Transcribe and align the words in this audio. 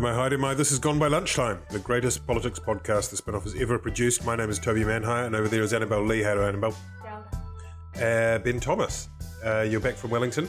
My 0.00 0.14
hi, 0.14 0.28
my. 0.36 0.54
This 0.54 0.70
has 0.70 0.78
gone 0.78 0.98
by 0.98 1.08
lunchtime. 1.08 1.60
The 1.70 1.78
greatest 1.78 2.26
politics 2.26 2.58
podcast 2.58 3.10
the 3.10 3.16
spinoff 3.16 3.42
has 3.42 3.54
ever 3.60 3.78
produced. 3.78 4.24
My 4.24 4.34
name 4.34 4.48
is 4.48 4.58
Toby 4.58 4.84
Manhire, 4.84 5.26
and 5.26 5.36
over 5.36 5.48
there 5.48 5.62
is 5.62 5.74
Annabelle 5.74 6.04
Lee. 6.04 6.22
Hello, 6.22 6.46
Annabelle. 6.46 6.74
Uh, 7.96 8.38
ben 8.38 8.58
Thomas, 8.58 9.10
uh, 9.44 9.60
you're 9.60 9.80
back 9.80 9.96
from 9.96 10.10
Wellington. 10.10 10.48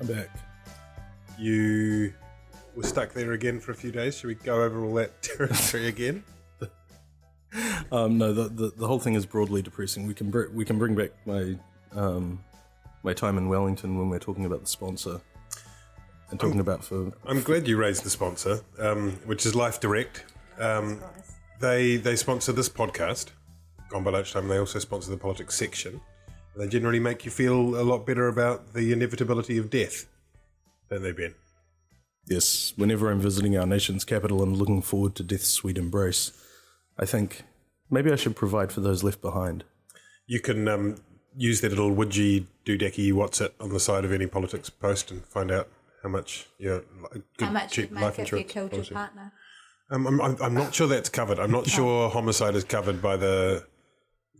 I'm 0.00 0.06
back. 0.06 0.30
You 1.38 2.14
were 2.74 2.82
stuck 2.82 3.12
there 3.12 3.32
again 3.32 3.60
for 3.60 3.72
a 3.72 3.74
few 3.74 3.92
days. 3.92 4.16
Should 4.16 4.28
we 4.28 4.36
go 4.36 4.62
over 4.62 4.82
all 4.82 4.94
that 4.94 5.22
territory 5.22 5.88
again? 5.88 6.24
Um, 7.90 8.18
no, 8.18 8.34
the, 8.34 8.50
the 8.50 8.72
the 8.76 8.86
whole 8.86 8.98
thing 8.98 9.14
is 9.14 9.24
broadly 9.24 9.62
depressing. 9.62 10.06
We 10.06 10.12
can 10.12 10.30
br- 10.30 10.50
we 10.52 10.66
can 10.66 10.76
bring 10.78 10.94
back 10.94 11.12
my 11.24 11.56
um, 11.92 12.44
my 13.02 13.14
time 13.14 13.38
in 13.38 13.48
Wellington 13.48 13.96
when 13.98 14.10
we're 14.10 14.18
talking 14.18 14.44
about 14.44 14.60
the 14.60 14.66
sponsor 14.66 15.22
and 16.30 16.38
talking 16.38 16.60
about 16.60 16.84
for 16.84 17.12
I'm 17.26 17.42
glad 17.42 17.66
you 17.66 17.76
raised 17.76 18.04
the 18.04 18.10
sponsor, 18.10 18.60
um, 18.78 19.12
which 19.24 19.46
is 19.46 19.54
Life 19.54 19.80
Direct. 19.80 20.24
Um, 20.58 21.00
they 21.60 21.96
they 21.96 22.16
sponsor 22.16 22.52
this 22.52 22.68
podcast. 22.68 23.30
Gone 23.90 24.04
by 24.04 24.10
lunchtime. 24.10 24.48
They 24.48 24.58
also 24.58 24.78
sponsor 24.78 25.10
the 25.10 25.16
politics 25.16 25.54
section. 25.54 26.00
They 26.56 26.68
generally 26.68 27.00
make 27.00 27.24
you 27.24 27.30
feel 27.30 27.80
a 27.80 27.84
lot 27.84 28.04
better 28.04 28.28
about 28.28 28.74
the 28.74 28.92
inevitability 28.92 29.58
of 29.58 29.70
death, 29.70 30.06
don't 30.90 31.02
they, 31.02 31.12
Ben? 31.12 31.34
yes. 32.26 32.72
Whenever 32.76 33.10
I'm 33.10 33.20
visiting 33.20 33.56
our 33.56 33.66
nation's 33.66 34.04
capital 34.04 34.42
and 34.42 34.56
looking 34.56 34.82
forward 34.82 35.14
to 35.16 35.22
death's 35.22 35.48
sweet 35.48 35.78
embrace, 35.78 36.32
I 36.98 37.06
think 37.06 37.42
maybe 37.90 38.12
I 38.12 38.16
should 38.16 38.36
provide 38.36 38.72
for 38.72 38.80
those 38.80 39.02
left 39.02 39.20
behind. 39.20 39.64
You 40.26 40.40
can 40.40 40.68
um, 40.68 40.96
use 41.36 41.60
that 41.62 41.70
little 41.70 41.94
widgy 41.94 42.46
doodacky 42.66 43.12
what's 43.12 43.40
it 43.40 43.54
on 43.60 43.70
the 43.70 43.80
side 43.80 44.04
of 44.04 44.12
any 44.12 44.26
politics 44.26 44.68
post 44.68 45.10
and 45.10 45.24
find 45.24 45.50
out 45.50 45.68
how 46.08 46.12
much 46.12 46.46
your 46.58 46.84
good, 47.12 47.22
How 47.40 47.50
much 47.50 47.72
cheap 47.72 47.90
you'd 47.90 48.00
life 48.00 48.18
make 48.18 48.26
if 48.26 48.32
you 48.32 48.38
insurance 48.38 48.52
killed 48.52 48.72
your 48.72 48.84
partner? 48.96 49.32
Um, 49.90 50.06
I'm, 50.06 50.20
I'm, 50.20 50.36
I'm 50.42 50.54
not 50.54 50.74
sure 50.74 50.86
that's 50.86 51.08
covered. 51.08 51.38
I'm 51.38 51.50
not 51.50 51.66
sure 51.66 52.08
homicide 52.08 52.54
is 52.54 52.64
covered 52.64 53.02
by 53.02 53.16
the. 53.16 53.66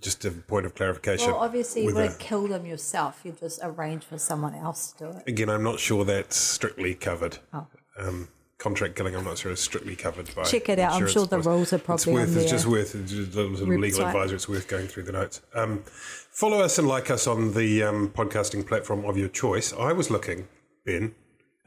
Just 0.00 0.24
a 0.24 0.30
point 0.30 0.64
of 0.64 0.76
clarification. 0.76 1.32
Well, 1.32 1.40
obviously, 1.40 1.82
you 1.82 1.92
wouldn't 1.92 2.20
kill 2.20 2.46
them 2.46 2.64
yourself. 2.64 3.20
You 3.24 3.32
just 3.32 3.58
arrange 3.64 4.04
for 4.04 4.16
someone 4.16 4.54
else 4.54 4.92
to 4.92 5.10
do 5.10 5.18
it. 5.18 5.24
Again, 5.26 5.50
I'm 5.50 5.64
not 5.64 5.80
sure 5.80 6.04
that's 6.04 6.36
strictly 6.36 6.94
covered. 6.94 7.38
Oh. 7.52 7.66
Um, 7.98 8.28
contract 8.58 8.94
killing, 8.94 9.16
I'm 9.16 9.24
not 9.24 9.38
sure 9.38 9.50
is 9.50 9.58
strictly 9.58 9.96
covered 9.96 10.32
by. 10.36 10.44
Check 10.44 10.68
it 10.68 10.78
out. 10.78 10.92
I'm 10.92 11.08
sure 11.08 11.26
the 11.26 11.40
rules 11.40 11.72
are 11.72 11.76
It's 11.76 11.84
probably 11.84 12.12
worth. 12.12 12.36
on 12.36 12.42
It's 12.42 12.50
just 12.50 12.66
worth. 12.66 12.92
Just 12.92 13.34
a 13.34 13.36
little 13.36 13.56
sort 13.56 13.74
of 13.74 13.80
legal 13.80 14.06
advisor. 14.06 14.36
It's 14.36 14.48
worth 14.48 14.68
going 14.68 14.86
through 14.86 15.02
the 15.02 15.12
notes. 15.12 15.40
Um, 15.52 15.82
follow 15.84 16.60
us 16.60 16.78
and 16.78 16.86
like 16.86 17.10
us 17.10 17.26
on 17.26 17.54
the 17.54 17.82
um, 17.82 18.10
podcasting 18.10 18.68
platform 18.68 19.04
of 19.04 19.18
your 19.18 19.28
choice. 19.28 19.72
I 19.72 19.92
was 19.92 20.12
looking, 20.12 20.46
Ben, 20.86 21.16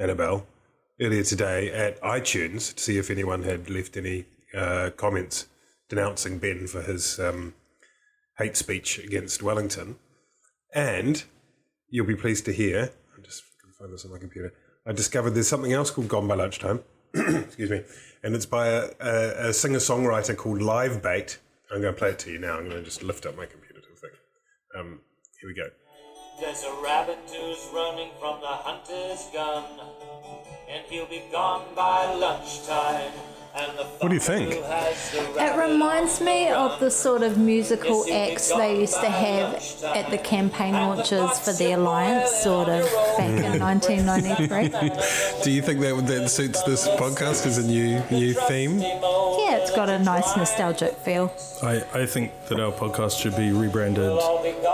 Annabelle, 0.02 0.48
earlier 1.00 1.24
today 1.24 1.72
at 1.72 2.02
iTunes 2.02 2.74
to 2.74 2.82
see 2.82 2.98
if 2.98 3.12
anyone 3.12 3.44
had 3.44 3.70
left 3.70 3.96
any 3.96 4.26
uh, 4.56 4.90
comments 4.98 5.48
denouncing 5.90 6.40
Ben 6.40 6.66
for 6.66 6.82
his 6.82 7.20
um, 7.20 7.54
hate 8.40 8.58
speech 8.58 8.98
against 8.98 9.44
Wellington. 9.44 9.98
And 10.74 11.24
you'll 11.90 12.08
be 12.08 12.16
pleased 12.16 12.46
to 12.46 12.52
hear, 12.52 12.92
I'm 13.16 13.24
just 13.24 13.44
going 13.62 13.74
to 13.74 13.78
find 13.78 13.94
this 13.94 14.06
on 14.06 14.12
my 14.12 14.18
computer. 14.18 14.54
I 14.88 14.94
discovered 14.94 15.32
there's 15.32 15.48
something 15.48 15.74
else 15.74 15.92
called 15.92 16.08
Gone 16.08 16.28
by 16.28 16.36
Lunchtime. 16.36 16.80
Excuse 17.14 17.70
me. 17.70 17.84
And 18.24 18.34
it's 18.34 18.48
by 18.48 18.68
a, 18.70 18.90
a, 19.00 19.50
a 19.50 19.54
singer 19.54 19.80
songwriter 19.80 20.36
called 20.36 20.62
Live 20.62 21.04
Bait. 21.04 21.38
I'm 21.72 21.82
going 21.82 21.94
to 21.94 21.98
play 21.98 22.10
it 22.10 22.20
to 22.20 22.32
you 22.32 22.40
now. 22.40 22.58
I'm 22.58 22.66
going 22.66 22.78
to 22.78 22.84
just 22.84 23.04
lift 23.04 23.28
up 23.28 23.38
my 23.38 23.46
computer 23.46 23.82
to 23.82 23.88
the 23.88 24.00
thing. 24.00 24.18
Um, 24.78 25.02
here 25.40 25.50
we 25.50 25.54
go. 25.54 25.70
There's 26.42 26.64
a 26.64 26.74
rabbit 26.82 27.20
who's 27.28 27.68
running 27.72 28.10
from 28.20 28.42
the 28.42 28.48
hunter's 28.48 29.28
gun, 29.32 29.64
and 30.68 30.84
he'll 30.90 31.06
be 31.06 31.22
gone 31.32 31.66
by 31.76 32.16
lunchtime. 32.16 33.12
And 33.54 33.78
the 33.78 33.84
What 33.84 34.08
do 34.10 34.16
you 34.16 34.20
think? 34.20 34.54
who 34.54 34.64
has 34.64 35.12
the 35.12 35.44
It 35.44 35.56
reminds 35.60 36.20
me 36.20 36.50
of 36.50 36.80
the 36.80 36.90
sort 36.90 37.22
of 37.22 37.38
musical 37.38 38.06
acts 38.12 38.50
they 38.52 38.80
used 38.80 39.00
to 39.02 39.10
have 39.10 39.54
at 39.96 40.10
the 40.10 40.18
campaign 40.18 40.74
launches 40.74 41.38
for 41.40 41.54
the 41.54 41.74
Alliance, 41.74 42.32
sort 42.32 42.70
of 42.70 42.86
back 43.18 43.30
in 43.30 43.60
1993. 43.60 44.90
Do 45.44 45.52
you 45.52 45.62
think 45.62 45.80
that 45.82 46.08
that 46.08 46.30
suits 46.30 46.64
this 46.64 46.88
podcast 46.88 47.46
as 47.46 47.60
a 47.60 47.68
new 47.68 48.02
new 48.10 48.34
theme? 48.34 48.80
Yeah, 48.80 49.58
it's 49.58 49.76
got 49.76 49.90
a 49.90 50.00
nice 50.00 50.36
nostalgic 50.36 50.96
feel. 50.96 51.32
I, 51.62 51.84
I 51.94 52.06
think 52.06 52.32
that 52.48 52.60
our 52.60 52.72
podcast 52.72 53.22
should 53.22 53.36
be 53.36 53.52
rebranded 53.52 54.18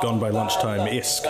Gone 0.01 0.19
by 0.19 0.29
Lunchtime 0.29 0.88
esque. 0.88 1.25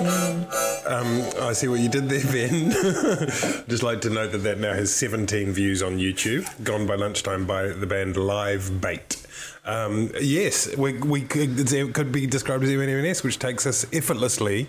Um, 0.00 1.24
I 1.40 1.52
see 1.54 1.66
what 1.66 1.80
you 1.80 1.88
did 1.88 2.08
there, 2.08 2.24
Ben. 2.24 2.70
Just 3.68 3.82
like 3.82 4.00
to 4.02 4.10
note 4.10 4.32
that 4.32 4.38
that 4.38 4.58
now 4.58 4.72
has 4.72 4.94
17 4.94 5.50
views 5.52 5.82
on 5.82 5.98
YouTube. 5.98 6.46
Gone 6.62 6.86
by 6.86 6.94
lunchtime 6.94 7.46
by 7.46 7.68
the 7.68 7.86
band 7.86 8.16
Live 8.16 8.80
Bait. 8.80 9.16
Um, 9.64 10.10
yes, 10.20 10.76
we, 10.76 10.94
we 10.98 11.22
could, 11.22 11.72
it 11.72 11.94
could 11.94 12.12
be 12.12 12.26
described 12.26 12.62
as 12.62 12.70
M&M-esque, 12.70 13.24
which 13.24 13.40
takes 13.40 13.66
us 13.66 13.86
effortlessly 13.92 14.68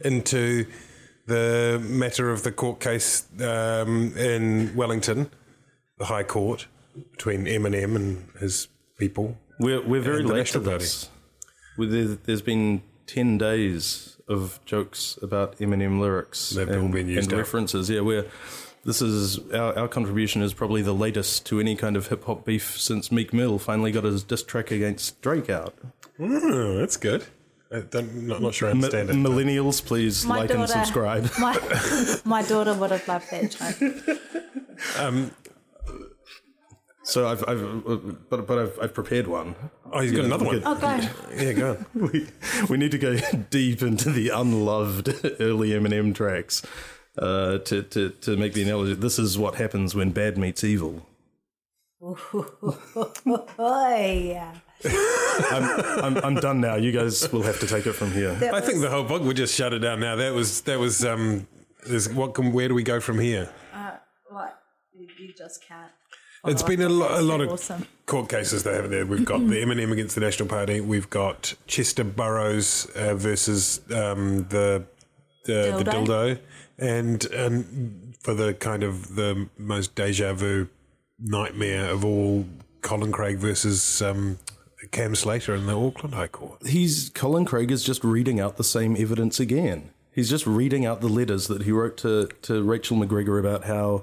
into 0.00 0.66
the 1.26 1.84
matter 1.84 2.30
of 2.30 2.44
the 2.44 2.52
court 2.52 2.78
case 2.78 3.26
um, 3.42 4.16
in 4.16 4.74
Wellington, 4.76 5.30
the 5.98 6.06
High 6.06 6.22
Court, 6.22 6.68
between 7.10 7.46
Eminem 7.46 7.96
and 7.96 8.28
his 8.38 8.68
people. 8.96 9.36
We're, 9.58 9.82
we're 9.82 10.00
very 10.00 10.22
late 10.22 10.46
to 10.48 10.60
this. 10.60 11.10
There's 11.76 12.42
been 12.42 12.82
10 13.06 13.38
days 13.38 14.17
of 14.28 14.60
jokes 14.64 15.18
about 15.22 15.58
Eminem 15.58 16.00
lyrics 16.00 16.50
They've 16.50 16.68
all 16.68 16.74
and, 16.74 16.92
been 16.92 17.08
used 17.08 17.30
and 17.30 17.38
references. 17.38 17.88
Yeah, 17.90 18.00
we're, 18.00 18.26
this 18.84 19.00
is 19.02 19.38
our, 19.52 19.76
our 19.78 19.88
contribution 19.88 20.42
is 20.42 20.54
probably 20.54 20.82
the 20.82 20.94
latest 20.94 21.46
to 21.46 21.60
any 21.60 21.76
kind 21.76 21.96
of 21.96 22.08
hip 22.08 22.24
hop 22.24 22.44
beef 22.44 22.78
since 22.78 23.10
Meek 23.10 23.32
Mill 23.32 23.58
finally 23.58 23.92
got 23.92 24.04
his 24.04 24.22
diss 24.22 24.42
track 24.42 24.70
against 24.70 25.20
Drake 25.22 25.50
out. 25.50 25.74
Oh, 26.20 26.78
that's 26.78 26.96
good. 26.96 27.24
I 27.70 27.80
don't, 27.80 28.26
not, 28.26 28.40
not 28.40 28.54
sure 28.54 28.70
I 28.70 28.72
Mi- 28.72 28.76
understand 28.84 29.10
it. 29.10 29.16
millennials, 29.16 29.84
please 29.84 30.24
My 30.24 30.38
like 30.38 30.50
and 30.50 30.60
daughter- 30.60 30.72
subscribe. 30.72 31.28
My, 31.38 31.58
my 32.24 32.42
daughter 32.42 32.72
would 32.74 32.90
have 32.90 33.06
loved 33.06 33.30
that 33.30 33.50
joke. 33.50 34.18
Um, 34.98 35.32
So 37.08 37.26
I've, 37.26 37.42
I've 37.48 37.88
uh, 37.88 37.96
but 38.28 38.46
but 38.46 38.58
I've, 38.58 38.78
I've 38.82 38.92
prepared 38.92 39.26
one. 39.26 39.54
Oh, 39.90 40.00
he's 40.00 40.12
got 40.12 40.26
another 40.26 40.44
one. 40.44 40.62
Oh, 40.62 40.74
go. 40.74 41.00
Yeah, 41.34 41.52
go 41.54 41.70
on. 41.70 41.86
we, 42.12 42.28
we 42.68 42.76
need 42.76 42.90
to 42.90 42.98
go 42.98 43.16
deep 43.50 43.80
into 43.80 44.10
the 44.10 44.28
unloved 44.28 45.08
early 45.40 45.70
Eminem 45.70 46.14
tracks 46.14 46.60
uh, 47.16 47.58
to, 47.60 47.82
to, 47.84 48.10
to 48.10 48.36
make 48.36 48.52
the 48.52 48.62
analogy. 48.62 48.92
This 48.92 49.18
is 49.18 49.38
what 49.38 49.54
happens 49.54 49.94
when 49.94 50.10
bad 50.10 50.36
meets 50.36 50.62
evil. 50.62 51.06
Oh, 52.02 53.08
yeah. 53.96 54.54
I'm, 55.50 56.04
I'm, 56.04 56.16
I'm 56.24 56.34
done 56.34 56.60
now. 56.60 56.76
You 56.76 56.92
guys 56.92 57.32
will 57.32 57.42
have 57.42 57.58
to 57.60 57.66
take 57.66 57.86
it 57.86 57.94
from 57.94 58.12
here. 58.12 58.38
I 58.52 58.60
think 58.60 58.82
the 58.82 58.90
whole 58.90 59.04
book 59.04 59.22
would 59.22 59.38
just 59.38 59.54
shut 59.54 59.72
it 59.72 59.78
down 59.78 60.00
now. 60.00 60.14
That 60.16 60.34
was 60.34 60.60
that 60.62 60.78
was 60.78 61.02
um. 61.06 61.48
What 62.12 62.34
can, 62.34 62.52
where 62.52 62.68
do 62.68 62.74
we 62.74 62.82
go 62.82 63.00
from 63.00 63.18
here? 63.18 63.48
Like, 64.30 64.52
you, 64.92 65.08
you 65.18 65.32
just 65.32 65.64
can't. 65.66 65.90
It's 66.44 66.62
been 66.62 66.80
a, 66.80 66.88
lo- 66.88 67.18
a 67.18 67.22
lot 67.22 67.40
of 67.40 67.50
awesome. 67.50 67.86
court 68.06 68.28
cases 68.28 68.62
they 68.62 68.74
have 68.74 68.90
there. 68.90 69.04
We've 69.04 69.24
got 69.24 69.38
the 69.40 69.56
Eminem 69.56 69.92
against 69.92 70.14
the 70.14 70.20
National 70.20 70.48
Party. 70.48 70.80
We've 70.80 71.10
got 71.10 71.54
Chester 71.66 72.04
Burrows 72.04 72.86
uh, 72.94 73.14
versus 73.14 73.80
um, 73.90 74.46
the 74.48 74.84
the 75.44 75.82
the 75.82 75.90
Dildo. 75.90 76.06
dildo, 76.06 76.38
and 76.78 77.24
and 77.26 78.14
for 78.20 78.34
the 78.34 78.54
kind 78.54 78.82
of 78.82 79.14
the 79.16 79.48
most 79.58 79.94
deja 79.94 80.32
vu 80.32 80.68
nightmare 81.18 81.90
of 81.90 82.04
all, 82.04 82.46
Colin 82.82 83.10
Craig 83.12 83.38
versus 83.38 84.00
um, 84.02 84.38
Cam 84.92 85.14
Slater 85.14 85.54
in 85.54 85.66
the 85.66 85.76
Auckland 85.78 86.14
High 86.14 86.28
Court. 86.28 86.64
He's 86.66 87.10
Colin 87.10 87.44
Craig 87.44 87.70
is 87.70 87.82
just 87.82 88.04
reading 88.04 88.38
out 88.40 88.56
the 88.56 88.64
same 88.64 88.96
evidence 88.96 89.40
again. 89.40 89.90
He's 90.12 90.30
just 90.30 90.46
reading 90.46 90.84
out 90.84 91.00
the 91.00 91.08
letters 91.08 91.46
that 91.46 91.62
he 91.62 91.70
wrote 91.70 91.96
to, 91.98 92.28
to 92.42 92.62
Rachel 92.62 92.96
MacGregor 92.96 93.38
about 93.38 93.64
how 93.64 94.02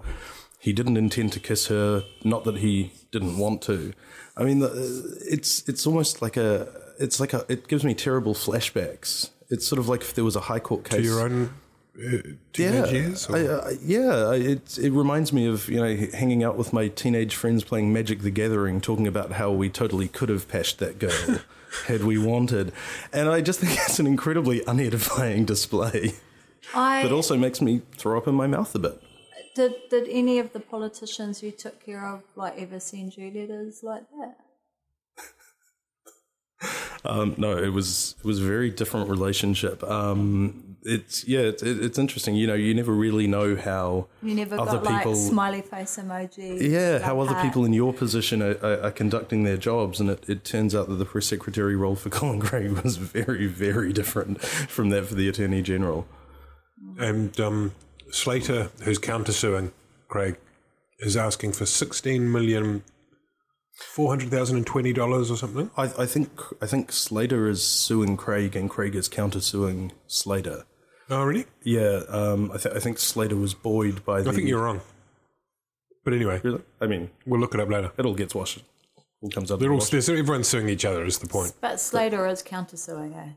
he 0.65 0.73
didn't 0.73 0.97
intend 0.97 1.31
to 1.33 1.39
kiss 1.39 1.67
her, 1.67 2.03
not 2.23 2.43
that 2.45 2.57
he 2.57 2.91
didn't 3.11 3.37
want 3.37 3.61
to. 3.61 3.93
I 4.35 4.43
mean, 4.43 4.59
it's 4.63 5.51
it's 5.69 5.85
almost 5.85 6.23
like 6.23 6.37
a 6.37 6.67
it's 6.99 7.19
like 7.19 7.33
a 7.33 7.45
it 7.47 7.67
gives 7.67 7.83
me 7.83 7.93
terrible 7.93 8.33
flashbacks. 8.33 9.29
It's 9.49 9.67
sort 9.67 9.77
of 9.79 9.87
like 9.87 10.01
if 10.01 10.15
there 10.15 10.23
was 10.23 10.35
a 10.35 10.45
high 10.51 10.59
court 10.59 10.83
case. 10.83 11.01
To 11.01 11.03
your 11.03 11.21
own 11.21 11.53
uh, 11.97 12.17
teenage 12.51 12.91
years? 12.91 13.29
or- 13.29 13.35
I, 13.37 13.69
I, 13.69 13.71
yeah, 13.81 14.29
I- 14.33 14.35
it 14.53 14.77
it 14.79 14.91
reminds 14.91 15.31
me 15.31 15.45
of 15.47 15.69
you 15.69 15.79
know 15.79 15.95
hanging 16.13 16.43
out 16.43 16.57
with 16.57 16.73
my 16.73 16.87
teenage 16.87 17.35
friends 17.35 17.63
playing 17.63 17.93
Magic 17.93 18.21
the 18.21 18.31
Gathering, 18.31 18.81
talking 18.81 19.05
about 19.07 19.33
how 19.33 19.51
we 19.51 19.69
totally 19.69 20.07
could 20.07 20.29
have 20.29 20.47
pashed 20.47 20.79
that 20.79 20.97
girl 20.97 21.39
had 21.87 22.03
we 22.03 22.17
wanted, 22.17 22.73
and 23.13 23.29
I 23.29 23.41
just 23.41 23.59
think 23.59 23.73
it's 23.87 23.99
an 23.99 24.07
incredibly 24.07 24.61
unedifying 24.67 25.45
display 25.45 26.13
I 26.73 27.03
that 27.03 27.11
also 27.11 27.37
makes 27.37 27.61
me 27.61 27.83
throw 27.97 28.17
up 28.17 28.27
in 28.27 28.33
my 28.33 28.47
mouth 28.47 28.73
a 28.73 28.79
bit. 28.79 28.99
Did. 29.55 29.73
Did 29.89 30.07
any 30.09 30.39
of 30.39 30.53
the 30.53 30.59
politicians 30.59 31.41
you 31.41 31.51
took 31.51 31.83
care 31.85 32.05
of 32.05 32.21
like 32.35 32.57
ever 32.57 32.79
send 32.79 33.17
you 33.17 33.31
letters 33.31 33.81
like 33.83 34.05
that? 34.19 34.35
Um, 37.03 37.35
no, 37.37 37.55
it 37.55 37.69
was 37.69 38.15
it 38.17 38.25
was 38.25 38.39
a 38.39 38.43
very 38.43 38.71
different 38.71 39.09
relationship. 39.09 39.83
Um, 39.83 40.77
it's 40.81 41.27
yeah, 41.27 41.41
it's, 41.41 41.61
it, 41.61 41.83
it's 41.83 41.99
interesting. 41.99 42.35
You 42.35 42.47
know, 42.47 42.55
you 42.55 42.73
never 42.73 42.93
really 42.93 43.27
know 43.27 43.55
how 43.55 44.07
You 44.23 44.33
never 44.33 44.59
other 44.59 44.79
got 44.79 44.97
people. 44.97 45.11
like 45.13 45.29
smiley 45.31 45.61
face 45.61 45.97
emoji. 46.01 46.59
Yeah, 46.61 46.99
how 46.99 47.15
like 47.17 47.27
other 47.27 47.35
heart. 47.39 47.45
people 47.47 47.65
in 47.65 47.73
your 47.73 47.93
position 47.93 48.41
are, 48.41 48.57
are, 48.63 48.81
are 48.85 48.91
conducting 48.91 49.43
their 49.43 49.57
jobs, 49.57 49.99
and 49.99 50.09
it, 50.09 50.27
it 50.27 50.43
turns 50.43 50.73
out 50.73 50.87
that 50.89 50.95
the 50.95 51.05
press 51.05 51.27
secretary 51.27 51.75
role 51.75 51.95
for 51.95 52.09
Colin 52.17 52.39
Craig 52.39 52.71
was 52.71 52.97
very, 52.97 53.45
very 53.45 53.93
different 53.93 54.41
from 54.41 54.89
that 54.89 55.05
for 55.05 55.13
the 55.13 55.29
Attorney 55.29 55.61
General. 55.61 56.07
And 56.97 57.39
um, 57.39 57.73
Slater, 58.15 58.71
who's 58.83 58.97
countersuing 58.99 59.71
Craig, 60.07 60.37
is 60.99 61.17
asking 61.17 61.51
for 61.51 61.65
sixteen 61.65 62.31
million 62.31 62.83
four 63.93 64.09
hundred 64.09 64.29
thousand 64.29 64.55
and 64.57 64.65
twenty 64.65 64.93
dollars 64.93 65.29
or 65.29 65.35
something. 65.37 65.69
I, 65.75 65.83
I 65.99 66.05
think 66.05 66.29
I 66.61 66.65
think 66.65 66.91
Slater 66.91 67.49
is 67.49 67.61
suing 67.61 68.15
Craig, 68.15 68.55
and 68.55 68.69
Craig 68.69 68.95
is 68.95 69.09
countersuing 69.09 69.91
Slater. 70.07 70.63
Oh, 71.09 71.23
really? 71.23 71.45
Yeah, 71.63 72.01
um, 72.07 72.51
I, 72.51 72.57
th- 72.57 72.73
I 72.75 72.79
think 72.79 72.97
Slater 72.97 73.35
was 73.35 73.53
buoyed 73.53 74.03
by 74.05 74.21
the. 74.21 74.31
I 74.31 74.33
think 74.33 74.47
you're 74.47 74.63
wrong. 74.63 74.81
But 76.03 76.13
anyway, 76.13 76.39
Really? 76.43 76.61
I 76.79 76.87
mean, 76.87 77.09
we'll 77.25 77.39
look 77.39 77.53
it 77.53 77.59
up 77.59 77.69
later. 77.69 77.91
it 77.97 78.05
all 78.05 78.13
gets 78.15 78.33
washed. 78.33 78.63
All 79.21 79.29
comes 79.29 79.51
up. 79.51 79.59
They're 79.59 79.71
all 79.71 79.79
wash. 79.79 79.93
everyone's 79.93 80.47
suing 80.47 80.69
each 80.69 80.85
other. 80.85 81.03
Is 81.03 81.17
the 81.19 81.27
point? 81.27 81.53
But 81.61 81.79
Slater 81.79 82.25
is 82.27 82.41
countersuing, 82.43 83.15
eh? 83.17 83.29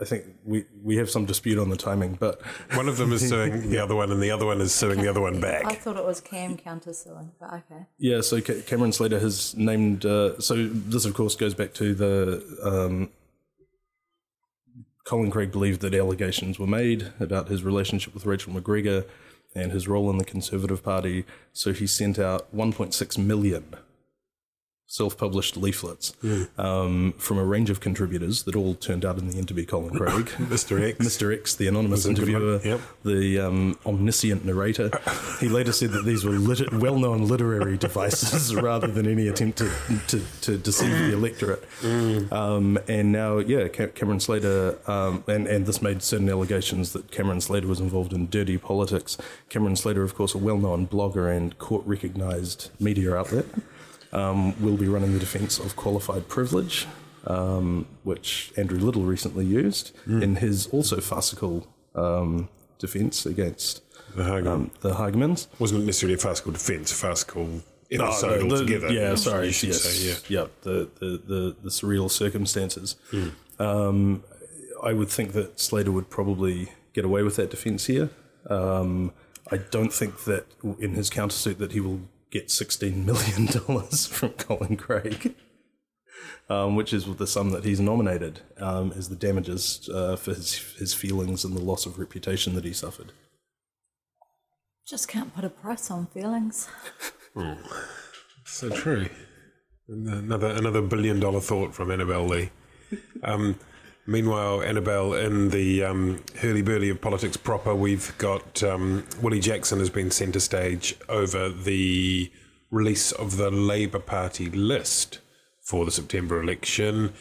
I 0.00 0.04
think 0.04 0.24
we, 0.44 0.64
we 0.82 0.96
have 0.96 1.08
some 1.08 1.24
dispute 1.24 1.58
on 1.58 1.70
the 1.70 1.76
timing, 1.76 2.14
but 2.14 2.40
One 2.74 2.88
of 2.88 2.96
them 2.96 3.12
is 3.12 3.28
suing 3.28 3.70
the 3.70 3.78
other 3.78 3.94
one, 3.94 4.10
and 4.10 4.20
the 4.20 4.30
other 4.30 4.44
one 4.44 4.60
is 4.60 4.72
suing 4.72 5.00
the 5.00 5.08
other 5.08 5.20
one 5.20 5.40
back. 5.40 5.64
I 5.66 5.74
thought 5.74 5.96
it 5.96 6.04
was 6.04 6.20
Cam 6.20 6.56
countersuing, 6.56 7.30
but 7.38 7.52
okay. 7.52 7.86
Yeah, 7.98 8.20
so 8.20 8.40
Ca- 8.40 8.62
Cameron 8.66 8.92
Slater 8.92 9.20
has 9.20 9.54
named. 9.56 10.04
Uh, 10.04 10.40
so 10.40 10.66
this, 10.66 11.04
of 11.04 11.14
course, 11.14 11.36
goes 11.36 11.54
back 11.54 11.74
to 11.74 11.94
the. 11.94 12.58
Um, 12.62 13.10
Colin 15.04 15.30
Craig 15.30 15.52
believed 15.52 15.82
that 15.82 15.94
allegations 15.94 16.58
were 16.58 16.66
made 16.66 17.12
about 17.20 17.48
his 17.48 17.62
relationship 17.62 18.14
with 18.14 18.24
Rachel 18.24 18.54
MacGregor 18.54 19.04
and 19.54 19.70
his 19.70 19.86
role 19.86 20.10
in 20.10 20.16
the 20.16 20.24
Conservative 20.24 20.82
Party. 20.82 21.24
So 21.52 21.72
he 21.74 21.86
sent 21.86 22.18
out 22.18 22.54
1.6 22.56 23.18
million 23.18 23.76
self-published 24.86 25.56
leaflets 25.56 26.12
um, 26.58 27.14
from 27.18 27.38
a 27.38 27.44
range 27.44 27.70
of 27.70 27.80
contributors 27.80 28.42
that 28.44 28.54
all 28.54 28.74
turned 28.74 29.04
out 29.04 29.18
in 29.18 29.28
the 29.28 29.38
end 29.38 29.48
to 29.48 29.54
be 29.54 29.64
Colin 29.64 29.94
Craig. 29.98 30.26
Mr. 30.38 30.80
X. 30.80 30.98
Mr. 30.98 31.34
X, 31.36 31.54
the 31.56 31.66
anonymous 31.66 32.06
interviewer, 32.06 32.60
Yep. 32.62 32.80
the 33.04 33.40
um, 33.40 33.78
omniscient 33.86 34.44
narrator. 34.44 34.90
He 35.40 35.48
later 35.48 35.72
said 35.72 35.90
that 35.90 36.04
these 36.04 36.24
were 36.24 36.32
lit- 36.38 36.72
well-known 36.72 37.26
literary 37.26 37.76
devices 37.88 38.54
rather 38.54 38.86
than 38.86 39.06
any 39.06 39.26
attempt 39.28 39.58
to, 39.58 39.70
to, 40.08 40.22
to 40.42 40.56
deceive 40.58 40.90
the 40.90 41.12
electorate. 41.12 41.64
Um, 42.32 42.78
and 42.88 43.10
now, 43.12 43.38
yeah, 43.38 43.68
Ca- 43.68 43.88
Cameron 43.88 44.20
Slater, 44.20 44.78
um, 44.90 45.24
and, 45.26 45.46
and 45.48 45.66
this 45.66 45.82
made 45.82 46.02
certain 46.02 46.28
allegations 46.30 46.92
that 46.92 47.10
Cameron 47.10 47.40
Slater 47.40 47.66
was 47.66 47.80
involved 47.80 48.12
in 48.12 48.28
dirty 48.28 48.56
politics. 48.58 49.18
Cameron 49.48 49.76
Slater, 49.76 50.02
of 50.02 50.14
course, 50.14 50.34
a 50.34 50.38
well-known 50.38 50.86
blogger 50.86 51.34
and 51.36 51.58
court-recognised 51.58 52.70
media 52.80 53.14
outlet, 53.14 53.46
um, 54.14 54.54
will 54.62 54.76
be 54.76 54.86
running 54.88 55.12
the 55.12 55.18
defence 55.18 55.58
of 55.58 55.76
qualified 55.76 56.28
privilege, 56.28 56.86
um, 57.26 57.86
which 58.04 58.52
Andrew 58.56 58.78
Little 58.78 59.02
recently 59.02 59.44
used 59.44 59.92
in 60.06 60.36
his 60.36 60.66
also 60.68 61.00
farcical 61.00 61.66
um, 61.94 62.48
defence 62.78 63.26
against 63.26 63.82
The 64.16 64.24
Hagen. 64.24 64.46
um, 64.46 64.70
the 64.80 64.94
Hagamans. 64.94 65.46
wasn't 65.58 65.84
necessarily 65.84 66.14
a 66.14 66.18
farcical 66.18 66.52
defence, 66.52 66.92
a 66.92 66.94
farcical 66.94 67.62
episode 67.90 68.42
Oh, 68.42 68.48
the- 68.48 68.54
altogether. 68.54 68.92
Yeah, 68.92 69.14
sorry. 69.16 69.46
Yes, 69.48 69.82
say, 69.82 70.08
yeah. 70.08 70.40
yeah. 70.42 70.46
The, 70.62 70.88
the, 71.00 71.08
the, 71.26 71.56
the 71.62 71.70
surreal 71.70 72.10
circumstances. 72.10 72.96
Um, 73.58 74.22
I 74.82 74.92
would 74.92 75.08
think 75.08 75.32
that 75.32 75.58
Slater 75.60 75.92
would 75.92 76.10
probably 76.10 76.70
get 76.92 77.04
away 77.04 77.22
with 77.22 77.36
that 77.36 77.50
defence 77.50 77.86
here. 77.86 78.10
Um, 78.50 79.12
I 79.50 79.56
don't 79.58 79.92
think 79.92 80.24
that 80.24 80.46
in 80.78 80.94
his 80.94 81.10
countersuit 81.10 81.58
that 81.58 81.72
he 81.72 81.80
will 81.80 82.00
get 82.34 82.48
$16 82.48 83.06
million 83.06 83.46
from 84.08 84.30
Colin 84.30 84.76
Craig. 84.76 85.34
Um, 86.50 86.76
which 86.76 86.92
is 86.92 87.06
the 87.16 87.26
sum 87.26 87.50
that 87.50 87.64
he's 87.64 87.80
nominated 87.80 88.40
um, 88.58 88.92
as 88.94 89.08
the 89.08 89.16
damages 89.16 89.88
uh, 89.92 90.16
for 90.16 90.34
his, 90.34 90.56
his 90.78 90.92
feelings 90.92 91.42
and 91.42 91.56
the 91.56 91.62
loss 91.62 91.86
of 91.86 91.98
reputation 91.98 92.54
that 92.54 92.64
he 92.64 92.72
suffered. 92.74 93.12
Just 94.86 95.08
can't 95.08 95.34
put 95.34 95.44
a 95.44 95.48
price 95.48 95.90
on 95.90 96.06
feelings. 96.08 96.68
So 98.44 98.68
true. 98.68 99.08
Another 99.88 100.48
another 100.48 100.82
billion 100.82 101.18
dollar 101.18 101.40
thought 101.40 101.74
from 101.74 101.90
Annabelle 101.90 102.26
Lee. 102.26 102.50
Um, 103.22 103.58
meanwhile, 104.06 104.62
Annabelle, 104.62 105.14
in 105.14 105.50
the 105.50 105.84
um, 105.84 106.22
hurly 106.40 106.62
burly 106.62 106.90
of 106.90 107.00
politics 107.00 107.36
proper, 107.36 107.74
we've 107.74 108.16
got 108.18 108.62
um, 108.62 109.04
Willie 109.20 109.40
Jackson 109.40 109.78
has 109.78 109.90
been 109.90 110.10
centre 110.10 110.40
stage 110.40 110.96
over 111.08 111.48
the 111.48 112.30
release 112.70 113.12
of 113.12 113.36
the 113.36 113.50
Labour 113.50 113.98
Party 113.98 114.50
list 114.50 115.20
for 115.60 115.84
the 115.84 115.90
September 115.90 116.42
election, 116.42 117.12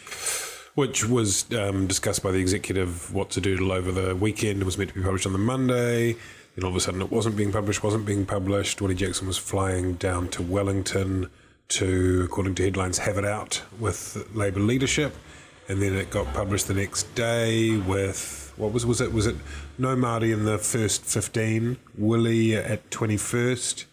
which 0.75 1.05
was 1.05 1.51
um, 1.53 1.87
discussed 1.87 2.23
by 2.23 2.31
the 2.31 2.39
executive 2.39 3.13
what 3.13 3.29
to 3.31 3.41
do 3.41 3.71
over 3.71 3.91
the 3.91 4.15
weekend. 4.15 4.61
It 4.61 4.65
was 4.65 4.77
meant 4.77 4.89
to 4.89 4.95
be 4.95 5.03
published 5.03 5.25
on 5.25 5.33
the 5.33 5.39
Monday. 5.39 6.17
Then 6.55 6.65
all 6.65 6.69
of 6.69 6.75
a 6.75 6.79
sudden 6.79 7.01
it 7.01 7.11
wasn't 7.11 7.35
being 7.35 7.51
published, 7.51 7.83
wasn't 7.83 8.05
being 8.05 8.25
published. 8.25 8.81
Willie 8.81 8.95
Jackson 8.95 9.27
was 9.27 9.37
flying 9.37 9.93
down 9.93 10.27
to 10.29 10.41
Wellington 10.41 11.29
to, 11.69 12.23
according 12.25 12.55
to 12.55 12.63
headlines, 12.63 12.99
have 12.99 13.17
it 13.17 13.25
out 13.25 13.63
with 13.79 14.27
Labour 14.33 14.59
leadership. 14.59 15.15
And 15.70 15.82
then 15.82 15.93
it 15.96 16.10
got 16.10 16.32
published 16.34 16.67
the 16.67 16.74
next 16.74 17.03
day 17.15 17.77
with, 17.77 18.53
what 18.58 18.74
was, 18.74 18.86
was 18.86 19.00
it? 19.01 19.13
Was 19.13 19.27
it 19.27 19.36
No 19.77 19.96
Māori 19.96 20.34
in 20.34 20.43
the 20.46 20.58
first 20.58 21.03
15, 21.05 21.77
Willie 21.98 22.55
at 22.55 22.89
21st, 22.89 23.86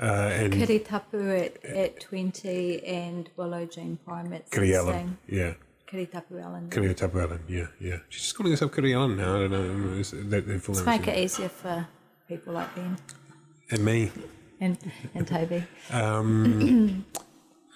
uh, 0.00 0.04
and 0.04 0.52
Kitty 0.52 0.78
Tapu 0.78 1.30
at, 1.36 1.64
at 1.64 2.00
20 2.00 2.84
and 2.84 3.28
Willow 3.36 3.66
Jean 3.66 3.98
Prime 4.04 4.32
at 4.32 4.48
16. 4.48 4.50
Kiri 4.50 4.76
Allan. 4.76 5.18
Yeah. 5.28 5.54
Kiritapu 5.86 6.42
Allan. 6.42 6.68
Kitty 6.68 6.94
Tapu 6.94 7.20
Allen, 7.20 7.40
yeah, 7.48 7.66
yeah. 7.80 7.98
She's 8.08 8.22
just 8.22 8.36
calling 8.36 8.52
herself 8.52 8.74
Kiri 8.74 8.92
Allan 8.94 9.16
now. 9.16 9.36
I 9.36 9.38
don't 9.48 9.50
know. 9.92 9.98
Is 9.98 10.10
that 10.10 10.30
their 10.30 10.40
Let's 10.56 10.84
make 10.84 11.06
it 11.08 11.16
easier 11.18 11.48
for 11.48 11.86
people 12.26 12.54
like 12.54 12.74
Ben 12.74 12.96
And 13.70 13.84
me. 13.84 14.10
and, 14.60 14.76
and 15.14 15.26
Toby. 15.26 15.62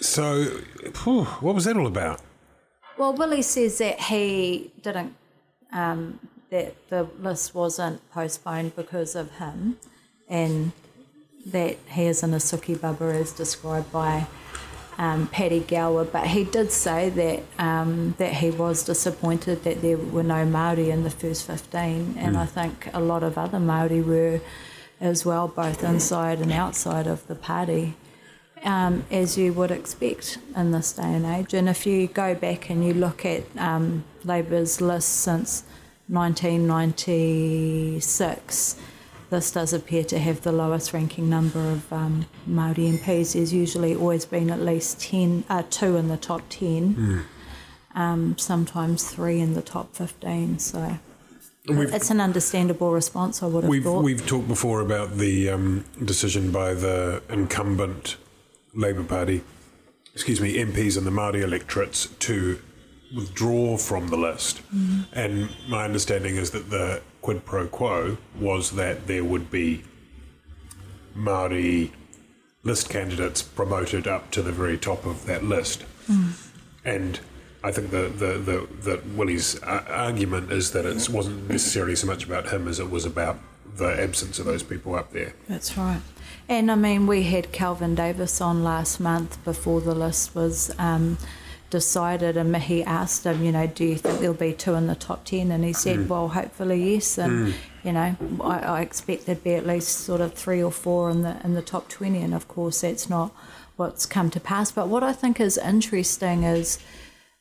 So, 0.03 0.45
phew, 0.95 1.25
what 1.25 1.55
was 1.55 1.67
that 1.67 1.77
all 1.77 1.87
about? 1.87 2.23
Well, 3.01 3.15
Willie 3.15 3.41
says 3.41 3.79
that 3.79 3.99
he 3.99 4.73
didn't, 4.83 5.17
um, 5.73 6.19
that 6.51 6.75
the 6.91 7.05
list 7.19 7.55
wasn't 7.55 7.99
postponed 8.11 8.77
because 8.77 9.17
of 9.17 9.31
him, 9.39 9.79
and 10.29 10.73
that 11.47 11.79
he 11.89 12.05
isn't 12.05 12.35
a 12.35 12.37
Suki 12.37 12.77
Bubba 12.77 13.15
as 13.19 13.33
described 13.33 13.91
by 13.91 14.27
um, 14.99 15.29
Paddy 15.29 15.61
Gower. 15.61 16.05
But 16.05 16.27
he 16.27 16.45
did 16.45 16.73
say 16.73 17.09
that 17.09 17.43
um, 17.59 18.17
that 18.19 18.35
he 18.35 18.51
was 18.51 18.85
disappointed 18.85 19.65
that 19.65 19.81
there 19.81 19.97
were 19.97 20.23
no 20.23 20.45
Maori 20.45 20.91
in 20.91 21.03
the 21.03 21.09
first 21.09 21.47
fifteen, 21.47 22.17
and 22.19 22.37
I 22.37 22.45
think 22.45 22.91
a 22.93 23.01
lot 23.01 23.23
of 23.23 23.39
other 23.39 23.59
Maori 23.59 24.03
were 24.03 24.43
as 25.01 25.25
well, 25.25 25.49
both 25.49 25.83
inside 25.83 26.41
and 26.41 26.53
outside 26.53 27.07
of 27.07 27.27
the 27.29 27.35
party, 27.35 27.95
um, 28.65 29.05
as 29.11 29.37
you 29.39 29.53
would 29.53 29.71
expect 29.71 30.39
in 30.57 30.73
this 30.73 30.93
day 30.93 31.05
and 31.05 31.27
age. 31.27 31.53
And 31.55 31.69
if 31.69 31.87
you 31.87 32.07
go 32.07 32.35
back 32.35 32.71
and 32.71 32.85
you 32.85 32.95
look 32.95 33.25
at 33.25 33.45
um, 33.57 34.05
Labour's 34.25 34.81
list 34.81 35.21
since 35.21 35.65
1996, 36.09 38.77
this 39.31 39.53
does 39.53 39.73
appear 39.73 40.05
to 40.05 40.19
have 40.19 40.43
the 40.43 40.53
lowest 40.53 40.93
ranking 40.93 41.31
number 41.31 41.61
of 41.71 41.93
um, 41.93 42.27
Māori 42.49 42.99
MPs. 42.99 43.35
There's 43.35 43.53
usually 43.53 43.95
always 43.95 44.25
been 44.25 44.51
at 44.51 44.61
least 44.61 45.01
10, 45.01 45.45
uh, 45.49 45.63
two 45.71 45.97
in 45.97 46.09
the 46.09 46.17
top 46.17 46.43
10, 46.51 47.25
um, 47.95 48.37
sometimes 48.39 49.09
three 49.11 49.41
in 49.41 49.55
the 49.55 49.63
top 49.63 49.95
15. 49.95 50.59
So 50.59 50.99
We've, 51.69 51.95
it's 51.95 52.11
an 52.11 52.21
understandable 52.21 52.93
response, 52.93 53.43
I 53.43 53.47
would 53.47 53.65
have 53.65 53.71
we've, 53.71 53.85
thought. 53.85 54.03
we've 54.03 54.27
talked 54.27 54.49
before 54.49 54.81
about 54.81 55.19
the 55.19 55.51
um, 55.51 55.85
decision 56.05 56.51
by 56.51 56.75
the 56.75 57.23
incumbent 57.29 58.17
Labour 58.75 59.05
Party, 59.05 59.43
excuse 60.15 60.41
me, 60.41 60.57
MPs 60.57 60.97
and 60.97 61.07
the 61.07 61.11
Māori 61.11 61.43
electorates 61.43 62.07
to 62.21 62.61
withdraw 63.15 63.77
from 63.77 64.09
the 64.09 64.17
list. 64.17 64.63
And 65.13 65.51
my 65.69 65.85
understanding 65.85 66.37
is 66.37 66.51
that 66.53 66.71
the 66.71 67.03
quid 67.23 67.45
pro 67.45 67.67
quo 67.67 68.17
was 68.39 68.73
that 68.73 69.07
there 69.07 69.25
would 69.25 69.51
be 69.51 69.83
Māori 71.17 71.91
list 72.63 72.89
candidates 72.89 73.43
promoted 73.43 74.07
up 74.07 74.31
to 74.31 74.43
the 74.43 74.53
very 74.53 74.79
top 74.79 75.05
of 75.07 75.27
that 75.27 75.45
list. 75.45 75.85
And 76.85 77.21
I 77.63 77.73
think 77.73 77.91
the, 77.91 78.09
the, 78.09 78.39
the, 78.39 78.69
the 78.83 79.03
Willie's 79.17 79.63
uh, 79.63 79.85
argument 79.89 80.51
is 80.51 80.73
that 80.73 80.85
it 80.87 81.09
wasn't 81.11 81.49
necessarily 81.51 81.97
so 81.97 82.07
much 82.07 82.25
about 82.25 82.51
him 82.51 82.67
as 82.69 82.79
it 82.79 82.91
was 82.91 83.05
about 83.05 83.39
the 83.77 84.01
absence 84.01 84.39
of 84.39 84.47
those 84.47 84.63
people 84.63 84.95
up 84.95 85.13
there. 85.13 85.35
That's 85.49 85.77
right. 85.77 86.01
And 86.51 86.69
I 86.69 86.75
mean, 86.75 87.07
we 87.07 87.23
had 87.23 87.53
Kelvin 87.53 87.95
Davis 87.95 88.41
on 88.41 88.65
last 88.65 88.99
month 88.99 89.43
before 89.45 89.81
the 89.81 89.95
list 89.95 90.35
was 90.35 90.77
um, 90.81 91.17
decided, 91.71 92.37
and 92.37 92.57
he 92.57 92.83
asked 92.83 93.25
him, 93.25 93.45
you 93.45 93.53
know, 93.53 93.69
do 93.69 93.85
you 93.85 93.95
think 93.95 94.19
there'll 94.19 94.35
be 94.35 94.53
two 94.53 94.75
in 94.75 94.89
the 94.89 94.97
top 94.97 95.25
10? 95.25 95.53
And 95.53 95.65
he 95.65 95.73
said, 95.73 96.09
well, 96.09 96.27
hopefully, 96.27 96.95
yes. 96.95 97.19
And, 97.19 97.55
you 97.85 97.93
know, 97.93 98.17
I, 98.43 98.59
I 98.59 98.81
expect 98.81 99.27
there'd 99.27 99.45
be 99.45 99.55
at 99.55 99.65
least 99.65 100.01
sort 100.01 100.21
of 100.21 100.35
three 100.35 100.61
or 100.61 100.73
four 100.73 101.09
in 101.09 101.23
the, 101.23 101.41
in 101.45 101.55
the 101.55 101.63
top 101.63 101.89
20. 101.89 102.21
And 102.21 102.35
of 102.35 102.49
course, 102.49 102.81
that's 102.81 103.09
not 103.09 103.31
what's 103.77 104.05
come 104.05 104.29
to 104.31 104.41
pass. 104.41 104.73
But 104.73 104.89
what 104.89 105.05
I 105.05 105.13
think 105.13 105.39
is 105.39 105.57
interesting 105.57 106.43
is 106.43 106.81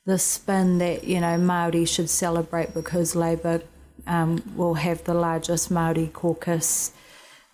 the 0.05 0.19
spin 0.19 0.77
that, 0.77 1.03
you 1.03 1.19
know, 1.19 1.35
Māori 1.35 1.87
should 1.87 2.11
celebrate 2.11 2.75
because 2.75 3.15
Labour 3.15 3.63
um, 4.05 4.43
will 4.55 4.75
have 4.75 5.05
the 5.05 5.15
largest 5.15 5.71
Māori 5.71 6.13
caucus 6.13 6.93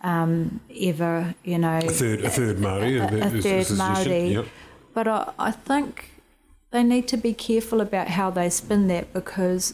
um, 0.06 0.60
ever, 0.80 1.36
you 1.44 1.58
know. 1.58 1.80
A 1.80 1.90
third, 1.90 2.22
a 2.22 2.30
third 2.30 2.58
Māori. 2.58 3.02
a, 3.02 3.16
a 3.16 3.28
is- 3.28 3.44
third 3.44 3.60
is 3.62 3.70
the 3.70 3.76
suggestion. 3.76 4.12
Māori. 4.12 4.32
Yep. 4.34 4.46
But 4.94 5.08
I, 5.08 5.34
I 5.38 5.52
think 5.52 6.12
they 6.72 6.84
need 6.84 7.08
to 7.10 7.18
be 7.18 7.34
careful 7.34 7.82
about 7.82 8.10
how 8.10 8.30
they 8.30 8.50
spin 8.50 8.88
that 8.88 9.12
because 9.14 9.74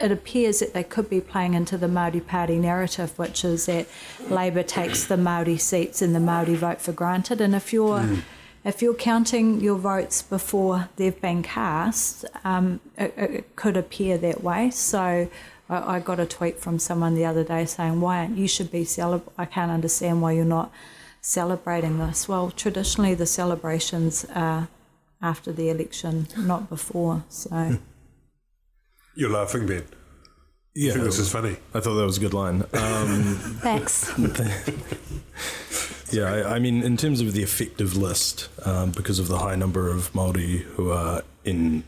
it 0.00 0.10
appears 0.10 0.60
that 0.60 0.72
they 0.72 0.82
could 0.82 1.10
be 1.10 1.20
playing 1.20 1.52
into 1.54 1.76
the 1.76 1.86
Māori 1.86 2.26
Party 2.26 2.58
narrative, 2.58 3.18
which 3.18 3.44
is 3.44 3.66
that 3.66 3.86
Labour 4.30 4.62
takes 4.62 5.04
the 5.04 5.16
Māori 5.16 5.60
seats 5.60 6.00
and 6.00 6.14
the 6.14 6.18
Māori 6.20 6.56
vote 6.56 6.80
for 6.80 6.92
granted. 6.92 7.40
And 7.40 7.54
if 7.54 7.72
you're 7.72 8.02
if 8.64 8.80
you're 8.82 8.94
counting 8.94 9.60
your 9.60 9.76
votes 9.76 10.22
before 10.22 10.88
they've 10.96 11.20
been 11.20 11.42
cast, 11.42 12.24
um, 12.44 12.80
it, 12.96 13.14
it 13.16 13.56
could 13.56 13.76
appear 13.76 14.16
that 14.18 14.42
way. 14.42 14.70
So 14.70 15.28
I, 15.70 15.96
I 15.96 16.00
got 16.00 16.20
a 16.20 16.26
tweet 16.26 16.58
from 16.58 16.78
someone 16.78 17.14
the 17.14 17.24
other 17.24 17.44
day 17.44 17.64
saying, 17.64 18.00
"Why 18.00 18.18
aren't 18.18 18.36
you 18.36 18.48
should 18.48 18.70
be 18.70 18.84
celeb? 18.84 19.22
I 19.38 19.46
can't 19.46 19.70
understand 19.70 20.20
why 20.20 20.32
you're 20.32 20.44
not 20.44 20.70
celebrating 21.22 21.98
this." 21.98 22.28
Well, 22.28 22.50
traditionally 22.50 23.14
the 23.14 23.26
celebrations 23.26 24.26
are 24.34 24.68
after 25.22 25.52
the 25.52 25.70
election, 25.70 26.26
not 26.36 26.68
before. 26.68 27.24
So. 27.28 27.78
You're 29.14 29.30
laughing, 29.30 29.66
Ben. 29.66 29.84
Yeah, 30.74 30.90
I 30.90 30.92
think 30.94 31.04
this 31.06 31.18
is 31.18 31.30
funny. 31.30 31.56
I 31.74 31.80
thought 31.80 31.94
that 31.94 32.06
was 32.06 32.16
a 32.16 32.20
good 32.20 32.34
line. 32.34 32.62
Um, 32.72 33.34
Thanks. 33.60 34.10
yeah, 36.12 36.32
I, 36.32 36.56
I 36.56 36.58
mean, 36.58 36.82
in 36.82 36.96
terms 36.96 37.20
of 37.20 37.32
the 37.32 37.42
effective 37.42 37.96
list, 37.96 38.48
um, 38.64 38.92
because 38.92 39.18
of 39.18 39.28
the 39.28 39.38
high 39.38 39.56
number 39.56 39.90
of 39.90 40.14
Maori 40.14 40.58
who 40.58 40.90
are 40.90 41.22
in 41.44 41.82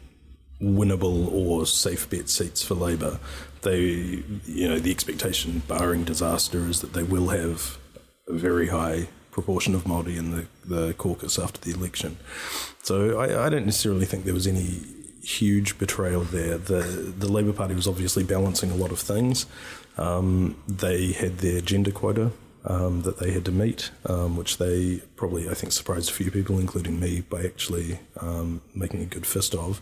winnable 0.60 1.32
or 1.32 1.64
safe 1.64 2.10
bet 2.10 2.28
seats 2.28 2.62
for 2.62 2.74
Labour, 2.74 3.18
they, 3.62 4.22
you 4.46 4.68
know, 4.68 4.78
the 4.78 4.90
expectation, 4.90 5.62
barring 5.66 6.04
disaster, 6.04 6.68
is 6.68 6.80
that 6.80 6.92
they 6.92 7.02
will 7.02 7.28
have 7.28 7.78
a 8.28 8.32
very 8.32 8.68
high 8.68 9.08
proportion 9.30 9.74
of 9.74 9.86
Maori 9.86 10.16
in 10.16 10.30
the, 10.30 10.46
the 10.64 10.94
caucus 10.94 11.38
after 11.38 11.60
the 11.60 11.76
election. 11.76 12.16
So 12.82 13.18
I, 13.18 13.46
I 13.46 13.48
don't 13.48 13.66
necessarily 13.66 14.04
think 14.04 14.24
there 14.24 14.34
was 14.34 14.46
any 14.46 14.82
huge 15.22 15.78
betrayal 15.78 16.22
there. 16.22 16.58
The 16.58 16.82
the 17.16 17.28
Labour 17.28 17.52
Party 17.52 17.74
was 17.74 17.86
obviously 17.86 18.24
balancing 18.24 18.70
a 18.70 18.74
lot 18.74 18.90
of 18.90 18.98
things. 18.98 19.46
Um, 19.96 20.56
they 20.68 21.12
had 21.12 21.38
their 21.38 21.60
gender 21.60 21.92
quota 21.92 22.32
um, 22.64 23.02
that 23.02 23.18
they 23.18 23.30
had 23.30 23.44
to 23.46 23.52
meet, 23.52 23.90
um, 24.06 24.36
which 24.36 24.58
they 24.58 25.02
probably 25.16 25.48
I 25.48 25.54
think 25.54 25.72
surprised 25.72 26.10
a 26.10 26.12
few 26.12 26.30
people, 26.30 26.58
including 26.58 27.00
me, 27.00 27.20
by 27.20 27.44
actually 27.44 28.00
um, 28.20 28.62
making 28.74 29.00
a 29.02 29.06
good 29.06 29.26
fist 29.26 29.54
of. 29.54 29.80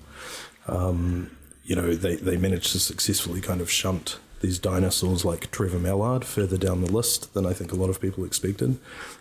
You 1.71 1.77
know, 1.77 1.95
they, 1.95 2.17
they 2.17 2.37
managed 2.37 2.73
to 2.73 2.81
successfully 2.81 3.41
kind 3.41 3.61
of 3.61 3.71
shunt 3.71 4.19
these 4.41 4.59
dinosaurs 4.59 5.25
like 5.25 5.53
Trevor 5.53 5.79
Mallard 5.79 6.25
further 6.25 6.59
down 6.59 6.83
the 6.83 6.91
list 6.91 7.33
than 7.33 7.47
I 7.47 7.53
think 7.53 7.71
a 7.71 7.77
lot 7.77 7.91
of 7.91 8.00
people 8.00 8.25
expected. 8.25 8.77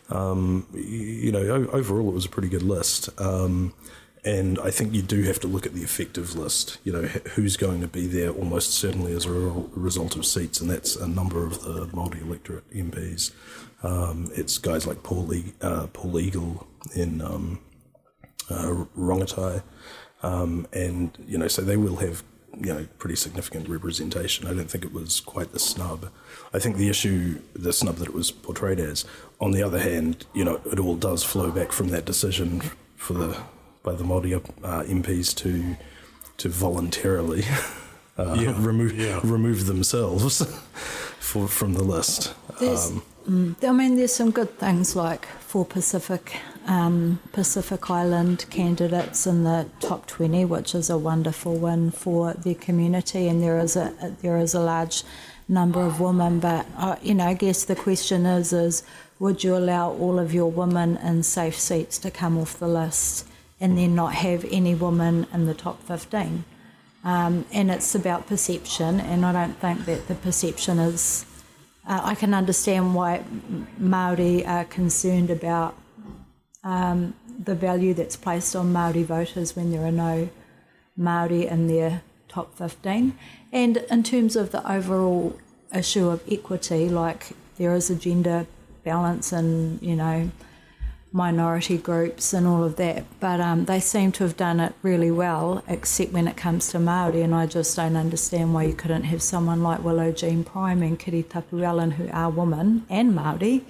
Um, 0.10 0.66
you 0.74 1.32
know, 1.32 1.68
overall 1.72 2.10
it 2.10 2.14
was 2.14 2.26
a 2.26 2.30
pretty 2.30 2.50
good 2.50 2.64
list. 2.64 3.08
Um, 3.22 3.76
and 4.26 4.58
I 4.64 4.72
think 4.72 4.96
you 4.96 5.04
do 5.04 5.22
have 5.24 5.40
to 5.42 5.48
look 5.48 5.68
at 5.68 5.76
the 5.76 5.84
effective 5.84 6.36
list. 6.36 6.80
You 6.84 6.92
know, 6.94 7.04
who's 7.36 7.56
going 7.56 7.82
to 7.82 7.88
be 7.88 8.08
there 8.08 8.32
almost 8.32 8.72
certainly 8.72 9.14
as 9.14 9.28
a 9.28 9.32
result 9.32 10.16
of 10.16 10.26
seats, 10.26 10.60
and 10.60 10.72
that's 10.72 10.96
a 10.96 11.08
number 11.08 11.46
of 11.46 11.62
the 11.62 11.88
multi 11.94 12.20
electorate 12.20 12.68
MPs. 12.72 13.32
Um, 13.84 14.32
it's 14.34 14.58
guys 14.58 14.88
like 14.88 15.04
Paul, 15.04 15.32
uh, 15.62 15.86
Paul 15.94 16.20
Eagle 16.20 16.68
in 16.96 17.22
um, 17.22 17.60
uh, 18.50 18.86
Rongotai. 18.98 19.62
Um, 20.22 20.68
and, 20.74 21.12
you 21.28 21.38
know, 21.38 21.48
so 21.48 21.62
they 21.62 21.78
will 21.78 21.98
have, 21.98 22.24
you 22.58 22.74
know, 22.74 22.88
pretty 22.98 23.16
significant 23.16 23.70
representation. 23.70 24.48
I 24.48 24.54
don't 24.54 24.70
think 24.70 24.84
it 24.84 24.94
was 24.94 25.20
quite 25.20 25.52
the 25.52 25.60
snub. 25.60 26.12
I 26.54 26.60
think 26.60 26.78
the 26.78 26.90
issue, 26.90 27.40
the 27.54 27.74
snub 27.74 27.98
that 27.98 28.10
it 28.10 28.14
was 28.14 28.32
portrayed 28.32 28.80
as, 28.80 29.06
on 29.40 29.52
the 29.52 29.64
other 29.64 29.80
hand, 29.80 30.26
you 30.34 30.44
know, 30.44 30.60
it 30.72 30.80
all 30.80 30.96
does 30.96 31.24
flow 31.24 31.52
back 31.52 31.72
from 31.72 31.90
that 31.90 32.06
decision 32.06 32.62
for 32.96 33.14
the, 33.14 33.38
by 33.84 33.94
the 33.94 34.04
Māori 34.04 34.36
uh, 34.36 34.84
MPs 34.84 35.36
to, 35.38 35.78
to 36.38 36.50
voluntarily 36.50 37.44
uh, 38.18 38.54
remove, 38.58 38.98
yeah. 38.98 39.20
remove 39.24 39.66
themselves 39.66 40.46
for, 41.20 41.48
from 41.48 41.74
the 41.74 41.84
list. 41.84 42.34
There's, 42.60 42.92
mm, 43.28 43.64
I 43.64 43.72
mean, 43.72 43.96
there's 43.96 44.14
some 44.14 44.32
good 44.32 44.58
things 44.58 44.96
like 44.96 45.26
for 45.26 45.66
Pacific 45.66 46.36
um, 46.68 47.20
Pacific 47.32 47.90
Island 47.90 48.46
candidates 48.50 49.26
in 49.26 49.44
the 49.44 49.68
top 49.80 50.08
20, 50.08 50.46
which 50.46 50.76
is 50.76 50.90
a 50.90 50.98
wonderful 50.98 51.56
win 51.56 51.92
for 51.92 52.34
the 52.34 52.56
community, 52.56 53.28
and 53.28 53.42
there 53.42 53.60
is 53.60 53.76
a 53.76 54.16
there 54.22 54.38
is 54.38 54.54
a 54.54 54.60
large 54.60 55.04
number 55.48 55.82
of 55.82 56.00
women. 56.00 56.40
But 56.40 56.66
uh, 56.78 56.96
you 57.02 57.16
know, 57.16 57.26
I 57.26 57.34
guess 57.34 57.66
the 57.66 57.76
question 57.76 58.26
is 58.26 58.54
is 58.54 58.84
would 59.20 59.44
you 59.44 59.56
allow 59.56 59.92
all 59.92 60.20
of 60.20 60.34
your 60.34 60.52
women 60.52 60.98
in 60.98 61.24
safe 61.24 61.60
seats 61.60 61.98
to 62.00 62.12
come 62.12 62.38
off 62.38 62.60
the 62.60 62.68
list, 62.68 63.28
and 63.60 63.78
then 63.78 63.96
not 63.96 64.14
have 64.16 64.46
any 64.50 64.76
women 64.76 65.28
in 65.34 65.46
the 65.46 65.54
top 65.54 65.82
15? 65.84 66.46
Um, 67.04 67.46
and 67.54 67.72
it's 67.72 67.96
about 67.96 68.28
perception, 68.28 69.00
and 69.00 69.26
I 69.26 69.32
don't 69.32 69.58
think 69.58 69.86
that 69.86 70.08
the 70.08 70.16
perception 70.16 70.80
is 70.80 71.26
uh, 71.90 72.02
I 72.04 72.14
can 72.14 72.36
understand 72.36 72.94
why 72.94 73.24
Maori 73.80 74.46
are 74.46 74.66
concerned 74.66 75.32
about 75.32 75.76
um, 76.64 77.14
the 77.44 77.56
value 77.56 77.94
that's 77.94 78.16
placed 78.16 78.56
on 78.56 78.74
Maori 78.74 79.04
voters 79.04 79.56
when 79.56 79.72
there 79.72 79.86
are 79.86 79.92
no 79.92 80.30
Maori 80.98 81.48
in 81.48 81.68
their 81.68 82.02
top 82.28 82.56
15. 82.56 83.18
And 83.52 83.78
in 83.78 84.04
terms 84.04 84.36
of 84.36 84.52
the 84.52 84.70
overall 84.70 85.38
issue 85.74 86.10
of 86.10 86.24
equity, 86.30 86.90
like 86.90 87.32
there 87.58 87.74
is 87.74 87.90
a 87.90 87.96
gender 87.96 88.48
balance 88.84 89.32
and 89.32 89.82
you 89.82 89.96
know, 89.96 90.32
minority 91.12 91.78
groups 91.78 92.34
and 92.34 92.46
all 92.46 92.64
of 92.64 92.76
that, 92.76 93.04
but 93.20 93.40
um, 93.40 93.66
they 93.66 93.80
seem 93.80 94.12
to 94.12 94.24
have 94.24 94.38
done 94.38 94.60
it 94.60 94.74
really 94.84 95.10
well, 95.10 95.64
except 95.68 96.12
when 96.12 96.28
it 96.28 96.38
comes 96.38 96.70
to 96.70 96.80
Maori. 96.80 97.22
And 97.22 97.34
I 97.34 97.48
just 97.48 97.76
don't 97.76 97.96
understand 97.96 98.54
why 98.54 98.64
you 98.64 98.74
couldn't 98.74 99.04
have 99.04 99.22
someone 99.22 99.64
like 99.64 99.84
Willow 99.84 100.12
Jean 100.12 100.44
Prime 100.44 100.84
and 100.84 101.00
Kiritapu 101.00 101.64
Allan, 101.64 101.92
who 101.92 102.08
are 102.12 102.30
women 102.30 102.86
and 102.90 103.16
Maori, 103.16 103.66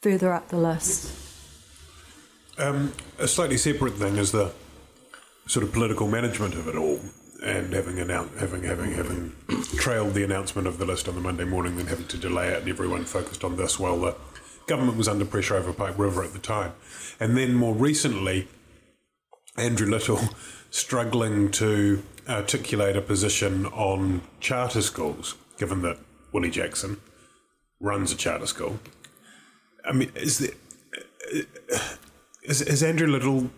further 0.00 0.32
up 0.32 0.48
the 0.48 0.58
list. 0.58 1.21
Um, 2.62 2.92
a 3.18 3.26
slightly 3.26 3.56
separate 3.56 3.94
thing 3.94 4.18
is 4.18 4.30
the 4.30 4.52
sort 5.48 5.64
of 5.64 5.72
political 5.72 6.06
management 6.06 6.54
of 6.54 6.68
it 6.68 6.76
all. 6.76 7.00
and 7.42 7.72
having 7.72 7.96
having 7.96 8.62
having 8.62 8.92
having 8.92 9.32
trailed 9.76 10.14
the 10.14 10.22
announcement 10.22 10.68
of 10.68 10.78
the 10.78 10.84
list 10.84 11.08
on 11.08 11.16
the 11.16 11.20
Monday 11.20 11.44
morning, 11.44 11.76
then 11.76 11.86
having 11.88 12.06
to 12.06 12.16
delay 12.16 12.50
it, 12.50 12.60
and 12.60 12.68
everyone 12.68 13.04
focused 13.04 13.42
on 13.42 13.56
this 13.56 13.80
while 13.80 13.98
the 13.98 14.14
government 14.68 14.96
was 14.96 15.08
under 15.08 15.24
pressure 15.24 15.56
over 15.56 15.72
Pike 15.72 15.98
River 15.98 16.22
at 16.22 16.32
the 16.32 16.38
time, 16.38 16.72
and 17.18 17.36
then 17.36 17.52
more 17.52 17.74
recently, 17.74 18.46
Andrew 19.56 19.90
Little 19.90 20.20
struggling 20.70 21.50
to 21.52 22.00
articulate 22.28 22.96
a 22.96 23.02
position 23.02 23.66
on 23.66 24.22
charter 24.38 24.82
schools, 24.82 25.34
given 25.58 25.82
that 25.82 25.98
Willie 26.30 26.50
Jackson 26.50 26.98
runs 27.80 28.12
a 28.12 28.16
charter 28.16 28.46
school. 28.46 28.78
I 29.84 29.92
mean, 29.92 30.12
is 30.14 30.38
there 30.38 30.52
is, 32.42 32.60
is 32.62 32.82
Andrew 32.82 33.06
Little 33.06 33.50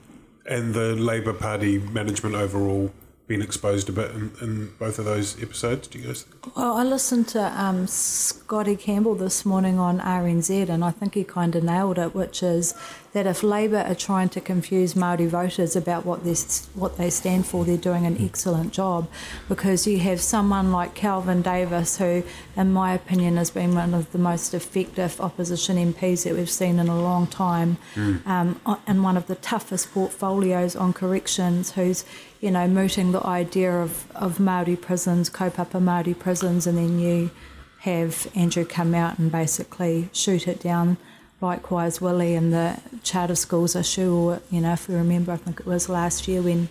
and 0.47 0.75
the 0.75 0.95
Labour 0.95 1.33
Party 1.33 1.79
management 1.79 2.35
overall 2.35 2.93
been 3.26 3.41
exposed 3.41 3.88
a 3.88 3.93
bit 3.93 4.11
in, 4.11 4.33
in 4.43 4.75
both 4.79 4.99
of 4.99 5.07
those 5.07 5.43
episodes? 5.43 5.88
Do 5.88 5.99
you 5.99 6.07
guys 6.07 6.23
think? 6.23 6.57
Well, 6.57 6.76
I 6.76 6.85
listened 6.85 7.29
to 7.29 7.43
um, 7.61 7.87
Scotty 7.87 8.76
Campbell 8.76 9.14
this 9.14 9.47
morning 9.47 9.79
on 9.79 10.00
RNZ, 10.00 10.69
and 10.69 10.85
I 10.85 10.91
think 10.91 11.14
he 11.14 11.25
kind 11.25 11.57
of 11.57 11.64
nailed 11.64 11.99
it, 11.99 12.14
which 12.14 12.43
is 12.43 12.75
that 13.14 13.28
if 13.28 13.44
Labour 13.44 13.78
are 13.78 13.94
trying 13.94 14.28
to 14.28 14.40
confuse 14.40 14.97
Maori 14.97 15.26
voters 15.26 15.76
about 15.76 16.04
what 16.04 16.25
they 16.25 16.35
what 16.75 16.99
they 16.99 17.09
stand 17.09 17.47
for, 17.47 17.64
they're 17.64 17.76
doing 17.76 18.04
an 18.06 18.16
excellent 18.21 18.73
job, 18.73 19.09
because 19.49 19.87
you 19.87 20.00
have 20.00 20.21
someone 20.21 20.73
like 20.73 20.94
Kelvin 20.94 21.40
Davis, 21.40 21.97
who, 21.99 22.25
in 22.56 22.73
my 22.73 22.92
opinion, 22.92 23.37
has 23.37 23.50
been 23.50 23.75
one 23.75 23.94
of 23.94 24.11
the 24.11 24.18
most 24.18 24.52
effective 24.52 25.21
opposition 25.21 25.76
MPs 25.76 26.25
that 26.25 26.35
we've 26.35 26.50
seen 26.50 26.80
in 26.80 26.88
a 26.88 27.00
long 27.00 27.28
time, 27.28 27.78
mm. 27.94 28.26
um, 28.26 28.61
and 28.87 29.04
one 29.04 29.16
of 29.16 29.28
the 29.28 29.37
toughest 29.37 29.92
portfolios 29.92 30.75
on 30.75 30.92
corrections, 30.92 31.73
who's 31.73 32.04
you 32.40 32.50
know 32.50 32.66
mooting 32.66 33.12
the 33.12 33.25
idea 33.25 33.73
of 33.80 34.11
of 34.16 34.40
Maori 34.40 34.75
prisons, 34.75 35.30
kaupapa 35.30 35.80
Maori 35.80 36.14
prisons, 36.14 36.66
and 36.66 36.76
then 36.76 36.99
you 36.99 37.30
have 37.78 38.26
Andrew 38.35 38.64
come 38.64 38.92
out 38.92 39.21
and 39.21 39.30
basically 39.30 40.09
shoot 40.12 40.49
it 40.49 40.59
down 40.61 40.97
likewise 41.44 42.00
Willie 42.00 42.34
and 42.34 42.52
the 42.52 42.80
charter 43.02 43.36
schools 43.36 43.76
are 43.76 43.82
sure, 43.82 44.40
you 44.50 44.60
know, 44.60 44.72
if 44.72 44.88
we 44.88 44.94
remember, 44.94 45.30
I 45.32 45.36
think 45.36 45.60
it 45.60 45.66
was 45.66 45.88
last 45.88 46.26
year 46.26 46.42
when 46.42 46.68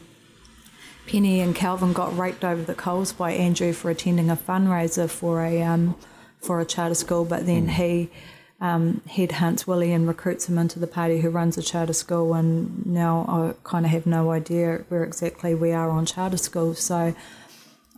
Peeni 1.07 1.37
and 1.39 1.55
Kelvin 1.55 1.93
got 1.93 2.17
raked 2.17 2.43
over 2.43 2.63
the 2.63 2.73
coals 2.73 3.13
by 3.13 3.31
Andrew 3.31 3.71
for 3.71 3.91
attending 3.91 4.29
a 4.29 4.35
fundraiser 4.35 5.09
for 5.09 5.43
a 5.43 5.61
um, 5.61 5.95
for 6.41 6.59
a 6.59 6.65
charter 6.65 6.95
school, 6.95 7.23
but 7.23 7.45
then 7.45 7.67
he 7.69 8.09
um, 8.59 9.01
headhunts 9.07 9.67
Willie 9.67 9.93
and 9.93 10.07
recruits 10.07 10.49
him 10.49 10.57
into 10.57 10.79
the 10.79 10.87
party 10.87 11.21
who 11.21 11.29
runs 11.29 11.57
a 11.57 11.61
charter 11.61 11.93
school, 11.93 12.33
and 12.33 12.85
now 12.85 13.25
I 13.27 13.53
kind 13.63 13.85
of 13.85 13.91
have 13.91 14.05
no 14.05 14.31
idea 14.31 14.85
where 14.89 15.03
exactly 15.03 15.53
we 15.53 15.71
are 15.71 15.89
on 15.89 16.05
charter 16.05 16.37
schools. 16.37 16.79
So 16.79 17.13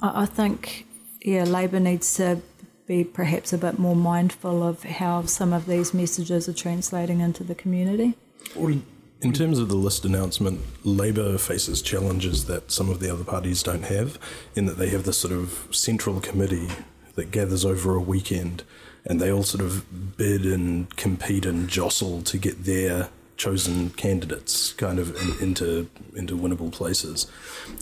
I, 0.01 0.23
I 0.23 0.25
think, 0.25 0.85
yeah, 1.21 1.43
Labor 1.43 1.79
needs 1.79 2.13
to 2.15 2.41
be 2.87 3.03
perhaps 3.03 3.51
a 3.53 3.57
bit 3.57 3.79
more 3.79 3.95
mindful 3.95 4.63
of 4.63 4.83
how 4.83 5.23
some 5.23 5.53
of 5.53 5.65
these 5.65 5.93
messages 5.93 6.47
are 6.47 6.53
translating 6.53 7.19
into 7.19 7.43
the 7.43 7.55
community? 7.55 8.15
Well, 8.55 8.79
in 9.21 9.33
terms 9.33 9.57
of 9.57 9.69
the 9.69 9.75
list 9.75 10.05
announcement, 10.05 10.61
Labor 10.85 11.37
faces 11.37 11.81
challenges 11.81 12.45
that 12.45 12.71
some 12.71 12.89
of 12.89 12.99
the 12.99 13.11
other 13.11 13.23
parties 13.23 13.63
don't 13.63 13.85
have, 13.85 14.19
in 14.55 14.65
that 14.65 14.77
they 14.77 14.89
have 14.89 15.03
this 15.03 15.17
sort 15.17 15.33
of 15.33 15.67
central 15.71 16.19
committee 16.19 16.69
that 17.15 17.31
gathers 17.31 17.65
over 17.65 17.95
a 17.95 18.01
weekend 18.01 18.63
and 19.05 19.21
they 19.21 19.31
all 19.31 19.43
sort 19.43 19.63
of 19.63 20.17
bid 20.17 20.45
and 20.45 20.95
compete 20.95 21.45
and 21.45 21.69
jostle 21.69 22.21
to 22.23 22.37
get 22.37 22.65
their 22.65 23.09
chosen 23.37 23.89
candidates 23.91 24.73
kind 24.73 24.97
of 24.97 25.15
in, 25.21 25.47
into 25.49 25.89
into 26.15 26.37
winnable 26.37 26.71
places 26.71 27.27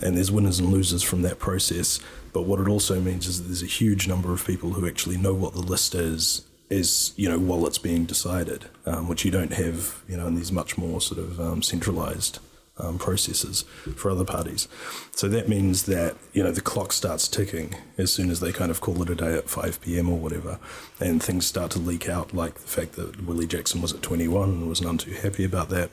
and 0.01 0.17
there's 0.17 0.31
winners 0.31 0.59
and 0.59 0.69
losers 0.69 1.03
from 1.03 1.21
that 1.21 1.37
process 1.37 1.99
but 2.33 2.43
what 2.43 2.59
it 2.59 2.67
also 2.67 2.99
means 2.99 3.27
is 3.27 3.41
that 3.41 3.47
there's 3.47 3.63
a 3.63 3.67
huge 3.67 4.07
number 4.07 4.33
of 4.33 4.45
people 4.45 4.71
who 4.71 4.87
actually 4.87 5.17
know 5.17 5.33
what 5.33 5.53
the 5.53 5.61
list 5.61 5.95
is, 5.95 6.45
is 6.69 7.13
you 7.15 7.29
know 7.29 7.39
while 7.39 7.65
it's 7.67 7.77
being 7.77 8.05
decided, 8.05 8.65
um, 8.85 9.07
which 9.07 9.23
you 9.23 9.31
don't 9.31 9.53
have 9.53 10.01
you 10.07 10.17
know 10.17 10.27
in 10.27 10.35
these 10.35 10.51
much 10.51 10.77
more 10.77 10.99
sort 10.99 11.19
of 11.19 11.39
um, 11.39 11.61
centralised 11.61 12.39
um, 12.77 12.97
processes 12.97 13.63
for 13.95 14.09
other 14.09 14.25
parties. 14.25 14.67
So 15.11 15.27
that 15.29 15.47
means 15.47 15.83
that 15.83 16.15
you 16.33 16.43
know 16.43 16.51
the 16.51 16.61
clock 16.61 16.91
starts 16.91 17.27
ticking 17.27 17.75
as 17.97 18.11
soon 18.11 18.31
as 18.31 18.39
they 18.39 18.51
kind 18.51 18.71
of 18.71 18.81
call 18.81 19.01
it 19.03 19.09
a 19.09 19.15
day 19.15 19.35
at 19.35 19.49
5 19.49 19.81
p.m. 19.81 20.09
or 20.09 20.17
whatever, 20.17 20.59
and 20.99 21.21
things 21.21 21.45
start 21.45 21.71
to 21.71 21.79
leak 21.79 22.09
out, 22.09 22.33
like 22.33 22.55
the 22.55 22.67
fact 22.67 22.93
that 22.93 23.25
Willie 23.25 23.47
Jackson 23.47 23.81
was 23.81 23.93
at 23.93 24.01
21 24.01 24.49
and 24.49 24.69
was 24.69 24.81
none 24.81 24.97
too 24.97 25.11
happy 25.11 25.43
about 25.43 25.69
that. 25.69 25.91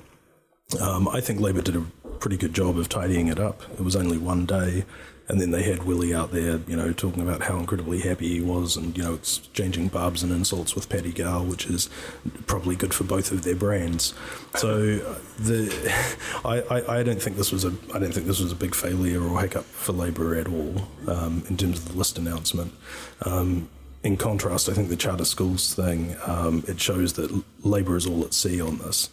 Um, 0.80 1.08
I 1.08 1.20
think 1.20 1.40
Labor 1.40 1.62
did 1.62 1.76
a 1.76 1.84
pretty 2.20 2.36
good 2.36 2.54
job 2.54 2.78
of 2.78 2.88
tidying 2.88 3.26
it 3.26 3.40
up. 3.40 3.62
It 3.72 3.80
was 3.80 3.96
only 3.96 4.18
one 4.18 4.46
day. 4.46 4.84
And 5.30 5.40
then 5.40 5.52
they 5.52 5.62
had 5.62 5.84
Willie 5.84 6.12
out 6.12 6.32
there, 6.32 6.58
you 6.66 6.76
know, 6.76 6.92
talking 6.92 7.22
about 7.22 7.42
how 7.42 7.56
incredibly 7.56 8.00
happy 8.00 8.28
he 8.28 8.40
was 8.40 8.76
and, 8.76 8.96
you 8.98 9.04
know, 9.04 9.14
exchanging 9.14 9.86
barbs 9.86 10.24
and 10.24 10.32
insults 10.32 10.74
with 10.74 10.88
Paddy 10.88 11.12
Gow, 11.12 11.44
which 11.44 11.66
is 11.66 11.88
probably 12.48 12.74
good 12.74 12.92
for 12.92 13.04
both 13.04 13.30
of 13.30 13.44
their 13.44 13.54
brands. 13.54 14.12
So 14.56 14.98
uh, 15.06 15.18
the 15.38 15.70
I, 16.44 16.62
I, 16.62 16.98
I, 16.98 17.02
don't 17.04 17.22
think 17.22 17.36
this 17.36 17.52
was 17.52 17.64
a 17.64 17.72
I 17.94 18.00
don't 18.00 18.12
think 18.12 18.26
this 18.26 18.40
was 18.40 18.50
a 18.50 18.56
big 18.56 18.74
failure 18.74 19.22
or 19.22 19.40
hiccup 19.40 19.66
for 19.66 19.92
Labor 19.92 20.34
at 20.34 20.48
all 20.48 20.88
um, 21.06 21.44
in 21.48 21.56
terms 21.56 21.78
of 21.78 21.92
the 21.92 21.96
list 21.96 22.18
announcement. 22.18 22.74
Um, 23.22 23.68
in 24.02 24.16
contrast, 24.16 24.68
I 24.68 24.72
think 24.72 24.88
the 24.88 24.96
charter 24.96 25.24
schools 25.24 25.74
thing 25.74 26.16
um, 26.26 26.64
it 26.66 26.80
shows 26.80 27.12
that 27.12 27.44
Labor 27.62 27.96
is 27.96 28.04
all 28.04 28.24
at 28.24 28.34
sea 28.34 28.60
on 28.60 28.78
this. 28.78 29.10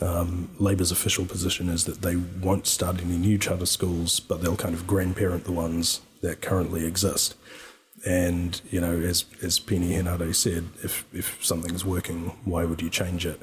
Um, 0.00 0.50
Labor's 0.58 0.92
official 0.92 1.24
position 1.24 1.68
is 1.68 1.84
that 1.84 2.02
they 2.02 2.16
won't 2.16 2.66
start 2.66 3.00
any 3.00 3.16
new 3.16 3.38
charter 3.38 3.66
schools, 3.66 4.20
but 4.20 4.42
they'll 4.42 4.56
kind 4.56 4.74
of 4.74 4.86
grandparent 4.86 5.44
the 5.44 5.52
ones 5.52 6.00
that 6.20 6.42
currently 6.42 6.84
exist. 6.84 7.34
And 8.04 8.60
you 8.70 8.80
know, 8.80 9.00
as 9.00 9.24
as 9.42 9.58
Peeni 9.58 9.92
Henare 9.92 10.34
said, 10.34 10.64
if 10.82 11.04
if 11.12 11.44
something's 11.44 11.84
working, 11.84 12.32
why 12.44 12.64
would 12.64 12.82
you 12.82 12.90
change 12.90 13.24
it? 13.24 13.40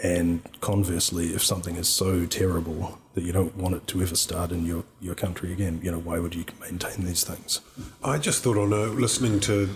And 0.00 0.42
conversely, 0.60 1.34
if 1.34 1.44
something 1.44 1.76
is 1.76 1.88
so 1.88 2.26
terrible 2.26 2.98
that 3.14 3.22
you 3.22 3.32
don't 3.32 3.56
want 3.56 3.76
it 3.76 3.86
to 3.86 4.02
ever 4.02 4.16
start 4.16 4.50
in 4.50 4.66
your, 4.66 4.84
your 5.00 5.14
country 5.14 5.52
again, 5.52 5.80
you 5.84 5.90
know, 5.92 6.00
why 6.00 6.18
would 6.18 6.34
you 6.34 6.44
maintain 6.60 7.04
these 7.04 7.22
things? 7.22 7.60
I 8.02 8.18
just 8.18 8.42
thought 8.42 8.58
on 8.58 8.72
uh, 8.72 8.86
listening 8.86 9.38
to 9.40 9.70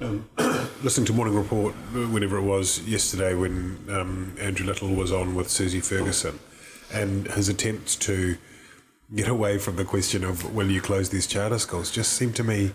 um, 0.00 0.28
listening 0.82 1.06
to 1.06 1.12
Morning 1.12 1.34
Report, 1.34 1.74
whenever 1.92 2.38
it 2.38 2.42
was 2.42 2.80
yesterday, 2.82 3.34
when 3.34 3.78
um, 3.90 4.34
Andrew 4.38 4.66
Little 4.66 4.94
was 4.94 5.12
on 5.12 5.34
with 5.34 5.50
Susie 5.50 5.80
Ferguson, 5.80 6.38
and 6.92 7.26
his 7.28 7.48
attempts 7.48 7.96
to 7.96 8.36
get 9.14 9.28
away 9.28 9.58
from 9.58 9.76
the 9.76 9.84
question 9.84 10.24
of 10.24 10.54
will 10.54 10.70
you 10.70 10.80
close 10.80 11.10
these 11.10 11.26
charter 11.26 11.58
schools 11.58 11.90
just 11.90 12.12
seemed 12.12 12.36
to 12.36 12.44
me 12.44 12.72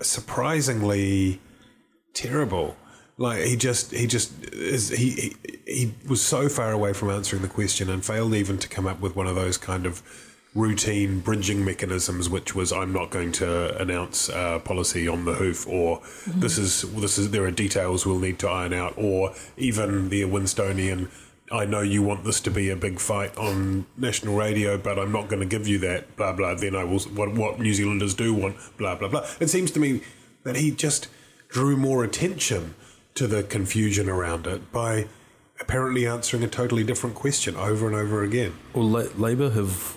surprisingly 0.00 1.40
terrible. 2.14 2.76
Like 3.18 3.44
he 3.44 3.56
just 3.56 3.92
he 3.92 4.06
just 4.06 4.32
is 4.52 4.88
he, 4.88 5.10
he 5.10 5.34
he 5.66 5.94
was 6.08 6.22
so 6.22 6.48
far 6.48 6.72
away 6.72 6.92
from 6.92 7.10
answering 7.10 7.42
the 7.42 7.48
question 7.48 7.90
and 7.90 8.04
failed 8.04 8.34
even 8.34 8.58
to 8.58 8.68
come 8.68 8.86
up 8.86 9.00
with 9.00 9.14
one 9.14 9.26
of 9.26 9.34
those 9.34 9.58
kind 9.58 9.86
of 9.86 10.02
routine 10.54 11.20
bridging 11.20 11.64
mechanisms, 11.64 12.28
which 12.28 12.54
was 12.54 12.72
I'm 12.72 12.92
not 12.92 13.10
going 13.10 13.32
to 13.32 13.80
announce 13.80 14.28
uh, 14.28 14.58
policy 14.58 15.08
on 15.08 15.24
the 15.24 15.34
hoof, 15.34 15.66
or 15.66 16.00
mm-hmm. 16.00 16.40
this 16.40 16.58
is 16.58 16.82
this 16.92 17.18
is 17.18 17.30
there 17.30 17.44
are 17.44 17.50
details 17.50 18.04
we'll 18.04 18.18
need 18.18 18.38
to 18.40 18.48
iron 18.48 18.72
out, 18.72 18.94
or 18.96 19.34
even 19.56 20.08
the 20.08 20.22
Winstonian. 20.22 21.08
I 21.50 21.66
know 21.66 21.82
you 21.82 22.02
want 22.02 22.24
this 22.24 22.40
to 22.42 22.50
be 22.50 22.70
a 22.70 22.76
big 22.76 22.98
fight 22.98 23.36
on 23.36 23.84
national 23.96 24.36
radio, 24.36 24.78
but 24.78 24.98
I'm 24.98 25.12
not 25.12 25.28
going 25.28 25.40
to 25.40 25.46
give 25.46 25.66
you 25.66 25.78
that. 25.78 26.16
Blah 26.16 26.32
blah. 26.32 26.54
Then 26.54 26.76
I 26.76 26.84
will. 26.84 27.00
What 27.00 27.34
what 27.34 27.58
New 27.58 27.72
Zealanders 27.72 28.14
do 28.14 28.34
want. 28.34 28.56
Blah 28.76 28.96
blah 28.96 29.08
blah. 29.08 29.26
It 29.40 29.48
seems 29.48 29.70
to 29.72 29.80
me 29.80 30.02
that 30.44 30.56
he 30.56 30.70
just 30.70 31.08
drew 31.48 31.76
more 31.76 32.04
attention 32.04 32.74
to 33.14 33.26
the 33.26 33.42
confusion 33.42 34.08
around 34.08 34.46
it 34.46 34.72
by 34.72 35.06
apparently 35.60 36.06
answering 36.06 36.42
a 36.42 36.48
totally 36.48 36.82
different 36.82 37.14
question 37.14 37.54
over 37.56 37.86
and 37.86 37.94
over 37.94 38.22
again. 38.22 38.54
Well, 38.72 38.88
La- 38.88 39.04
Labor 39.16 39.50
have 39.50 39.96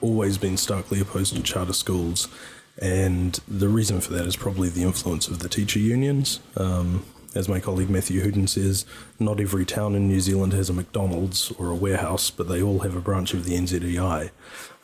always 0.00 0.38
been 0.38 0.56
starkly 0.56 1.00
opposed 1.00 1.34
to 1.36 1.42
charter 1.42 1.72
schools, 1.72 2.28
and 2.78 3.40
the 3.48 3.68
reason 3.68 4.00
for 4.00 4.12
that 4.12 4.26
is 4.26 4.36
probably 4.36 4.68
the 4.68 4.82
influence 4.82 5.28
of 5.28 5.38
the 5.38 5.48
teacher 5.48 5.78
unions. 5.78 6.40
Um, 6.56 7.04
as 7.34 7.48
my 7.48 7.60
colleague 7.60 7.90
Matthew 7.90 8.22
Hooton 8.22 8.48
says, 8.48 8.86
not 9.18 9.40
every 9.40 9.66
town 9.66 9.94
in 9.94 10.08
New 10.08 10.20
Zealand 10.20 10.54
has 10.54 10.70
a 10.70 10.72
McDonald's 10.72 11.52
or 11.52 11.68
a 11.68 11.74
warehouse, 11.74 12.30
but 12.30 12.48
they 12.48 12.62
all 12.62 12.78
have 12.80 12.96
a 12.96 13.00
branch 13.00 13.34
of 13.34 13.44
the 13.44 13.54
NZEI, 13.54 14.30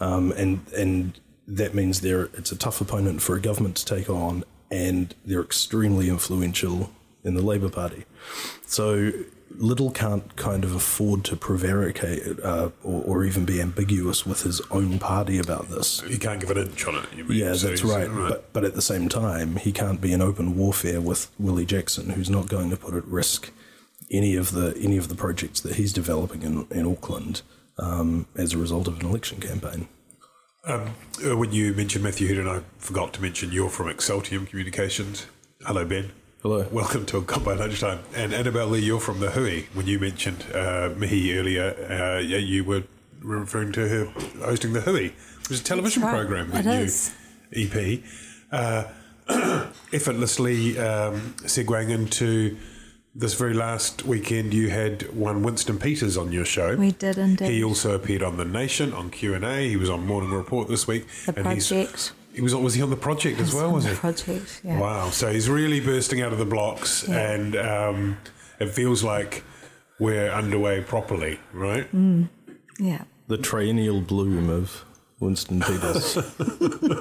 um, 0.00 0.32
and 0.32 0.60
and 0.76 1.18
that 1.48 1.74
means 1.74 2.00
they're 2.00 2.24
it's 2.34 2.52
a 2.52 2.56
tough 2.56 2.80
opponent 2.80 3.22
for 3.22 3.36
a 3.36 3.40
government 3.40 3.76
to 3.76 3.84
take 3.84 4.10
on, 4.10 4.44
and 4.70 5.14
they're 5.24 5.42
extremely 5.42 6.08
influential 6.08 6.90
in 7.24 7.34
the 7.34 7.42
Labour 7.42 7.68
Party. 7.68 8.04
So 8.66 9.12
Little 9.56 9.90
can't 9.90 10.36
kind 10.36 10.64
of 10.64 10.74
afford 10.74 11.24
to 11.26 11.36
prevaricate 11.36 12.42
uh, 12.44 12.70
or, 12.82 13.02
or, 13.02 13.24
even 13.24 13.44
be 13.44 13.60
ambiguous 13.60 14.26
with 14.26 14.42
his 14.42 14.60
own 14.70 14.98
party 14.98 15.38
about 15.38 15.68
this. 15.68 16.00
He 16.00 16.18
can't 16.18 16.40
give 16.40 16.50
an 16.50 16.58
inch 16.58 16.86
on 16.86 16.96
it. 16.96 17.04
yeah, 17.28 17.52
that's 17.52 17.84
right. 17.84 18.10
right. 18.10 18.28
But, 18.30 18.52
but 18.52 18.64
at 18.64 18.74
the 18.74 18.82
same 18.82 19.08
time, 19.08 19.56
he 19.56 19.72
can't 19.72 20.00
be 20.00 20.12
in 20.12 20.20
open 20.20 20.56
warfare 20.56 21.00
with 21.00 21.30
Willie 21.38 21.66
Jackson, 21.66 22.10
who's 22.10 22.30
not 22.30 22.48
going 22.48 22.70
to 22.70 22.76
put 22.76 22.94
at 22.94 23.04
risk 23.04 23.50
any 24.10 24.36
of 24.36 24.52
the 24.52 24.76
any 24.80 24.96
of 24.96 25.08
the 25.08 25.14
projects 25.14 25.60
that 25.60 25.76
he's 25.76 25.92
developing 25.92 26.42
in, 26.42 26.66
in 26.70 26.86
Auckland 26.86 27.42
um, 27.78 28.26
as 28.36 28.52
a 28.52 28.58
result 28.58 28.86
of 28.88 29.00
an 29.00 29.06
election 29.06 29.40
campaign. 29.40 29.88
Um, 30.64 30.94
uh, 31.26 31.36
when 31.36 31.52
you 31.52 31.74
mentioned 31.74 32.04
Matthew 32.04 32.28
Hood, 32.28 32.38
and 32.38 32.48
I 32.48 32.60
forgot 32.78 33.12
to 33.14 33.22
mention 33.22 33.50
you're 33.50 33.68
from 33.68 33.88
Exceltium 33.88 34.46
Communications. 34.46 35.26
Hello, 35.66 35.84
Ben. 35.84 36.12
Hello. 36.42 36.66
Welcome 36.72 37.06
to 37.06 37.18
a 37.18 37.20
Gone 37.22 37.44
by 37.44 37.54
Lunchtime. 37.54 38.00
And 38.16 38.34
Annabelle 38.34 38.66
Lee, 38.66 38.80
you're 38.80 38.98
from 38.98 39.20
the 39.20 39.30
Hui. 39.30 39.62
When 39.74 39.86
you 39.86 40.00
mentioned 40.00 40.44
uh, 40.52 40.90
Mihi 40.96 41.38
earlier, 41.38 41.70
uh, 41.88 42.18
yeah, 42.18 42.38
you 42.38 42.64
were 42.64 42.82
referring 43.20 43.70
to 43.72 43.86
her 43.88 44.06
hosting 44.44 44.72
the 44.72 44.80
Hui, 44.80 45.10
which 45.42 45.50
is 45.52 45.60
a 45.60 45.64
television 45.64 46.02
right. 46.02 46.10
program 46.10 46.50
with 46.50 46.66
It 46.66 46.74
you, 46.74 46.80
is. 46.80 47.14
EP. 47.52 48.02
Uh, 48.50 48.84
effortlessly 49.92 50.76
um, 50.80 51.34
segueing 51.44 51.90
into 51.90 52.56
this 53.14 53.34
very 53.34 53.54
last 53.54 54.04
weekend, 54.04 54.52
you 54.52 54.68
had 54.68 55.14
one 55.14 55.44
Winston 55.44 55.78
Peters 55.78 56.16
on 56.16 56.32
your 56.32 56.44
show. 56.44 56.74
We 56.74 56.90
did 56.90 57.18
indeed. 57.18 57.50
He 57.50 57.62
also 57.62 57.94
appeared 57.94 58.24
on 58.24 58.36
The 58.36 58.44
Nation 58.44 58.92
on 58.92 59.10
Q 59.10 59.34
and 59.34 59.44
A. 59.44 59.68
He 59.68 59.76
was 59.76 59.88
on 59.90 60.04
Morning 60.06 60.32
Report 60.32 60.66
this 60.66 60.88
week. 60.88 61.06
The 61.26 61.32
he's- 61.34 61.68
Project. 61.68 62.12
He 62.34 62.40
was 62.40 62.54
was 62.54 62.74
he 62.74 62.82
on 62.82 62.90
the 62.90 62.96
project 62.96 63.40
as 63.40 63.52
well? 63.54 63.66
On 63.68 63.72
Was 63.74 63.84
the 63.84 63.90
he? 63.90 63.96
project, 63.96 64.60
yeah. 64.64 64.78
Wow! 64.80 65.10
So 65.10 65.30
he's 65.32 65.48
really 65.50 65.80
bursting 65.80 66.22
out 66.22 66.32
of 66.32 66.38
the 66.38 66.46
blocks, 66.46 67.04
Yeah. 67.08 67.32
and 67.32 67.56
um, 67.56 68.16
it 68.58 68.70
feels 68.70 69.02
like 69.04 69.44
we're 69.98 70.30
underway 70.30 70.80
properly, 70.82 71.38
right? 71.52 71.86
Yeah. 72.78 73.02
The 73.28 73.38
triennial 73.38 74.00
bloom 74.00 74.48
of 74.50 74.84
Winston 75.20 75.60
Peters. 75.60 76.16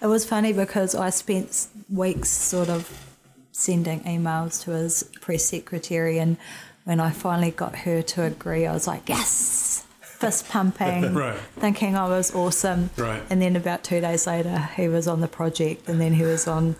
It 0.00 0.06
was 0.06 0.24
funny 0.24 0.52
because 0.52 0.94
I 0.94 1.10
spent 1.10 1.68
weeks 1.88 2.28
sort 2.28 2.68
of 2.68 2.88
sending 3.52 4.00
emails 4.00 4.62
to 4.64 4.72
his 4.72 5.04
press 5.20 5.44
secretary, 5.44 6.18
and 6.18 6.36
when 6.84 6.98
I 7.00 7.10
finally 7.10 7.52
got 7.52 7.76
her 7.76 8.02
to 8.02 8.22
agree, 8.24 8.66
I 8.66 8.72
was 8.72 8.86
like, 8.88 9.08
yes, 9.08 9.86
fist 10.22 10.48
pumping, 10.48 11.14
Right. 11.24 11.38
thinking 11.58 11.96
I 11.96 12.08
was 12.08 12.34
awesome. 12.34 12.90
Right. 12.96 13.22
And 13.30 13.40
then 13.42 13.56
about 13.56 13.84
two 13.84 14.00
days 14.00 14.26
later, 14.26 14.70
he 14.76 14.88
was 14.88 15.06
on 15.06 15.20
the 15.20 15.28
project, 15.28 15.88
and 15.88 16.00
then 16.00 16.14
he 16.14 16.22
was 16.24 16.46
on 16.48 16.76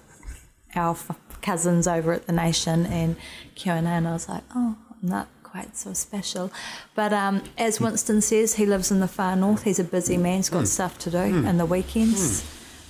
our 0.74 0.92
f- 0.92 1.16
cousins 1.42 1.86
over 1.86 2.12
at 2.12 2.26
the 2.26 2.32
Nation 2.32 2.86
and 2.86 3.16
Q 3.54 3.72
and 3.72 3.86
A, 3.86 3.90
and 3.90 4.08
I 4.08 4.12
was 4.12 4.28
like, 4.28 4.42
oh, 4.54 4.76
I'm 4.90 5.08
not 5.08 5.28
quite 5.42 5.76
so 5.76 5.92
special. 5.92 6.50
But 6.94 7.12
um, 7.12 7.42
as 7.58 7.78
Winston 7.80 8.22
says, 8.22 8.54
he 8.54 8.64
lives 8.64 8.90
in 8.90 9.00
the 9.00 9.08
far 9.08 9.36
north. 9.36 9.64
He's 9.64 9.78
a 9.78 9.84
busy 9.84 10.16
man. 10.16 10.36
He's 10.36 10.48
got 10.48 10.66
stuff 10.66 10.98
to 11.00 11.10
do 11.10 11.18
in 11.18 11.58
the 11.58 11.66
weekends. 11.66 12.42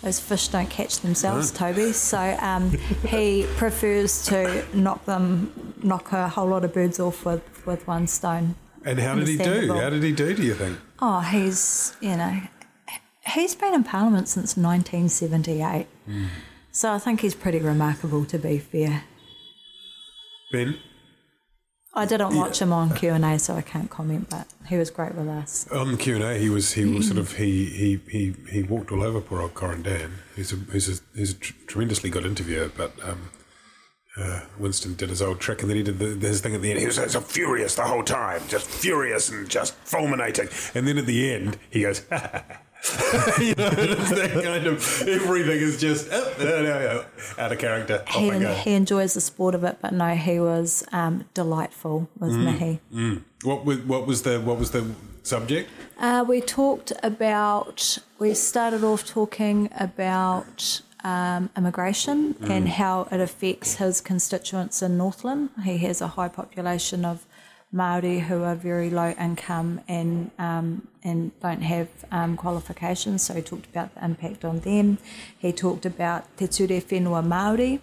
Those 0.02 0.18
fish 0.20 0.48
don't 0.48 0.68
catch 0.70 0.98
themselves, 1.00 1.50
Toby. 1.52 1.92
So 1.92 2.36
um, 2.40 2.70
he 3.06 3.46
prefers 3.56 4.24
to 4.26 4.64
knock 4.74 5.04
them, 5.06 5.74
knock 5.82 6.12
a 6.12 6.28
whole 6.28 6.48
lot 6.48 6.64
of 6.64 6.72
birds 6.72 6.98
off 7.00 7.24
with, 7.24 7.42
with 7.66 7.86
one 7.86 8.06
stone. 8.06 8.54
And 8.84 8.98
how 8.98 9.14
did 9.14 9.28
he 9.28 9.36
do? 9.36 9.72
How 9.72 9.90
did 9.90 10.02
he 10.02 10.12
do? 10.12 10.34
Do 10.34 10.42
you 10.42 10.54
think? 10.54 10.78
Oh, 11.00 11.20
he's, 11.20 11.96
you 12.00 12.16
know, 12.16 12.40
he's 13.26 13.54
been 13.54 13.74
in 13.74 13.84
Parliament 13.84 14.28
since 14.28 14.56
1978. 14.56 15.86
So 16.70 16.92
I 16.92 16.98
think 16.98 17.20
he's 17.20 17.34
pretty 17.34 17.58
remarkable, 17.58 18.24
to 18.26 18.38
be 18.38 18.58
fair. 18.58 19.04
Ben, 20.50 20.76
I 21.94 22.06
didn't 22.06 22.34
watch 22.36 22.60
him 22.60 22.72
on 22.72 22.94
Q 22.94 23.10
and 23.10 23.24
A, 23.24 23.38
so 23.38 23.54
I 23.54 23.62
can't 23.62 23.90
comment. 23.90 24.28
But 24.30 24.46
he 24.66 24.76
was 24.76 24.90
great 24.90 25.14
with 25.14 25.28
us. 25.28 25.66
on 25.70 25.92
the 25.92 25.98
Q 25.98 26.14
and 26.16 26.24
A, 26.24 26.38
he 26.38 26.48
was 26.50 26.72
he 26.72 26.84
was 26.86 27.06
sort 27.06 27.18
of 27.18 27.32
he 27.36 27.66
he 27.66 28.00
he 28.08 28.34
he 28.50 28.62
walked 28.62 28.90
all 28.92 29.02
over 29.02 29.20
poor 29.20 29.40
old 29.42 29.54
Corin 29.54 29.82
Dann. 29.82 30.12
He's 30.36 30.52
a 30.52 30.56
he's 30.72 30.88
a 30.88 31.02
he's 31.14 31.32
a 31.32 31.34
tr- 31.34 31.54
tremendously 31.66 32.10
good 32.10 32.24
interviewer, 32.26 32.70
but. 32.76 32.92
Um, 33.04 33.30
uh, 34.16 34.40
Winston 34.58 34.94
did 34.94 35.08
his 35.08 35.22
old 35.22 35.40
trick, 35.40 35.62
and 35.62 35.70
then 35.70 35.76
he 35.76 35.82
did 35.82 35.98
the, 35.98 36.26
his 36.26 36.40
thing 36.40 36.54
at 36.54 36.62
the 36.62 36.70
end. 36.70 36.80
He 36.80 36.86
was 36.86 36.96
so 36.96 37.20
furious 37.20 37.74
the 37.74 37.82
whole 37.82 38.02
time, 38.04 38.42
just 38.48 38.68
furious 38.68 39.30
and 39.30 39.48
just 39.48 39.74
fulminating. 39.84 40.48
And 40.74 40.86
then 40.86 40.98
at 40.98 41.06
the 41.06 41.32
end, 41.32 41.58
he 41.70 41.82
goes, 41.82 42.02
you 43.40 43.54
know, 43.54 43.70
it's 43.70 44.10
that 44.10 44.40
kind 44.42 44.66
of 44.66 45.02
everything 45.06 45.60
is 45.60 45.80
just 45.80 46.08
oh, 46.10 46.34
no, 46.40 46.62
no, 46.62 46.78
no, 46.80 47.04
out 47.38 47.52
of 47.52 47.58
character. 47.58 48.02
He, 48.08 48.30
he 48.30 48.72
enjoys 48.72 49.14
the 49.14 49.20
sport 49.20 49.54
of 49.54 49.62
it, 49.62 49.78
but 49.80 49.92
no, 49.92 50.16
he 50.16 50.40
was 50.40 50.84
um, 50.90 51.24
delightful 51.32 52.08
with 52.18 52.32
Mihi. 52.32 52.80
What 53.44 53.64
was 53.64 53.78
what 53.78 54.08
was 54.08 54.22
the 54.22 54.40
what 54.40 54.58
was 54.58 54.72
the 54.72 54.84
subject? 55.22 55.70
Uh, 55.98 56.24
we 56.26 56.40
talked 56.40 56.92
about, 57.04 57.98
we 58.18 58.34
started 58.34 58.82
off 58.82 59.06
talking 59.06 59.68
about 59.78 60.82
um, 61.04 61.50
immigration 61.56 62.36
and 62.42 62.68
how 62.68 63.08
it 63.10 63.20
affects 63.20 63.76
his 63.76 64.00
constituents 64.00 64.82
in 64.82 64.96
Northland. 64.96 65.50
He 65.64 65.78
has 65.78 66.00
a 66.00 66.08
high 66.08 66.28
population 66.28 67.04
of 67.04 67.26
Maori 67.72 68.20
who 68.20 68.42
are 68.42 68.54
very 68.54 68.90
low 68.90 69.10
income 69.18 69.80
and 69.88 70.30
um, 70.38 70.86
and 71.02 71.38
don't 71.40 71.62
have 71.62 71.88
um, 72.10 72.36
qualifications. 72.36 73.22
So 73.22 73.34
he 73.34 73.42
talked 73.42 73.66
about 73.66 73.94
the 73.94 74.04
impact 74.04 74.44
on 74.44 74.60
them. 74.60 74.98
He 75.38 75.52
talked 75.52 75.86
about 75.86 76.24
Te 76.36 76.46
Ture 76.46 76.68
Whenua 76.68 77.26
Māori 77.26 77.80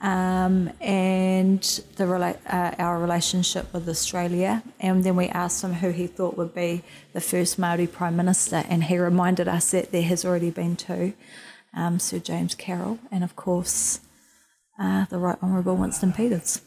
um, 0.00 0.70
and 0.80 1.62
the 1.96 2.04
rela- 2.04 2.38
uh, 2.46 2.74
our 2.78 2.98
relationship 3.00 3.72
with 3.72 3.88
Australia. 3.88 4.62
And 4.80 5.04
then 5.04 5.16
we 5.16 5.28
asked 5.28 5.62
him 5.64 5.74
who 5.74 5.90
he 5.90 6.06
thought 6.06 6.36
would 6.36 6.54
be 6.54 6.82
the 7.12 7.20
first 7.20 7.58
Maori 7.58 7.86
Prime 7.86 8.16
Minister, 8.16 8.64
and 8.68 8.84
he 8.84 8.98
reminded 8.98 9.48
us 9.48 9.70
that 9.70 9.92
there 9.92 10.02
has 10.02 10.24
already 10.24 10.50
been 10.50 10.76
two, 10.76 11.14
um, 11.74 11.98
Sir 11.98 12.18
James 12.18 12.54
Carroll, 12.54 12.98
and 13.10 13.24
of 13.24 13.36
course 13.36 14.00
uh, 14.78 15.06
the 15.06 15.18
Right 15.18 15.38
Honourable 15.42 15.76
Winston 15.76 16.12
Peters. 16.12 16.60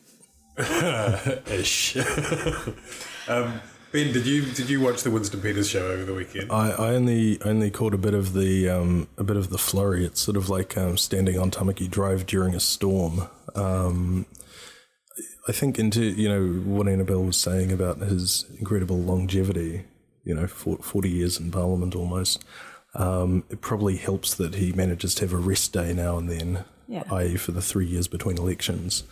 Ish. 0.58 1.96
um, 3.28 3.62
ben, 3.92 4.12
did 4.12 4.26
you 4.26 4.46
did 4.46 4.70
you 4.70 4.82
watch 4.82 5.04
the 5.04 5.12
Winston 5.12 5.42
Peters 5.42 5.70
show 5.70 5.88
over 5.88 6.04
the 6.04 6.14
weekend? 6.14 6.52
I, 6.52 6.72
I 6.72 6.90
only 6.96 7.42
only 7.44 7.72
caught 7.72 7.94
a 7.94 7.98
bit 7.98 8.14
of 8.14 8.34
the 8.34 8.68
um, 8.70 9.08
a 9.18 9.24
bit 9.24 9.38
of 9.38 9.50
the 9.52 9.58
flurry. 9.58 10.06
It's 10.06 10.22
sort 10.22 10.38
of 10.38 10.50
like 10.50 10.78
um, 10.78 10.98
standing 10.98 11.40
on 11.40 11.52
Tamaki 11.52 11.90
Drive 11.90 12.26
during 12.26 12.56
a 12.56 12.60
storm. 12.60 13.30
Um, 13.56 14.26
I 15.48 15.52
think 15.52 15.80
into 15.80 16.04
you 16.04 16.28
know 16.28 16.46
what 16.70 16.88
Annabelle 16.88 17.24
was 17.24 17.38
saying 17.38 17.72
about 17.72 18.00
his 18.00 18.46
incredible 18.60 18.98
longevity. 18.98 19.86
You 20.26 20.36
know, 20.36 20.48
for- 20.48 20.78
forty 20.78 21.10
years 21.10 21.40
in 21.40 21.52
Parliament 21.52 21.96
almost. 21.96 22.44
Um, 22.96 23.44
it 23.50 23.62
probably 23.62 23.98
helps 23.98 24.34
that 24.36 24.56
he 24.56 24.72
manages 24.74 25.14
to 25.16 25.26
have 25.26 25.34
a 25.34 25.38
rest 25.38 25.74
day 25.74 25.94
now 25.94 26.18
and 26.18 26.30
then, 26.30 26.66
Yeah. 26.88 27.04
i.e., 27.12 27.36
for 27.38 27.52
the 27.52 27.62
three 27.62 27.86
years 27.86 28.08
between 28.08 28.38
elections. 28.38 29.04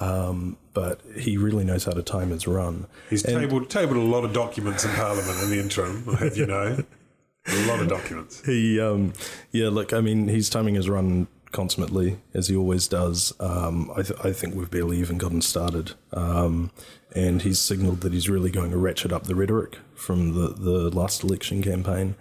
Um, 0.00 0.58
but 0.74 1.00
he 1.18 1.36
really 1.36 1.64
knows 1.64 1.84
how 1.84 1.92
to 1.92 2.02
time 2.02 2.30
his 2.30 2.46
run. 2.46 2.86
He's 3.08 3.22
tabled 3.22 3.70
tabled 3.70 3.96
a 3.96 4.00
lot 4.00 4.24
of 4.24 4.32
documents 4.32 4.84
in 4.84 4.90
Parliament 4.92 5.42
in 5.42 5.50
the 5.50 5.58
interim. 5.58 6.04
I'll 6.06 6.16
have 6.16 6.36
you 6.36 6.46
know, 6.46 6.84
a 7.46 7.66
lot 7.66 7.80
of 7.80 7.88
documents. 7.88 8.44
He, 8.44 8.78
um, 8.80 9.14
yeah, 9.52 9.70
look, 9.70 9.92
I 9.94 10.00
mean, 10.02 10.28
he's 10.28 10.50
timing 10.50 10.74
his 10.74 10.88
run 10.90 11.28
consummately, 11.52 12.18
as 12.34 12.48
he 12.48 12.54
always 12.56 12.86
does. 12.86 13.32
Um, 13.40 13.90
I, 13.96 14.02
th- 14.02 14.20
I 14.22 14.32
think 14.32 14.54
we've 14.54 14.70
barely 14.70 14.98
even 14.98 15.16
gotten 15.16 15.40
started. 15.40 15.92
Um, 16.12 16.70
and 17.14 17.40
he's 17.40 17.58
signalled 17.58 18.02
that 18.02 18.12
he's 18.12 18.28
really 18.28 18.50
going 18.50 18.72
to 18.72 18.76
ratchet 18.76 19.12
up 19.12 19.24
the 19.24 19.34
rhetoric 19.34 19.78
from 19.94 20.34
the, 20.34 20.48
the 20.48 20.90
last 20.94 21.24
election 21.24 21.62
campaign. 21.62 22.16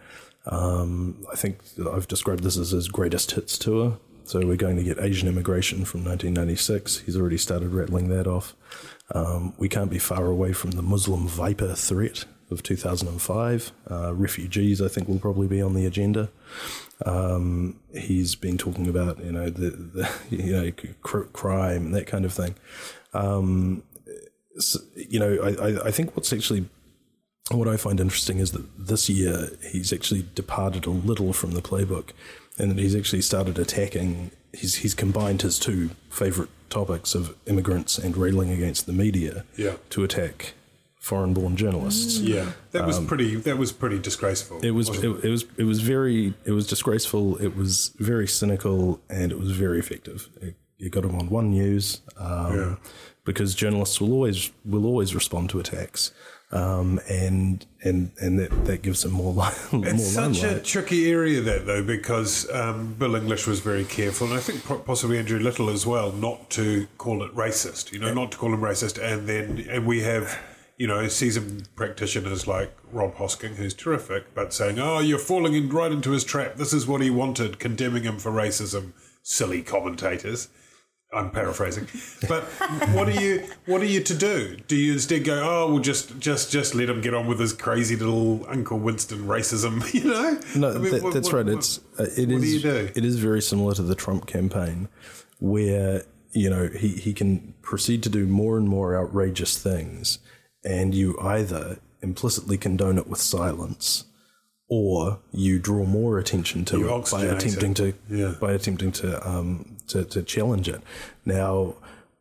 Um, 0.48 1.26
I 1.32 1.36
think 1.36 1.60
I've 1.92 2.08
described 2.08 2.44
this 2.44 2.58
as 2.58 2.72
his 2.72 2.88
greatest 2.88 3.32
hits 3.32 3.58
tour. 3.58 3.98
So 4.26 4.40
we're 4.40 4.56
going 4.56 4.78
to 4.78 4.84
get 4.84 5.00
Asian 5.00 5.28
immigration 5.28 5.86
from 5.86 6.04
1996. 6.04 7.02
He's 7.02 7.16
already 7.16 7.38
started 7.38 7.70
rattling 7.70 8.10
that 8.10 8.26
off. 8.26 8.56
Um, 9.14 9.54
we 9.58 9.70
can't 9.70 9.92
be 9.92 10.00
far 10.00 10.26
away 10.26 10.52
from 10.52 10.72
the 10.72 10.82
Muslim 10.82 11.28
Viper 11.28 11.76
threat 11.76 12.26
of 12.50 12.64
2005. 12.64 13.72
Uh, 13.90 14.14
refugees, 14.16 14.82
I 14.82 14.88
think, 14.88 15.08
will 15.08 15.20
probably 15.20 15.48
be 15.48 15.62
on 15.62 15.76
the 15.76 15.86
agenda. 15.86 16.30
Um, 17.06 17.80
he's 17.94 18.34
been 18.34 18.58
talking 18.58 18.88
about, 18.88 19.24
you 19.24 19.32
know, 19.32 19.50
the, 19.50 19.70
the 19.70 20.12
you 20.36 20.54
know, 20.54 20.72
cr- 21.04 21.30
crime, 21.34 21.88
and 21.88 21.96
that 21.96 22.08
kind 22.08 22.26
of 22.26 22.34
thing. 22.34 22.56
Um, 23.14 23.84
so, 24.58 24.80
you 24.96 25.20
know, 25.20 25.38
I, 25.44 25.50
I, 25.50 25.88
I 25.88 25.92
think 25.92 26.16
what's 26.16 26.32
actually 26.34 26.68
what 27.52 27.68
I 27.68 27.78
find 27.78 28.00
interesting 28.00 28.40
is 28.40 28.52
that 28.54 28.66
this 28.88 29.10
year 29.10 29.50
he's 29.72 29.94
actually 29.94 30.26
departed 30.34 30.86
a 30.86 30.90
little 30.90 31.32
from 31.34 31.52
the 31.52 31.62
playbook, 31.62 32.10
and 32.58 32.72
that 32.72 32.78
he's 32.78 32.96
actually 32.96 33.22
started 33.22 33.60
attacking. 33.60 34.32
He's 34.54 34.76
he's 34.76 34.94
combined 34.96 35.42
his 35.42 35.60
two 35.60 35.92
favourite 36.10 36.50
topics 36.70 37.14
of 37.14 37.36
immigrants 37.46 37.98
and 37.98 38.18
railing 38.18 38.50
against 38.50 38.86
the 38.86 38.94
media 38.94 39.44
Yeah. 39.58 39.76
to 39.92 40.04
attack 40.04 40.54
foreign-born 41.00 41.56
journalists. 41.56 42.18
Yeah, 42.20 42.54
that 42.72 42.88
was 42.88 43.00
pretty. 43.00 43.36
That 43.36 43.58
was 43.60 43.72
pretty 43.72 44.00
disgraceful. 44.00 44.60
It 44.66 44.72
was 44.72 44.90
it, 44.90 45.04
it 45.24 45.30
was 45.30 45.46
it 45.58 45.64
was 45.66 45.82
very 45.82 46.34
it 46.46 46.52
was 46.52 46.66
disgraceful. 46.66 47.38
It 47.38 47.56
was 47.56 47.92
very 48.00 48.28
cynical, 48.28 49.00
and 49.10 49.32
it 49.32 49.40
was 49.40 49.52
very 49.52 49.78
effective. 49.78 50.30
It, 50.42 50.56
you 50.78 50.90
got 50.90 51.06
him 51.06 51.16
on 51.16 51.30
one 51.30 51.52
news 51.52 52.02
um, 52.18 52.58
Yeah. 52.58 52.76
because 53.24 53.54
journalists 53.56 54.02
will 54.02 54.12
always 54.14 54.52
will 54.66 54.86
always 54.86 55.14
respond 55.14 55.50
to 55.52 55.60
attacks, 55.60 56.12
um, 56.56 57.00
and 57.10 57.66
and 57.84 58.12
and 58.20 58.40
that, 58.40 58.66
that 58.66 58.82
gives 58.82 59.04
them 59.04 59.12
more 59.12 59.34
li- 59.34 59.52
more 59.72 59.88
It's 59.88 60.08
such 60.08 60.44
a 60.44 60.60
tricky 60.60 61.12
area 61.12 61.42
that 61.42 61.66
though 61.66 61.84
because 61.84 62.50
um, 62.52 62.94
Bill 62.94 63.16
English 63.16 63.46
was 63.46 63.60
very 63.60 63.84
careful, 63.84 64.28
and 64.28 64.36
I 64.36 64.40
think 64.40 64.64
possibly 64.86 65.18
Andrew 65.18 65.40
Little 65.40 65.70
as 65.70 65.86
well, 65.86 66.12
not 66.12 66.50
to 66.52 66.88
call 66.98 67.24
it 67.24 67.36
racist. 67.36 67.92
You 67.92 68.00
know, 68.00 68.14
not 68.14 68.32
to 68.32 68.38
call 68.38 68.54
him 68.54 68.62
racist, 68.62 68.98
and 69.02 69.28
then 69.28 69.68
and 69.70 69.86
we 69.86 70.02
have 70.02 70.40
you 70.78 70.88
know, 70.88 71.08
seasoned 71.08 71.74
practitioners 71.76 72.48
like 72.48 72.76
Rob 72.92 73.16
Hosking, 73.16 73.56
who's 73.56 73.74
terrific, 73.74 74.34
but 74.34 74.54
saying, 74.54 74.78
"Oh, 74.78 75.00
you're 75.00 75.20
falling 75.20 75.54
in 75.54 75.70
right 75.70 75.92
into 75.92 76.12
his 76.12 76.24
trap. 76.24 76.56
This 76.56 76.74
is 76.74 76.86
what 76.86 77.02
he 77.02 77.10
wanted," 77.10 77.60
condemning 77.60 78.04
him 78.04 78.20
for 78.20 78.32
racism. 78.32 78.94
Silly 79.24 79.62
commentators. 79.62 80.50
I'm 81.16 81.32
paraphrasing, 81.32 81.88
but 82.28 82.44
what 82.94 83.08
are 83.10 83.20
you? 83.20 83.44
What 83.66 83.82
are 83.82 83.86
you 83.86 84.02
to 84.04 84.14
do? 84.14 84.58
Do 84.68 84.76
you 84.76 84.94
instead 84.94 85.24
go, 85.24 85.42
"Oh, 85.44 85.72
well, 85.74 85.80
just 85.82 86.20
just 86.20 86.52
just 86.52 86.76
let 86.76 86.90
him 86.90 87.02
get 87.02 87.14
on 87.14 87.26
with 87.28 87.40
his 87.40 87.54
crazy 87.54 87.96
little 87.96 88.46
Uncle 88.50 88.78
Winston 88.80 89.20
racism"? 89.26 89.82
You 89.94 90.04
know? 90.12 90.40
No, 90.56 90.76
I 90.76 90.78
mean, 90.78 90.92
that, 90.92 91.04
what- 91.04 91.14
that's 91.14 91.28
what- 91.32 91.34
right. 91.38 91.46
what- 91.46 91.56
It's 91.58 91.80
uh, 92.00 92.04
it 92.04 92.10
what 92.10 92.16
do 92.28 92.36
is 92.38 92.54
you 92.54 92.60
do? 92.60 92.90
it 92.94 93.06
is 93.06 93.18
very 93.20 93.42
similar 93.42 93.74
to 93.76 93.82
the 93.82 93.96
Trump 93.96 94.26
campaign, 94.28 94.90
where 95.40 96.04
you 96.34 96.50
know 96.50 96.68
he 96.68 96.90
he 96.90 97.14
can 97.14 97.54
proceed 97.62 98.04
to 98.04 98.10
do 98.10 98.26
more 98.26 98.58
and 98.58 98.68
more 98.68 98.96
outrageous 98.96 99.58
things, 99.58 100.20
and 100.64 100.94
you 100.94 101.18
either 101.22 101.80
implicitly 102.02 102.58
condone 102.58 102.98
it 102.98 103.08
with 103.08 103.20
silence, 103.20 104.04
or 104.68 105.20
you 105.32 105.60
draw 105.60 105.86
more 105.86 106.18
attention 106.18 106.66
to 106.66 106.80
You 106.80 106.96
it 106.96 107.12
by 107.12 107.26
attempting 107.26 107.72
it. 107.72 107.78
to 107.78 107.94
Yeah. 108.10 108.34
by 108.40 108.54
attempting 108.54 108.92
to 108.94 109.28
um 109.28 109.78
to, 109.88 110.04
to 110.06 110.24
challenge 110.24 110.68
it. 110.68 110.82
Now, 111.26 111.76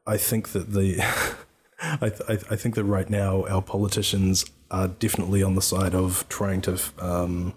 I 0.07 0.17
think 0.19 0.51
that 0.51 0.73
the 0.73 1.01
I, 1.81 2.09
th- 2.09 2.23
I, 2.29 2.37
th- 2.37 2.47
I 2.51 2.57
think 2.57 2.75
that 2.77 2.85
right 2.85 3.09
now 3.11 3.47
our 3.47 3.61
politicians 3.63 4.45
are 4.71 4.89
definitely 4.89 5.43
on 5.43 5.55
the 5.55 5.61
side 5.63 5.95
of 5.95 6.27
trying 6.29 6.61
to 6.63 6.81
um, 6.99 7.53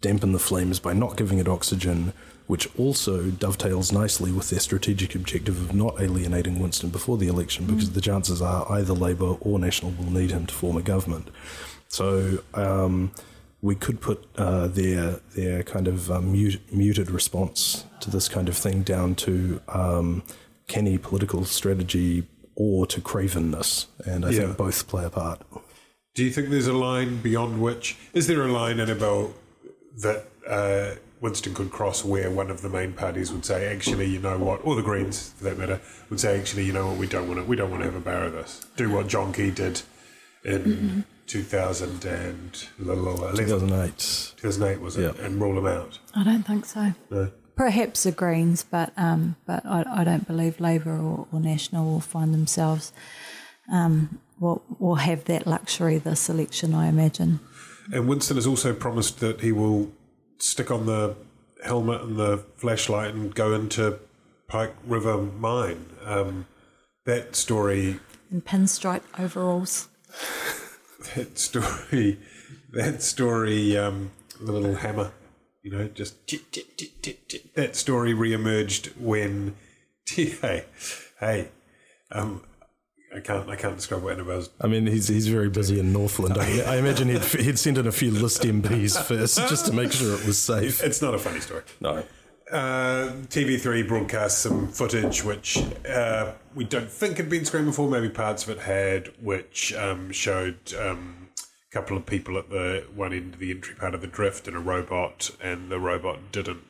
dampen 0.00 0.32
the 0.32 0.38
flames 0.38 0.80
by 0.80 0.92
not 0.94 1.16
giving 1.16 1.38
it 1.38 1.46
oxygen, 1.46 2.12
which 2.48 2.68
also 2.76 3.30
dovetails 3.30 3.92
nicely 3.92 4.32
with 4.32 4.50
their 4.50 4.58
strategic 4.58 5.14
objective 5.14 5.60
of 5.60 5.74
not 5.74 6.00
alienating 6.00 6.58
Winston 6.58 6.90
before 6.90 7.16
the 7.18 7.28
election, 7.28 7.66
because 7.66 7.92
the 7.92 8.00
chances 8.00 8.42
are 8.42 8.66
either 8.72 8.92
Labour 8.94 9.36
or 9.40 9.58
National 9.60 9.92
will 9.92 10.10
need 10.10 10.32
him 10.32 10.46
to 10.46 10.54
form 10.54 10.76
a 10.76 10.82
government. 10.82 11.28
So 11.88 12.38
um, 12.54 13.12
we 13.60 13.74
could 13.74 14.00
put 14.00 14.24
uh, 14.36 14.68
their 14.68 15.20
their 15.34 15.62
kind 15.62 15.88
of 15.88 16.10
um, 16.10 16.32
mute, 16.32 16.60
muted 16.72 17.10
response 17.10 17.84
to 18.00 18.10
this 18.10 18.28
kind 18.28 18.48
of 18.48 18.56
thing 18.56 18.82
down 18.82 19.14
to 19.16 19.60
um, 19.68 20.22
canny 20.68 20.98
political 20.98 21.44
strategy 21.44 22.26
or 22.54 22.86
to 22.86 23.00
cravenness, 23.00 23.86
and 24.04 24.24
I 24.24 24.30
Yeah. 24.30 24.38
think 24.40 24.56
both 24.56 24.86
play 24.88 25.04
a 25.04 25.10
part. 25.10 25.42
Do 26.14 26.24
you 26.24 26.30
think 26.30 26.50
there's 26.50 26.66
a 26.66 26.72
line 26.72 27.20
beyond 27.22 27.60
which 27.62 27.96
is 28.12 28.26
there 28.26 28.42
a 28.42 28.50
line 28.52 28.80
Annabelle 28.80 29.32
that 30.02 30.26
uh, 30.48 30.94
Winston 31.20 31.54
could 31.54 31.70
cross 31.70 32.04
where 32.04 32.30
one 32.30 32.50
of 32.50 32.62
the 32.62 32.68
main 32.68 32.92
parties 32.92 33.32
would 33.32 33.44
say, 33.44 33.66
actually, 33.72 34.06
you 34.06 34.18
know 34.20 34.38
what, 34.38 34.60
or 34.64 34.74
the 34.76 34.82
Greens 34.82 35.32
for 35.36 35.44
that 35.44 35.58
matter, 35.58 35.80
would 36.10 36.18
say, 36.20 36.38
actually, 36.38 36.64
you 36.64 36.72
know 36.72 36.88
what, 36.88 36.96
we 36.96 37.06
don't 37.06 37.26
want 37.28 37.38
to, 37.40 37.44
we 37.44 37.54
don't 37.56 37.70
want 37.70 37.82
to 37.82 37.86
have 37.90 37.96
a 37.96 38.00
bar 38.00 38.24
of 38.24 38.32
this. 38.32 38.64
Do 38.76 38.90
what 38.90 39.06
John 39.08 39.32
Key 39.32 39.50
did 39.50 39.82
in 40.44 41.04
2011, 41.28 42.50
2008. 43.36 44.32
2008 44.36 44.80
was 44.80 44.96
it, 44.96 45.02
Yeah. 45.16 45.24
and 45.24 45.40
rule 45.40 45.54
them 45.54 45.66
out. 45.66 45.98
I 46.14 46.24
don't 46.24 46.42
think 46.44 46.64
so. 46.64 46.92
No. 47.10 47.30
Perhaps 47.56 48.04
the 48.04 48.12
Greens, 48.12 48.62
but 48.64 48.92
um, 48.96 49.36
but 49.46 49.64
I, 49.66 49.84
I 49.88 50.04
don't 50.04 50.26
believe 50.26 50.60
Labor 50.60 50.92
or, 50.96 51.26
or 51.32 51.40
National 51.40 51.84
will 51.90 52.00
find 52.00 52.32
themselves 52.32 52.92
um, 53.70 54.20
will 54.38 54.62
will 54.78 54.94
have 54.96 55.24
that 55.24 55.46
luxury 55.46 55.98
this 55.98 56.28
election. 56.28 56.72
I 56.74 56.86
imagine. 56.88 57.40
And 57.92 58.06
Winston 58.08 58.36
has 58.36 58.46
also 58.46 58.72
promised 58.74 59.18
that 59.20 59.40
he 59.40 59.50
will 59.50 59.90
stick 60.38 60.70
on 60.70 60.86
the 60.86 61.16
helmet 61.64 62.02
and 62.02 62.16
the 62.16 62.38
flashlight 62.56 63.12
and 63.14 63.34
go 63.34 63.52
into 63.52 63.98
Pike 64.46 64.74
River 64.86 65.18
Mine. 65.18 65.86
Um, 66.04 66.46
that 67.06 67.34
story 67.34 67.98
In 68.30 68.40
pinstripe 68.42 69.02
overalls. 69.18 69.88
that 71.14 71.38
story, 71.38 72.18
that 72.72 73.02
story, 73.02 73.76
um, 73.76 74.10
the 74.40 74.52
little 74.52 74.74
hammer, 74.74 75.12
you 75.62 75.70
know, 75.70 75.88
just 75.88 76.26
chit, 76.26 76.50
chit, 76.52 76.76
chit, 76.76 77.02
chit, 77.02 77.28
chit. 77.28 77.54
that 77.54 77.76
story 77.76 78.14
re-emerged 78.14 78.92
when, 78.98 79.54
hey, 80.08 80.64
hey, 81.20 81.48
um, 82.12 82.42
I 83.14 83.20
can't, 83.20 83.48
I 83.48 83.56
can't 83.56 83.76
describe 83.76 84.02
what 84.02 84.14
Annabelle's. 84.14 84.50
I 84.60 84.66
mean, 84.66 84.86
he's 84.86 85.08
he's 85.08 85.28
very 85.28 85.48
busy 85.48 85.80
in 85.80 85.94
Northland. 85.94 86.36
I, 86.36 86.60
I 86.60 86.76
imagine 86.76 87.08
he'd, 87.08 87.24
he'd 87.24 87.58
sent 87.58 87.78
in 87.78 87.86
a 87.86 87.92
few 87.92 88.10
list 88.10 88.42
MPs 88.42 89.02
first 89.02 89.38
just 89.48 89.64
to 89.66 89.72
make 89.72 89.92
sure 89.92 90.14
it 90.14 90.26
was 90.26 90.38
safe. 90.38 90.82
It's 90.82 91.00
not 91.00 91.14
a 91.14 91.18
funny 91.18 91.40
story. 91.40 91.62
No. 91.80 92.04
Uh, 92.50 93.12
TV3 93.28 93.86
broadcast 93.86 94.38
some 94.38 94.68
footage 94.68 95.22
which 95.22 95.58
uh, 95.86 96.32
we 96.54 96.64
don't 96.64 96.90
think 96.90 97.18
had 97.18 97.28
been 97.28 97.44
screened 97.44 97.66
before. 97.66 97.90
Maybe 97.90 98.08
parts 98.08 98.44
of 98.44 98.50
it 98.50 98.60
had, 98.60 99.12
which 99.20 99.74
um, 99.74 100.10
showed 100.12 100.56
um, 100.74 101.28
a 101.38 101.74
couple 101.74 101.96
of 101.96 102.06
people 102.06 102.38
at 102.38 102.48
the 102.48 102.84
one 102.94 103.12
end 103.12 103.34
of 103.34 103.40
the 103.40 103.50
entry 103.50 103.74
part 103.74 103.94
of 103.94 104.00
the 104.00 104.06
drift 104.06 104.48
and 104.48 104.56
a 104.56 104.60
robot, 104.60 105.30
and 105.42 105.70
the 105.70 105.78
robot 105.78 106.32
didn't 106.32 106.62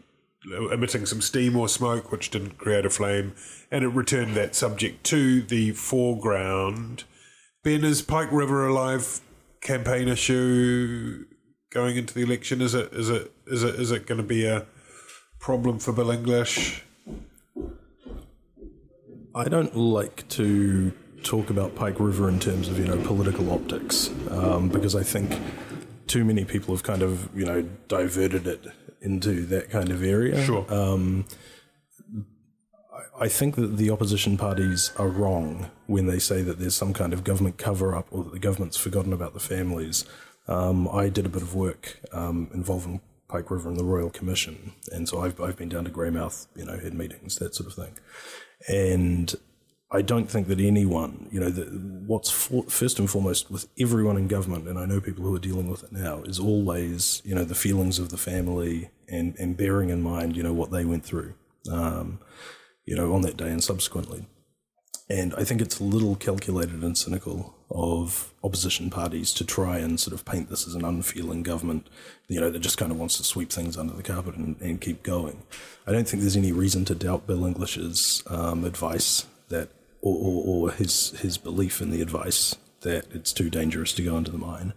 emitting 0.73 1.05
some 1.07 1.21
steam 1.21 1.57
or 1.57 1.69
smoke, 1.69 2.11
which 2.11 2.31
didn't 2.31 2.59
create 2.59 2.87
a 2.87 2.91
flame, 2.91 3.35
and 3.71 3.85
it 3.85 3.89
returned 3.89 4.35
that 4.35 4.55
subject 4.55 5.05
to 5.05 5.43
the 5.43 5.73
foreground. 5.73 7.05
Ben, 7.63 7.85
is 7.85 8.03
Pike 8.03 8.33
River 8.33 8.67
alive? 8.67 9.21
campaign 9.61 10.09
issue 10.09 11.25
going 11.71 11.97
into 11.97 12.15
the 12.15 12.23
election? 12.23 12.61
Is 12.61 12.75
it? 12.75 12.93
Is 12.93 13.11
it? 13.11 13.33
Is 13.47 13.63
it? 13.63 13.75
Is 13.77 13.91
it 13.91 14.07
going 14.07 14.21
to 14.21 14.27
be 14.27 14.47
a 14.47 14.67
problem 15.39 15.79
for 15.79 15.93
Bill 15.93 16.11
English? 16.11 16.83
I 19.35 19.45
don't 19.49 19.77
like 19.77 20.29
to 20.31 20.93
talk 21.23 21.51
about 21.51 21.75
Pike 21.75 22.01
River 22.01 22.29
in 22.29 22.41
terms 22.41 22.69
of 22.69 22.79
you 22.79 22.87
know 22.87 23.01
political 23.05 23.51
optics 23.53 24.11
um, 24.31 24.69
because 24.69 24.95
I 24.95 25.03
think 25.03 25.39
too 26.07 26.25
many 26.25 26.45
people 26.45 26.75
have 26.75 26.83
kind 26.83 27.03
of 27.03 27.29
you 27.37 27.45
know 27.45 27.63
diverted 27.89 28.47
it 28.47 28.65
into 29.01 29.45
that 29.47 29.71
kind 29.71 29.91
of 29.91 30.03
area. 30.03 30.45
Sure. 30.45 30.67
Um, 30.73 31.27
I- 33.21 33.29
think 33.29 33.55
that 33.57 33.77
the 33.77 33.91
opposition 33.91 34.37
parties 34.37 34.91
are 34.97 35.09
wrong 35.09 35.71
when 35.87 36.07
they 36.07 36.19
say 36.19 36.43
that 36.43 36.59
there's 36.59 36.75
some 36.75 36.93
kind 36.93 37.13
of 37.13 37.23
government 37.23 37.59
cover 37.59 37.95
up 37.95 38.09
or 38.11 38.25
that 38.25 38.33
the 38.33 38.39
government's 38.39 38.77
forgotten 38.77 39.13
about 39.13 39.35
the 39.35 39.41
families. 39.41 40.05
Um, 40.49 40.89
I 40.89 41.09
did 41.09 41.27
a 41.27 41.29
bit 41.29 41.43
of 41.43 41.55
work 41.55 42.01
um, 42.13 42.49
involving 42.53 43.01
Pike 43.29 43.51
River 43.51 43.69
and 43.69 43.79
the 43.79 43.85
Royal 43.85 44.11
Commission, 44.11 44.73
and 44.91 45.09
so 45.09 45.21
I've, 45.21 45.41
I've 45.41 45.57
been 45.57 45.69
down 45.69 45.85
to 45.85 45.91
Greymouth, 45.91 46.47
you 46.57 46.65
know, 46.65 46.79
had 46.79 46.95
meetings, 46.95 47.37
that 47.37 47.55
sort 47.55 47.69
of 47.69 47.75
thing. 47.75 47.99
And 48.69 49.35
I 49.91 50.03
don't 50.03 50.31
think 50.31 50.49
that 50.49 50.61
anyone, 50.61 51.29
you 51.31 51.41
know, 51.41 51.49
the, 51.51 51.65
what's 52.07 52.31
for, 52.31 52.65
first 52.65 52.99
and 52.99 53.09
foremost 53.11 53.51
with 53.51 53.69
everyone 53.79 54.19
in 54.19 54.29
government, 54.29 54.69
and 54.69 54.79
I 54.79 54.85
know 54.85 55.01
people 55.01 55.25
who 55.25 55.35
are 55.35 55.41
dealing 55.41 55.71
with 55.71 55.83
it 55.85 55.93
now, 55.93 56.23
is 56.23 56.39
always, 56.39 57.23
you 57.25 57.35
know, 57.35 57.45
the 57.45 57.55
feelings 57.55 57.99
of 57.99 58.11
the 58.11 58.19
family 58.19 58.91
and, 59.09 59.35
and 59.39 59.57
bearing 59.57 59.89
in 59.89 60.03
mind, 60.03 60.37
you 60.37 60.43
know, 60.43 60.53
what 60.53 60.71
they 60.71 60.85
went 60.85 61.05
through, 61.05 61.35
um, 61.73 62.21
you 62.85 62.97
know, 62.97 63.15
on 63.15 63.23
that 63.23 63.37
day 63.37 63.49
and 63.49 63.65
subsequently. 63.65 64.27
And 65.09 65.35
I 65.37 65.45
think 65.45 65.63
it's 65.63 65.81
a 65.81 65.85
little 65.85 66.17
calculated 66.17 66.83
and 66.83 66.97
cynical 66.97 67.55
of 67.71 68.33
opposition 68.43 68.89
parties 68.89 69.35
to 69.35 69.45
try 69.45 69.79
and 69.79 70.01
sort 70.01 70.15
of 70.15 70.25
paint 70.25 70.49
this 70.49 70.67
as 70.67 70.75
an 70.75 70.85
unfeeling 70.85 71.43
government, 71.43 71.87
you 72.27 72.41
know, 72.41 72.51
that 72.51 72.61
just 72.61 72.79
kind 72.79 72.91
of 72.91 72.99
wants 72.99 73.17
to 73.19 73.25
sweep 73.25 73.51
things 73.51 73.77
under 73.77 73.93
the 73.93 74.03
carpet 74.03 74.37
and, 74.37 74.59
and 74.61 74.81
keep 74.81 75.03
going. 75.03 75.43
I 75.87 75.93
don't 75.93 76.09
think 76.09 76.23
there's 76.23 76.37
any 76.37 76.53
reason 76.53 76.85
to 76.87 76.95
doubt 76.95 77.27
Bill 77.27 77.45
English's 77.45 78.23
um, 78.29 78.65
advice 78.65 79.27
that, 79.49 79.69
or, 80.01 80.15
or, 80.15 80.45
or 80.47 80.71
his 80.73 81.11
his 81.21 81.37
belief 81.37 81.81
in 81.81 81.91
the 81.91 82.01
advice 82.01 82.57
that 82.81 83.07
it's 83.13 83.33
too 83.33 83.51
dangerous 83.51 83.93
to 83.95 84.03
go 84.03 84.17
into 84.17 84.31
the 84.31 84.39
mine. 84.39 84.73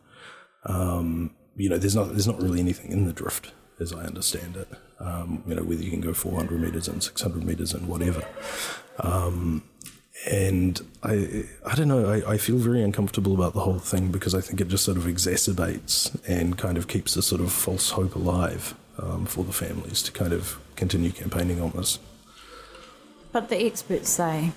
Um, 0.65 1.35
you 1.55 1.69
know, 1.69 1.77
there's 1.77 1.95
not 1.95 2.09
there's 2.09 2.27
not 2.27 2.41
really 2.41 2.59
anything 2.59 2.91
in 2.91 3.05
the 3.05 3.13
drift 3.13 3.51
as 3.79 3.93
I 3.93 4.03
understand 4.03 4.57
it. 4.57 4.67
Um, 4.99 5.43
you 5.47 5.55
know, 5.55 5.63
whether 5.63 5.81
you 5.81 5.89
can 5.89 6.01
go 6.01 6.13
400 6.13 6.61
meters 6.61 6.87
and 6.87 7.03
600 7.03 7.43
meters 7.43 7.73
and 7.73 7.87
whatever. 7.87 8.23
Um, 8.99 9.63
and 10.29 10.81
I, 11.01 11.45
I 11.65 11.75
don't 11.75 11.87
know. 11.87 12.09
I, 12.09 12.33
I 12.33 12.37
feel 12.37 12.57
very 12.57 12.81
uncomfortable 12.81 13.33
about 13.33 13.53
the 13.53 13.61
whole 13.61 13.79
thing 13.79 14.11
because 14.11 14.35
I 14.35 14.41
think 14.41 14.61
it 14.61 14.67
just 14.67 14.85
sort 14.85 14.97
of 14.97 15.05
exacerbates 15.05 16.15
and 16.27 16.57
kind 16.57 16.77
of 16.77 16.87
keeps 16.87 17.15
a 17.15 17.21
sort 17.21 17.41
of 17.41 17.51
false 17.51 17.91
hope 17.91 18.15
alive 18.15 18.75
um, 18.99 19.25
for 19.25 19.43
the 19.43 19.53
families 19.53 20.03
to 20.03 20.11
kind 20.11 20.33
of 20.33 20.59
continue 20.75 21.11
campaigning 21.11 21.59
on 21.59 21.71
this. 21.71 21.97
But 23.31 23.49
the 23.49 23.65
experts 23.65 24.09
say 24.09 24.51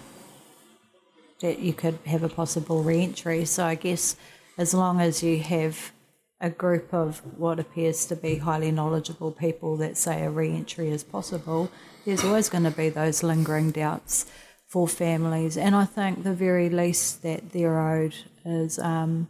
that 1.40 1.61
you 1.61 1.72
could 1.72 1.98
have 2.07 2.22
a 2.22 2.29
possible 2.29 2.83
re-entry. 2.83 3.44
So 3.44 3.64
I 3.64 3.74
guess 3.74 4.16
as 4.59 4.74
long 4.74 5.00
as 5.00 5.22
you 5.22 5.40
have 5.40 5.92
a 6.40 6.50
group 6.50 6.92
of 6.92 7.20
what 7.38 7.59
appears 7.59 8.05
to 8.07 8.16
be 8.16 8.37
highly 8.37 8.70
knowledgeable 8.70 9.33
people 9.33 9.77
that 9.79 9.96
say 9.96 10.24
a 10.24 10.31
re-entry 10.31 10.90
is 10.90 11.03
possible, 11.03 11.70
there's 12.05 12.24
always 12.24 12.50
going 12.50 12.64
to 12.64 12.70
be 12.70 12.90
those 12.90 13.22
lingering 13.22 13.70
doubts 13.70 14.27
for 14.74 14.88
families. 14.88 15.56
And 15.56 15.72
I 15.76 15.84
think 15.84 16.24
the 16.24 16.34
very 16.34 16.68
least 16.68 17.22
that 17.22 17.52
they're 17.52 17.80
owed 17.80 18.16
is 18.44 18.76
um, 18.80 19.28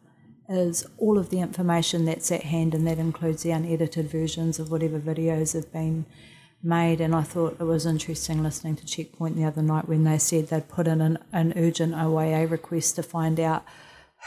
is 0.49 0.87
all 0.97 1.19
of 1.19 1.29
the 1.29 1.41
information 1.41 2.07
that's 2.07 2.33
at 2.33 2.45
hand, 2.45 2.75
and 2.75 2.87
that 2.87 2.99
includes 2.99 3.43
the 3.43 3.51
unedited 3.51 4.11
versions 4.11 4.59
of 4.59 4.71
whatever 4.71 4.99
videos 4.99 5.53
have 5.53 5.71
been 5.71 6.07
made. 6.63 6.99
And 6.99 7.15
I 7.15 7.25
thought 7.25 7.61
it 7.61 7.65
was 7.65 7.85
interesting 7.85 8.43
listening 8.43 8.77
to 8.77 8.87
Checkpoint 8.87 9.37
the 9.37 9.45
other 9.45 9.61
night 9.61 9.87
when 9.87 10.05
they 10.05 10.17
said 10.17 10.49
they'd 10.49 10.67
put 10.67 10.87
in 10.87 11.03
an, 11.03 11.19
an 11.31 11.53
urgent 11.57 11.93
OIA 11.95 12.47
request 12.51 12.97
to 12.97 13.03
find 13.03 13.39
out 13.39 13.65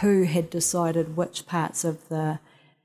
who 0.01 0.21
had 0.25 0.51
decided 0.51 1.17
which 1.17 1.47
parts 1.47 1.84
of 1.84 2.10
the 2.10 2.38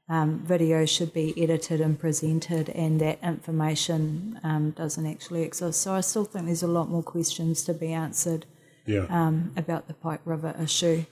um, 0.08 0.40
video 0.40 0.84
should 0.84 1.12
be 1.14 1.32
edited 1.42 1.80
and 1.80 1.98
presented, 1.98 2.68
and 2.70 3.00
that 3.00 3.18
information 3.22 4.38
um, 4.42 4.70
doesn't 4.70 5.06
actually 5.06 5.42
exist. 5.42 5.80
So 5.80 5.94
I 5.94 6.00
still 6.00 6.24
think 6.24 6.46
there's 6.46 6.62
a 6.62 6.66
lot 6.68 6.88
more 6.88 7.02
questions 7.02 7.62
to 7.64 7.74
be 7.74 7.92
answered 7.92 8.44
Yeah. 8.86 9.06
um, 9.08 9.52
about 9.56 9.86
the 9.88 9.94
Pike 9.94 10.20
River 10.24 10.54
issue. 10.60 11.04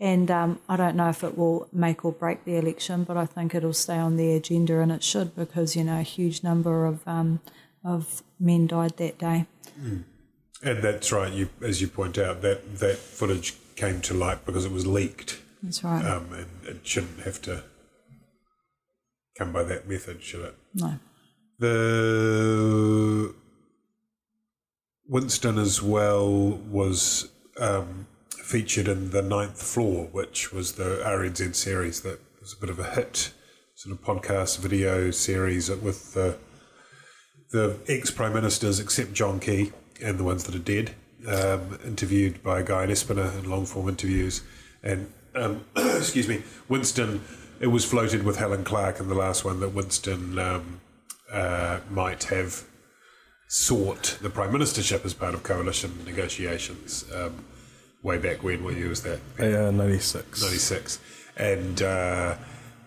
And 0.00 0.30
um, 0.30 0.60
I 0.68 0.76
don't 0.76 0.94
know 0.96 1.08
if 1.08 1.24
it 1.24 1.36
will 1.36 1.68
make 1.72 2.04
or 2.04 2.12
break 2.12 2.44
the 2.44 2.56
election, 2.56 3.02
but 3.04 3.16
I 3.16 3.26
think 3.26 3.54
it'll 3.54 3.72
stay 3.72 3.96
on 3.98 4.16
the 4.16 4.32
agenda, 4.34 4.80
and 4.80 4.92
it 4.92 5.02
should 5.02 5.34
because 5.34 5.74
you 5.76 5.84
know 5.84 5.98
a 5.98 6.02
huge 6.02 6.42
number 6.44 6.86
of 6.86 7.06
um, 7.06 7.40
of 7.84 8.22
men 8.38 8.66
died 8.68 8.96
that 8.98 9.18
day. 9.18 9.46
and 10.62 10.82
that's 10.82 11.10
right. 11.12 11.32
You, 11.32 11.48
as 11.62 11.80
you 11.80 11.88
point 11.88 12.16
out, 12.18 12.42
that 12.42 12.78
that 12.78 12.96
footage 12.96 13.54
came 13.76 14.00
to 14.02 14.14
light 14.14 14.44
because 14.46 14.64
it 14.64 14.72
was 14.72 14.86
leaked, 14.86 15.40
That's 15.62 15.82
right. 15.84 16.04
um, 16.04 16.32
and 16.32 16.46
it 16.76 16.86
shouldn't 16.86 17.20
have 17.20 17.42
to 17.42 17.64
come 19.38 19.52
by 19.52 19.62
that 19.62 19.88
method, 19.88 20.22
should 20.22 20.44
it? 20.44 20.56
no. 20.74 20.98
The 21.60 23.34
Winston 25.08 25.58
as 25.58 25.82
well 25.82 26.28
was 26.70 27.30
um, 27.58 28.06
featured 28.30 28.86
in 28.86 29.10
the 29.10 29.22
Ninth 29.22 29.60
Floor, 29.60 30.08
which 30.12 30.52
was 30.52 30.72
the 30.72 31.02
RNZ 31.04 31.54
series 31.54 32.02
that 32.02 32.20
was 32.40 32.52
a 32.52 32.60
bit 32.60 32.70
of 32.70 32.78
a 32.78 32.84
hit, 32.90 33.32
sort 33.74 33.98
of 33.98 34.04
podcast 34.04 34.58
video 34.58 35.10
series 35.10 35.70
with 35.70 36.14
the 36.14 36.36
the 37.50 37.78
ex 37.88 38.10
prime 38.10 38.34
ministers, 38.34 38.78
except 38.78 39.14
John 39.14 39.40
Key 39.40 39.72
and 40.02 40.18
the 40.18 40.24
ones 40.24 40.44
that 40.44 40.54
are 40.54 40.58
dead, 40.58 40.94
um, 41.26 41.78
interviewed 41.84 42.42
by 42.42 42.62
Guy 42.62 42.86
Espiner 42.86 43.36
in 43.38 43.50
long 43.50 43.66
form 43.66 43.88
interviews, 43.88 44.42
and 44.82 45.12
um, 45.34 45.64
excuse 45.76 46.28
me, 46.28 46.42
Winston. 46.68 47.22
It 47.60 47.68
was 47.68 47.84
floated 47.84 48.22
with 48.22 48.36
Helen 48.36 48.64
Clark 48.64 49.00
in 49.00 49.08
the 49.08 49.14
last 49.14 49.44
one 49.44 49.60
that 49.60 49.70
Winston 49.70 50.38
um, 50.38 50.80
uh, 51.30 51.80
might 51.90 52.24
have 52.24 52.64
sought 53.48 54.18
the 54.20 54.30
prime 54.30 54.52
ministership 54.52 55.04
as 55.04 55.14
part 55.14 55.34
of 55.34 55.42
coalition 55.42 56.04
negotiations 56.04 57.04
um, 57.14 57.44
way 58.02 58.18
back 58.18 58.42
when. 58.42 58.62
What 58.62 58.76
year 58.76 58.88
was 58.88 59.02
that? 59.02 59.20
Uh, 59.38 59.70
96. 59.70 60.42
96. 60.42 61.00
And 61.36 61.82
uh, 61.82 62.36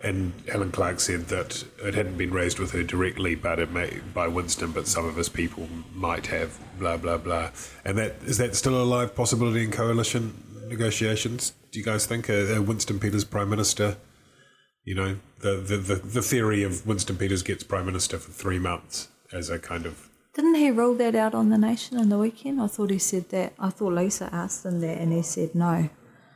and 0.02 0.32
Helen 0.48 0.72
Clark 0.72 1.00
said 1.00 1.28
that 1.28 1.64
it 1.84 1.94
hadn't 1.94 2.16
been 2.16 2.32
raised 2.32 2.58
with 2.58 2.72
her 2.72 2.82
directly, 2.82 3.34
but 3.34 3.58
it 3.58 3.70
may 3.70 4.00
by 4.12 4.26
Winston, 4.26 4.72
but 4.72 4.88
some 4.88 5.06
of 5.06 5.16
his 5.16 5.28
people 5.28 5.68
might 5.94 6.26
have. 6.26 6.58
Blah 6.78 6.96
blah 6.96 7.18
blah. 7.18 7.50
And 7.84 7.98
that 7.98 8.16
is 8.24 8.38
that 8.38 8.56
still 8.56 8.80
a 8.80 8.84
live 8.84 9.14
possibility 9.14 9.64
in 9.64 9.70
coalition 9.70 10.66
negotiations? 10.68 11.52
Do 11.70 11.78
you 11.78 11.84
guys 11.84 12.06
think 12.06 12.28
uh, 12.28 12.56
uh, 12.56 12.62
Winston 12.62 12.98
Peters 12.98 13.24
prime 13.24 13.50
minister? 13.50 13.96
You 14.84 14.94
know, 14.96 15.16
the, 15.40 15.56
the 15.56 15.76
the 15.76 15.94
the 15.94 16.22
theory 16.22 16.62
of 16.62 16.86
Winston 16.86 17.16
Peters 17.16 17.42
gets 17.42 17.62
prime 17.62 17.86
minister 17.86 18.18
for 18.18 18.32
three 18.32 18.58
months 18.58 19.08
as 19.32 19.48
a 19.48 19.58
kind 19.58 19.86
of 19.86 20.08
Didn't 20.34 20.56
he 20.56 20.70
rule 20.70 20.94
that 20.96 21.14
out 21.14 21.34
on 21.34 21.50
the 21.50 21.58
Nation 21.58 21.98
on 21.98 22.08
the 22.08 22.18
weekend? 22.18 22.60
I 22.60 22.66
thought 22.66 22.90
he 22.90 22.98
said 22.98 23.28
that. 23.30 23.52
I 23.58 23.70
thought 23.70 23.92
Lisa 23.92 24.28
asked 24.32 24.64
him 24.66 24.80
that, 24.80 24.98
and 24.98 25.12
he 25.12 25.22
said 25.22 25.54
no. 25.54 25.88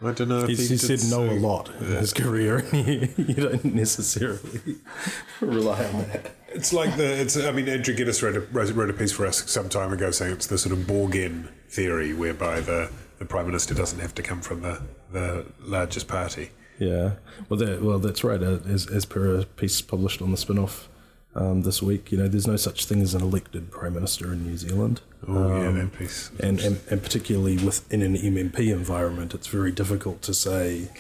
I 0.03 0.13
don't 0.13 0.29
know. 0.29 0.41
If 0.41 0.49
He's, 0.49 0.69
he 0.69 0.77
he 0.77 0.97
said 0.97 1.11
no 1.11 1.25
a 1.25 1.35
lot 1.41 1.71
in 1.81 1.87
his 1.87 2.13
career. 2.13 2.65
you 2.73 3.35
don't 3.35 3.65
necessarily 3.65 4.77
rely 5.41 5.85
on 5.87 5.99
that. 6.09 6.33
It's 6.49 6.73
like 6.73 6.97
the. 6.97 7.21
It's. 7.21 7.37
I 7.37 7.51
mean, 7.51 7.69
Andrew 7.69 7.97
Geddis 7.97 8.23
wrote 8.23 8.37
a, 8.37 8.41
wrote 8.41 8.71
wrote 8.73 8.91
a 8.91 8.93
piece 8.93 9.13
for 9.13 9.27
us 9.27 9.51
some 9.51 9.69
time 9.69 9.93
ago 9.93 10.11
saying 10.11 10.33
it's 10.33 10.47
the 10.47 10.59
sort 10.59 10.73
of 10.79 10.85
Borgen 10.87 11.49
theory, 11.69 12.13
whereby 12.15 12.61
the, 12.61 12.91
the 13.19 13.25
prime 13.25 13.47
minister 13.47 13.75
doesn't 13.75 14.01
have 14.01 14.15
to 14.15 14.23
come 14.23 14.41
from 14.41 14.61
the 14.61 14.83
the 15.11 15.47
largest 15.61 16.07
party. 16.07 16.51
Yeah, 16.79 17.13
well, 17.49 17.59
that, 17.59 17.83
well, 17.83 17.99
that's 17.99 18.23
right. 18.25 18.43
Uh, 18.43 18.59
as, 18.69 18.87
as 18.89 19.05
per 19.05 19.39
a 19.41 19.45
piece 19.45 19.81
published 19.81 20.21
on 20.21 20.31
the 20.31 20.37
spin-off 20.37 20.89
um, 21.35 21.63
this 21.63 21.83
week, 21.83 22.13
you 22.13 22.19
know, 22.19 22.29
there's 22.29 22.47
no 22.47 22.57
such 22.57 22.85
thing 22.85 23.01
as 23.03 23.15
an 23.15 23.23
elected 23.23 23.71
prime 23.71 23.95
minister 23.95 24.33
in 24.33 24.45
New 24.45 24.57
Zealand. 24.57 25.01
Oh 25.27 25.49
yeah, 25.61 25.69
Um, 25.69 25.79
that 25.79 25.93
piece. 25.99 26.31
and, 26.41 26.61
and, 26.61 26.81
and 26.91 27.03
particularly 27.03 27.57
within 27.59 28.03
an 28.03 28.15
MMP 28.15 28.73
environment, 28.73 29.35
it's 29.35 29.47
very 29.47 29.73
difficult 29.73 30.23
to 30.23 30.35
say 30.35 30.91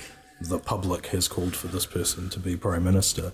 the 0.40 0.58
public 0.58 1.06
has 1.08 1.28
called 1.28 1.56
for 1.56 1.68
this 1.68 1.86
person 1.86 2.28
to 2.28 2.38
be 2.38 2.56
prime 2.56 2.84
minister. 2.84 3.32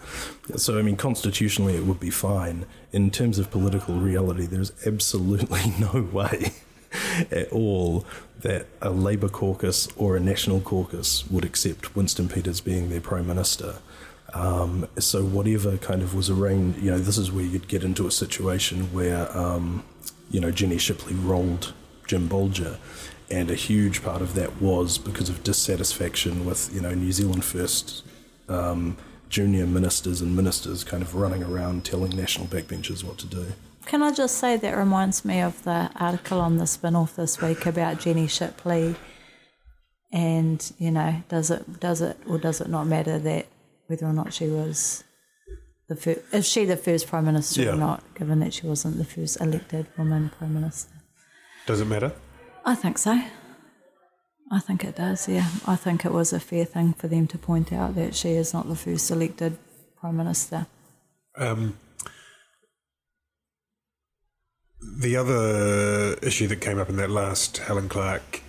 So, 0.57 0.79
I 0.79 0.83
mean, 0.83 0.97
constitutionally, 0.97 1.75
it 1.75 1.85
would 1.85 1.99
be 1.99 2.11
fine. 2.11 2.67
In 2.93 3.11
terms 3.11 3.39
of 3.39 3.51
political 3.51 3.97
reality, 3.97 4.47
there's 4.47 4.73
absolutely 4.87 5.73
no 5.81 6.03
way 6.13 6.53
at 7.31 7.51
all 7.51 8.05
that 8.43 8.67
a 8.81 8.91
Labour 8.91 9.29
caucus 9.29 9.89
or 9.97 10.17
a 10.17 10.21
National 10.21 10.61
caucus 10.61 11.29
would 11.31 11.45
accept 11.45 11.97
Winston 11.97 12.29
Peters 12.29 12.61
being 12.61 12.91
their 12.91 13.01
prime 13.01 13.27
minister. 13.27 13.77
Um, 14.35 14.89
so 14.99 15.25
whatever 15.25 15.77
kind 15.77 16.03
of 16.03 16.15
was 16.15 16.31
arranged, 16.31 16.83
you 16.83 16.91
know, 16.91 16.99
this 16.99 17.19
is 17.19 17.31
where 17.31 17.45
you'd 17.45 17.69
get 17.69 17.85
into 17.85 18.07
a 18.07 18.11
situation 18.11 18.93
where, 18.93 19.37
um, 19.37 19.85
you 20.31 20.41
know, 20.41 20.51
Jenny 20.51 20.79
Shipley 20.79 21.15
rolled 21.15 21.73
Jim 22.07 22.29
Bolger, 22.29 22.79
and 23.31 23.51
a 23.51 23.55
huge 23.55 24.03
part 24.03 24.23
of 24.23 24.35
that 24.35 24.61
was 24.61 24.99
because 24.99 25.29
of 25.29 25.43
dissatisfaction 25.45 26.45
with, 26.45 26.75
you 26.75 26.81
know, 26.81 26.95
New 26.95 27.13
Zealand 27.13 27.45
First 27.45 28.05
um, 28.49 28.97
junior 29.29 29.67
ministers 29.67 30.21
and 30.21 30.35
ministers 30.37 30.85
kind 30.85 31.03
of 31.03 31.15
running 31.15 31.43
around 31.43 31.85
telling 31.85 32.15
national 32.15 32.47
backbenchers 32.47 33.05
what 33.05 33.19
to 33.19 33.27
do. 33.27 33.47
Can 33.87 34.03
I 34.03 34.13
just 34.13 34.39
say 34.39 34.57
that 34.57 34.77
reminds 34.77 35.25
me 35.25 35.41
of 35.41 35.63
the 35.65 35.91
article 35.97 36.41
on 36.41 36.57
the 36.57 36.67
spin 36.67 36.97
off 36.97 37.17
this 37.17 37.41
week 37.43 37.67
about 37.67 38.01
Jenny 38.01 38.27
Shipley 38.27 38.95
and, 40.13 40.73
you 40.79 40.91
know, 40.91 41.23
does 41.29 41.51
it 41.51 41.81
does 41.81 42.01
it 42.01 42.17
or 42.29 42.39
does 42.39 42.61
it 42.61 42.69
not 42.69 42.87
matter 42.87 43.19
that 43.19 43.47
whether 43.89 44.07
or 44.07 44.13
not 44.13 44.33
she 44.33 44.47
was 44.49 45.05
the 45.89 45.97
first 45.97 46.21
is 46.33 46.49
she 46.49 46.65
the 46.65 46.77
first 46.77 47.07
Prime 47.09 47.25
Minister 47.27 47.63
Yeah. 47.63 47.73
or 47.73 47.77
not, 47.77 48.03
given 48.15 48.39
that 48.41 48.55
she 48.55 48.67
wasn't 48.67 48.99
the 48.99 49.05
first 49.05 49.41
elected 49.41 49.87
woman 49.99 50.31
Prime 50.39 50.55
Minister? 50.55 50.93
Does 51.67 51.81
it 51.81 51.87
matter? 51.87 52.13
I 52.65 52.75
think 52.75 52.99
so. 52.99 53.21
I 54.51 54.61
think 54.61 54.85
it 54.85 54.97
does, 54.97 55.29
yeah. 55.29 55.49
I 55.67 55.77
think 55.77 56.05
it 56.05 56.13
was 56.13 56.33
a 56.33 56.41
fair 56.41 56.65
thing 56.67 56.93
for 56.93 57.09
them 57.09 57.27
to 57.29 57.39
point 57.39 57.73
out 57.73 57.95
that 57.97 58.15
she 58.15 58.31
is 58.33 58.53
not 58.53 58.69
the 58.69 58.77
first 58.77 59.11
elected 59.11 59.57
Prime 59.99 60.17
Minister. 60.17 60.67
Um, 61.37 61.79
the 64.83 65.17
other 65.17 66.15
issue 66.23 66.47
that 66.49 66.61
came 66.61 66.79
up 66.79 66.89
in 66.89 66.97
that 66.97 67.11
last 67.11 67.59
Helen 67.59 67.89
Clark, 67.89 68.43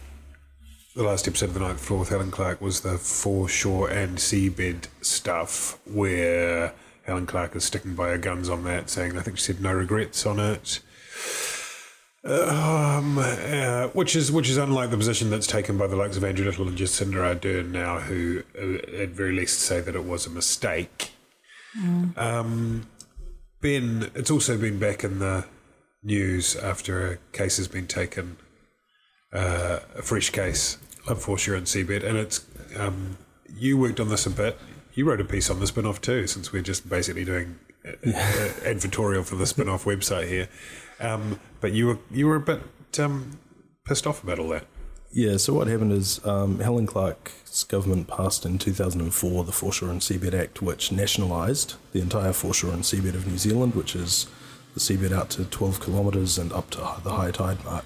the 0.95 1.03
last 1.03 1.27
episode 1.27 1.49
of 1.49 1.53
the 1.53 1.59
Ninth 1.59 1.79
Floor 1.79 2.01
with 2.01 2.09
Helen 2.09 2.31
Clark 2.31 2.61
was 2.61 2.81
the 2.81 2.97
foreshore 2.97 3.89
and 3.89 4.17
seabed 4.17 4.87
stuff, 5.01 5.79
where 5.85 6.73
Helen 7.05 7.25
Clark 7.25 7.55
is 7.55 7.63
sticking 7.63 7.95
by 7.95 8.09
her 8.09 8.17
guns 8.17 8.49
on 8.49 8.63
that, 8.63 8.89
saying 8.89 9.17
I 9.17 9.21
think 9.21 9.37
she 9.37 9.43
said 9.43 9.61
no 9.61 9.73
regrets 9.73 10.25
on 10.25 10.39
it. 10.39 10.79
Um, 12.25 13.17
uh, 13.17 13.87
which 13.89 14.15
is 14.15 14.31
which 14.31 14.49
is 14.49 14.55
unlike 14.55 14.91
the 14.91 14.97
position 14.97 15.29
that's 15.29 15.45
taken 15.45 15.77
by 15.77 15.87
the 15.87 15.97
likes 15.97 16.15
of 16.15 16.23
Andrew 16.23 16.45
Little 16.45 16.69
and 16.69 16.77
Jacinda 16.77 17.35
Ardern 17.35 17.71
now, 17.71 17.99
who 17.99 18.43
uh, 18.57 19.01
at 19.01 19.09
very 19.09 19.33
least 19.33 19.59
say 19.59 19.81
that 19.81 19.93
it 19.93 20.05
was 20.05 20.25
a 20.25 20.29
mistake. 20.29 21.11
Um, 22.15 22.87
Ben, 23.59 24.09
it's 24.15 24.31
also 24.31 24.57
been 24.57 24.79
back 24.79 25.03
in 25.03 25.19
the 25.19 25.45
news 26.03 26.55
after 26.55 27.11
a 27.11 27.17
case 27.31 27.57
has 27.57 27.67
been 27.67 27.87
taken, 27.87 28.37
uh, 29.31 29.79
a 29.95 30.01
fresh 30.01 30.29
case 30.29 30.77
of 31.07 31.21
foreshore 31.21 31.55
and 31.55 31.65
seabed, 31.65 32.03
and 32.03 32.17
it's 32.17 32.45
um, 32.77 33.17
you 33.55 33.77
worked 33.77 33.99
on 33.99 34.09
this 34.09 34.25
a 34.25 34.29
bit. 34.29 34.57
You 34.93 35.05
wrote 35.05 35.21
a 35.21 35.25
piece 35.25 35.49
on 35.49 35.59
the 35.59 35.67
spin-off 35.67 36.01
too, 36.01 36.27
since 36.27 36.51
we're 36.51 36.61
just 36.61 36.87
basically 36.87 37.25
doing 37.25 37.57
uh, 37.85 37.89
uh, 37.91 38.49
advertorial 38.63 39.25
for 39.25 39.35
the 39.35 39.45
spin-off 39.45 39.85
website 39.85 40.27
here. 40.27 40.49
Um, 40.99 41.39
but 41.61 41.71
you 41.73 41.87
were 41.87 41.99
you 42.11 42.27
were 42.27 42.35
a 42.35 42.39
bit 42.39 42.61
um, 42.99 43.39
pissed 43.85 44.05
off 44.05 44.23
about 44.23 44.39
all 44.39 44.49
that. 44.49 44.65
Yeah, 45.15 45.37
so 45.37 45.53
what 45.53 45.67
happened 45.67 45.91
is 45.91 46.25
um, 46.25 46.59
Helen 46.59 46.87
Clark's 46.87 47.63
government 47.65 48.07
passed 48.07 48.47
in 48.47 48.57
2004 48.57 49.43
the 49.43 49.51
Foreshore 49.51 49.91
and 49.91 50.01
Seabed 50.01 50.33
Act, 50.33 50.59
which 50.59 50.91
nationalised 50.91 51.75
the 51.91 52.01
entire 52.01 52.33
foreshore 52.33 52.73
and 52.73 52.81
seabed 52.81 53.13
of 53.13 53.27
New 53.27 53.37
Zealand, 53.37 53.75
which 53.75 53.95
is 53.95 54.25
the 54.73 54.79
seabed 54.79 55.11
out 55.11 55.29
to 55.31 55.45
12 55.45 55.81
kilometres 55.81 56.37
and 56.37 56.51
up 56.53 56.69
to 56.71 56.77
the 57.03 57.13
high 57.13 57.31
tide 57.31 57.63
mark. 57.63 57.85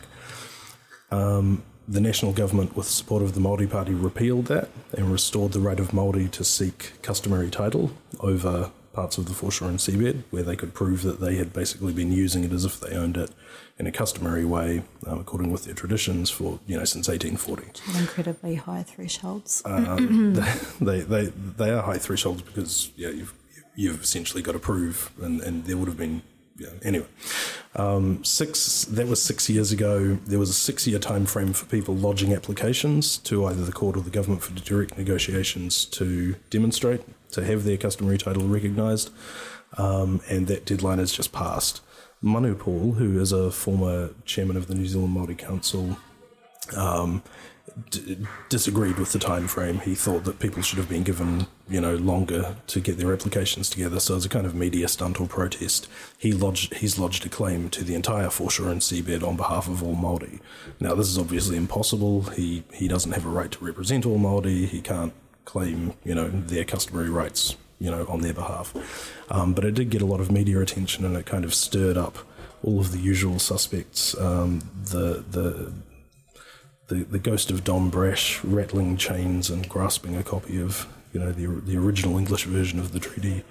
Um, 1.11 1.63
the 1.87 2.01
national 2.01 2.33
government, 2.33 2.75
with 2.75 2.87
support 2.87 3.23
of 3.23 3.33
the 3.33 3.39
Māori 3.39 3.69
Party, 3.69 3.93
repealed 3.93 4.45
that 4.47 4.69
and 4.91 5.09
restored 5.11 5.53
the 5.53 5.61
right 5.61 5.79
of 5.79 5.89
Māori 5.91 6.29
to 6.31 6.43
seek 6.43 7.01
customary 7.01 7.49
title 7.49 7.91
over 8.19 8.71
parts 8.91 9.17
of 9.17 9.27
the 9.27 9.33
foreshore 9.33 9.69
and 9.69 9.77
seabed, 9.77 10.23
where 10.31 10.43
they 10.43 10.55
could 10.55 10.73
prove 10.73 11.03
that 11.03 11.21
they 11.21 11.35
had 11.35 11.53
basically 11.53 11.93
been 11.93 12.11
using 12.11 12.43
it 12.43 12.51
as 12.51 12.65
if 12.65 12.79
they 12.79 12.95
owned 12.95 13.15
it 13.15 13.29
in 13.79 13.85
a 13.85 13.91
customary 13.91 14.43
way, 14.43 14.81
um, 15.05 15.19
according 15.19 15.51
with 15.51 15.65
their 15.65 15.75
traditions, 15.75 16.29
for 16.29 16.59
you 16.67 16.77
know 16.77 16.83
since 16.83 17.07
1840. 17.07 17.99
Incredibly 17.99 18.55
high 18.55 18.83
thresholds. 18.83 19.61
Um, 19.65 20.33
they, 20.81 21.01
they 21.01 21.25
they 21.25 21.69
are 21.69 21.83
high 21.83 21.99
thresholds 21.99 22.41
because 22.41 22.91
yeah 22.95 23.09
you've 23.09 23.33
you've 23.75 24.01
essentially 24.01 24.41
got 24.41 24.53
to 24.53 24.59
prove, 24.59 25.11
and, 25.21 25.39
and 25.41 25.65
there 25.65 25.77
would 25.77 25.87
have 25.87 25.97
been 25.97 26.23
yeah. 26.57 26.69
Anyway, 26.81 27.05
um, 27.75 28.23
six 28.23 28.85
that 28.85 29.07
was 29.07 29.21
six 29.21 29.49
years 29.49 29.71
ago. 29.71 30.17
There 30.25 30.39
was 30.39 30.49
a 30.49 30.53
six-year 30.53 30.99
time 30.99 31.25
frame 31.25 31.53
for 31.53 31.65
people 31.65 31.95
lodging 31.95 32.33
applications 32.33 33.17
to 33.19 33.45
either 33.45 33.63
the 33.63 33.71
court 33.71 33.95
or 33.95 34.01
the 34.01 34.09
government 34.09 34.43
for 34.43 34.53
direct 34.53 34.97
negotiations 34.97 35.85
to 35.85 36.35
demonstrate 36.49 37.01
to 37.31 37.43
have 37.43 37.63
their 37.63 37.77
customary 37.77 38.17
title 38.17 38.47
recognised, 38.47 39.11
um, 39.77 40.21
and 40.29 40.47
that 40.47 40.65
deadline 40.65 40.97
has 40.97 41.11
just 41.11 41.31
passed. 41.31 41.81
Manu 42.21 42.55
Paul, 42.55 42.93
who 42.93 43.19
is 43.19 43.31
a 43.31 43.51
former 43.51 44.09
chairman 44.25 44.57
of 44.57 44.67
the 44.67 44.73
New 44.73 44.87
Zealand 44.87 45.15
Māori 45.15 45.37
Council, 45.37 45.97
um, 46.75 47.21
d- 47.89 48.25
disagreed 48.49 48.97
with 48.97 49.11
the 49.11 49.19
time 49.19 49.47
frame. 49.47 49.79
He 49.79 49.95
thought 49.95 50.23
that 50.25 50.39
people 50.39 50.61
should 50.61 50.77
have 50.77 50.89
been 50.89 51.03
given, 51.03 51.47
you 51.69 51.81
know, 51.81 51.95
longer 51.95 52.55
to 52.67 52.79
get 52.79 52.97
their 52.97 53.13
applications 53.13 53.69
together. 53.69 53.99
So 53.99 54.15
as 54.15 54.25
a 54.25 54.29
kind 54.29 54.45
of 54.45 54.55
media 54.55 54.87
stunt 54.87 55.19
or 55.19 55.27
protest, 55.27 55.87
he 56.17 56.31
lodged 56.31 56.75
he's 56.75 56.97
lodged 56.99 57.25
a 57.25 57.29
claim 57.29 57.69
to 57.69 57.83
the 57.83 57.95
entire 57.95 58.29
foreshore 58.29 58.69
and 58.69 58.81
seabed 58.81 59.23
on 59.23 59.37
behalf 59.37 59.67
of 59.67 59.83
all 59.83 59.95
Maori. 59.95 60.39
Now 60.79 60.95
this 60.95 61.07
is 61.07 61.17
obviously 61.17 61.57
impossible. 61.57 62.23
He 62.23 62.63
he 62.73 62.87
doesn't 62.87 63.11
have 63.11 63.25
a 63.25 63.29
right 63.29 63.51
to 63.51 63.65
represent 63.65 64.05
all 64.05 64.17
Maori. 64.17 64.65
He 64.65 64.81
can't 64.81 65.13
claim, 65.45 65.93
you 66.03 66.13
know, 66.13 66.27
their 66.29 66.65
customary 66.65 67.09
rights, 67.09 67.55
you 67.79 67.89
know, 67.89 68.05
on 68.07 68.21
their 68.21 68.33
behalf. 68.33 68.73
Um, 69.29 69.53
but 69.53 69.63
it 69.63 69.73
did 69.75 69.89
get 69.89 70.01
a 70.01 70.05
lot 70.05 70.19
of 70.19 70.31
media 70.31 70.59
attention, 70.59 71.05
and 71.05 71.15
it 71.15 71.25
kind 71.25 71.45
of 71.45 71.53
stirred 71.53 71.97
up 71.97 72.17
all 72.63 72.79
of 72.79 72.91
the 72.91 72.99
usual 72.99 73.39
suspects. 73.39 74.17
Um, 74.17 74.61
the 74.91 75.23
the 75.29 75.71
the, 76.87 77.03
the 77.03 77.19
ghost 77.19 77.51
of 77.51 77.63
Don 77.63 77.89
Brash 77.89 78.43
rattling 78.43 78.97
chains 78.97 79.49
and 79.49 79.67
grasping 79.67 80.15
a 80.15 80.23
copy 80.23 80.61
of 80.61 80.87
you 81.13 81.19
know 81.19 81.31
the, 81.31 81.47
the 81.61 81.77
original 81.77 82.17
English 82.17 82.45
version 82.45 82.79
of 82.79 82.91
the 82.91 82.99
treaty 82.99 83.43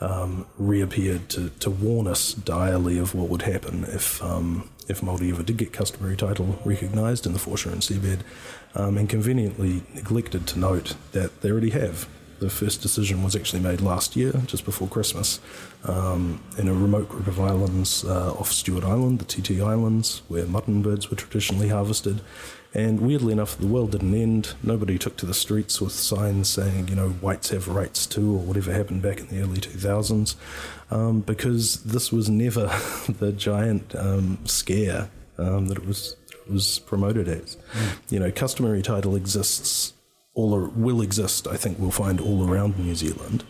um, 0.00 0.46
reappeared 0.58 1.28
to, 1.30 1.48
to 1.50 1.70
warn 1.70 2.06
us 2.06 2.34
direly 2.34 2.98
of 2.98 3.14
what 3.14 3.28
would 3.28 3.42
happen 3.42 3.84
if 3.84 4.22
um, 4.22 4.68
if 4.88 5.00
Māori 5.00 5.30
ever 5.30 5.42
did 5.42 5.56
get 5.56 5.72
customary 5.72 6.16
title 6.16 6.58
recognised 6.64 7.26
in 7.26 7.32
the 7.32 7.38
foreshore 7.38 7.72
and 7.72 7.82
seabed, 7.82 8.20
um, 8.74 8.96
and 8.96 9.08
conveniently 9.08 9.82
neglected 9.94 10.46
to 10.48 10.58
note 10.58 10.94
that 11.12 11.40
they 11.40 11.50
already 11.50 11.70
have. 11.70 12.08
The 12.38 12.50
first 12.50 12.82
decision 12.82 13.22
was 13.22 13.34
actually 13.34 13.62
made 13.62 13.80
last 13.80 14.14
year, 14.14 14.32
just 14.46 14.64
before 14.64 14.88
Christmas, 14.88 15.40
um, 15.84 16.42
in 16.58 16.68
a 16.68 16.74
remote 16.74 17.08
group 17.08 17.26
of 17.26 17.40
islands 17.40 18.04
uh, 18.04 18.32
off 18.34 18.52
Stewart 18.52 18.84
Island, 18.84 19.20
the 19.20 19.24
Tītī 19.24 19.64
Islands, 19.64 20.22
where 20.28 20.44
mutton 20.46 20.82
birds 20.82 21.10
were 21.10 21.16
traditionally 21.16 21.68
harvested. 21.68 22.20
And 22.74 23.00
weirdly 23.00 23.32
enough, 23.32 23.56
the 23.56 23.66
world 23.66 23.92
didn't 23.92 24.14
end. 24.14 24.54
Nobody 24.62 24.98
took 24.98 25.16
to 25.16 25.26
the 25.26 25.32
streets 25.32 25.80
with 25.80 25.92
signs 25.92 26.48
saying, 26.50 26.88
you 26.88 26.94
know, 26.94 27.08
whites 27.08 27.48
have 27.48 27.68
rights 27.68 28.04
too, 28.04 28.34
or 28.34 28.40
whatever 28.40 28.70
happened 28.70 29.00
back 29.00 29.18
in 29.18 29.28
the 29.28 29.40
early 29.40 29.56
2000s, 29.60 30.34
um, 30.90 31.20
because 31.20 31.82
this 31.84 32.12
was 32.12 32.28
never 32.28 32.66
the 33.08 33.32
giant 33.32 33.94
um, 33.96 34.38
scare 34.44 35.08
um, 35.38 35.68
that 35.68 35.78
it 35.78 35.86
was 35.86 36.16
it 36.30 36.52
was 36.52 36.80
promoted 36.80 37.28
as. 37.28 37.56
You 38.10 38.20
know, 38.20 38.30
customary 38.30 38.82
title 38.82 39.16
exists 39.16 39.94
all 40.36 40.70
will 40.76 41.00
exist. 41.00 41.48
I 41.48 41.56
think 41.56 41.78
we'll 41.78 41.90
find 41.90 42.20
all 42.20 42.48
around 42.48 42.78
New 42.78 42.94
Zealand, 42.94 43.42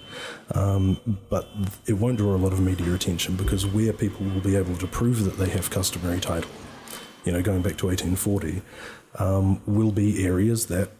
um, 0.55 1.18
but 1.28 1.49
it 1.87 1.95
won't 1.95 2.16
draw 2.16 2.34
a 2.34 2.39
lot 2.39 2.53
of 2.53 2.61
media 2.61 2.95
attention 2.95 3.34
because 3.34 3.66
where 3.66 3.93
people 3.93 4.24
will 4.24 4.41
be 4.41 4.55
able 4.55 4.76
to 4.76 4.87
prove 4.87 5.24
that 5.24 5.37
they 5.37 5.51
have 5.51 5.68
customary 5.68 6.20
title, 6.20 6.51
you 7.24 7.32
know, 7.32 7.43
going 7.43 7.61
back 7.61 7.76
to 7.78 7.87
1840, 7.87 8.62
um, 9.18 9.61
will 9.66 9.91
be 9.91 10.24
areas 10.24 10.66
that, 10.66 10.91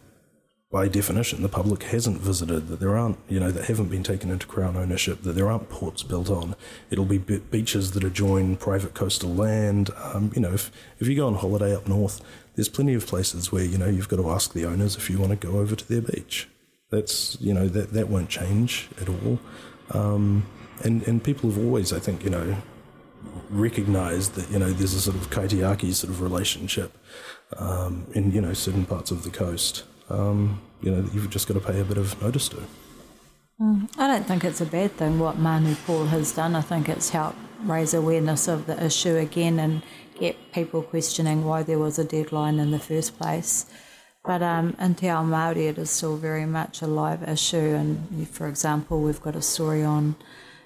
by 0.69 0.89
definition, 0.89 1.41
the 1.41 1.49
public 1.49 1.83
hasn't 1.83 2.19
visited. 2.19 2.67
That 2.67 2.79
there 2.79 2.97
aren't, 2.97 3.17
you 3.29 3.39
know, 3.39 3.51
that 3.51 3.65
haven't 3.65 3.87
been 3.87 4.03
taken 4.03 4.29
into 4.29 4.45
Crown 4.47 4.75
ownership. 4.75 5.21
That 5.23 5.33
there 5.33 5.49
aren't 5.49 5.69
ports 5.69 6.03
built 6.03 6.29
on. 6.29 6.55
It'll 6.89 7.05
be 7.05 7.17
be- 7.17 7.39
beaches 7.39 7.91
that 7.91 8.03
adjoin 8.03 8.57
private 8.57 8.93
coastal 8.93 9.33
land. 9.33 9.91
Um, 9.95 10.31
you 10.35 10.41
know, 10.41 10.53
if 10.53 10.71
if 10.99 11.07
you 11.07 11.15
go 11.15 11.27
on 11.27 11.35
holiday 11.35 11.73
up 11.73 11.87
north, 11.87 12.21
there's 12.55 12.69
plenty 12.69 12.93
of 12.95 13.07
places 13.07 13.51
where 13.51 13.63
you 13.63 13.77
know 13.77 13.87
you've 13.87 14.09
got 14.09 14.17
to 14.17 14.29
ask 14.29 14.53
the 14.53 14.65
owners 14.65 14.97
if 14.97 15.09
you 15.09 15.19
want 15.19 15.39
to 15.39 15.47
go 15.47 15.59
over 15.59 15.75
to 15.75 15.87
their 15.87 16.01
beach. 16.01 16.49
That's 16.89 17.37
you 17.39 17.53
know 17.53 17.67
that 17.69 17.93
that 17.93 18.09
won't 18.09 18.29
change 18.29 18.89
at 18.99 19.07
all. 19.07 19.39
Um, 19.91 20.45
and 20.83 21.07
and 21.07 21.23
people 21.23 21.49
have 21.49 21.63
always, 21.63 21.93
I 21.93 21.99
think, 21.99 22.23
you 22.23 22.29
know, 22.29 22.57
recognised 23.49 24.35
that 24.35 24.49
you 24.51 24.59
know 24.59 24.71
there's 24.71 24.93
a 24.93 25.01
sort 25.01 25.15
of 25.15 25.29
kaitiaki 25.29 25.93
sort 25.93 26.11
of 26.11 26.21
relationship 26.21 26.97
um, 27.57 28.05
in 28.13 28.31
you 28.31 28.41
know 28.41 28.53
certain 28.53 28.85
parts 28.85 29.11
of 29.11 29.23
the 29.23 29.29
coast. 29.29 29.83
Um, 30.09 30.61
you 30.81 30.91
know 30.91 31.09
you've 31.13 31.29
just 31.29 31.47
got 31.47 31.55
to 31.55 31.59
pay 31.59 31.79
a 31.79 31.83
bit 31.83 31.97
of 31.97 32.21
notice 32.21 32.49
to. 32.49 32.61
I 33.59 34.07
don't 34.07 34.25
think 34.27 34.43
it's 34.43 34.61
a 34.61 34.65
bad 34.65 34.91
thing 34.91 35.17
what 35.17 35.39
Manu 35.39 35.73
Paul 35.85 36.05
has 36.05 36.31
done. 36.31 36.55
I 36.55 36.61
think 36.61 36.87
it's 36.87 37.09
helped 37.09 37.39
raise 37.63 37.95
awareness 37.95 38.47
of 38.47 38.67
the 38.67 38.83
issue 38.85 39.15
again 39.15 39.59
and 39.59 39.81
get 40.19 40.35
people 40.51 40.83
questioning 40.83 41.43
why 41.43 41.63
there 41.63 41.79
was 41.79 41.97
a 41.97 42.03
deadline 42.03 42.59
in 42.59 42.69
the 42.69 42.79
first 42.79 43.17
place. 43.17 43.65
But 44.23 44.43
um, 44.43 44.75
in 44.79 44.93
Te 44.93 45.09
Ao 45.09 45.23
Māori, 45.23 45.69
it 45.69 45.77
is 45.77 45.89
still 45.89 46.17
very 46.17 46.45
much 46.45 46.81
a 46.81 46.87
live 46.87 47.23
issue. 47.23 47.57
And 47.57 48.27
for 48.29 48.47
example, 48.47 49.01
we've 49.01 49.21
got 49.21 49.35
a 49.35 49.41
story 49.41 49.83
on 49.83 50.15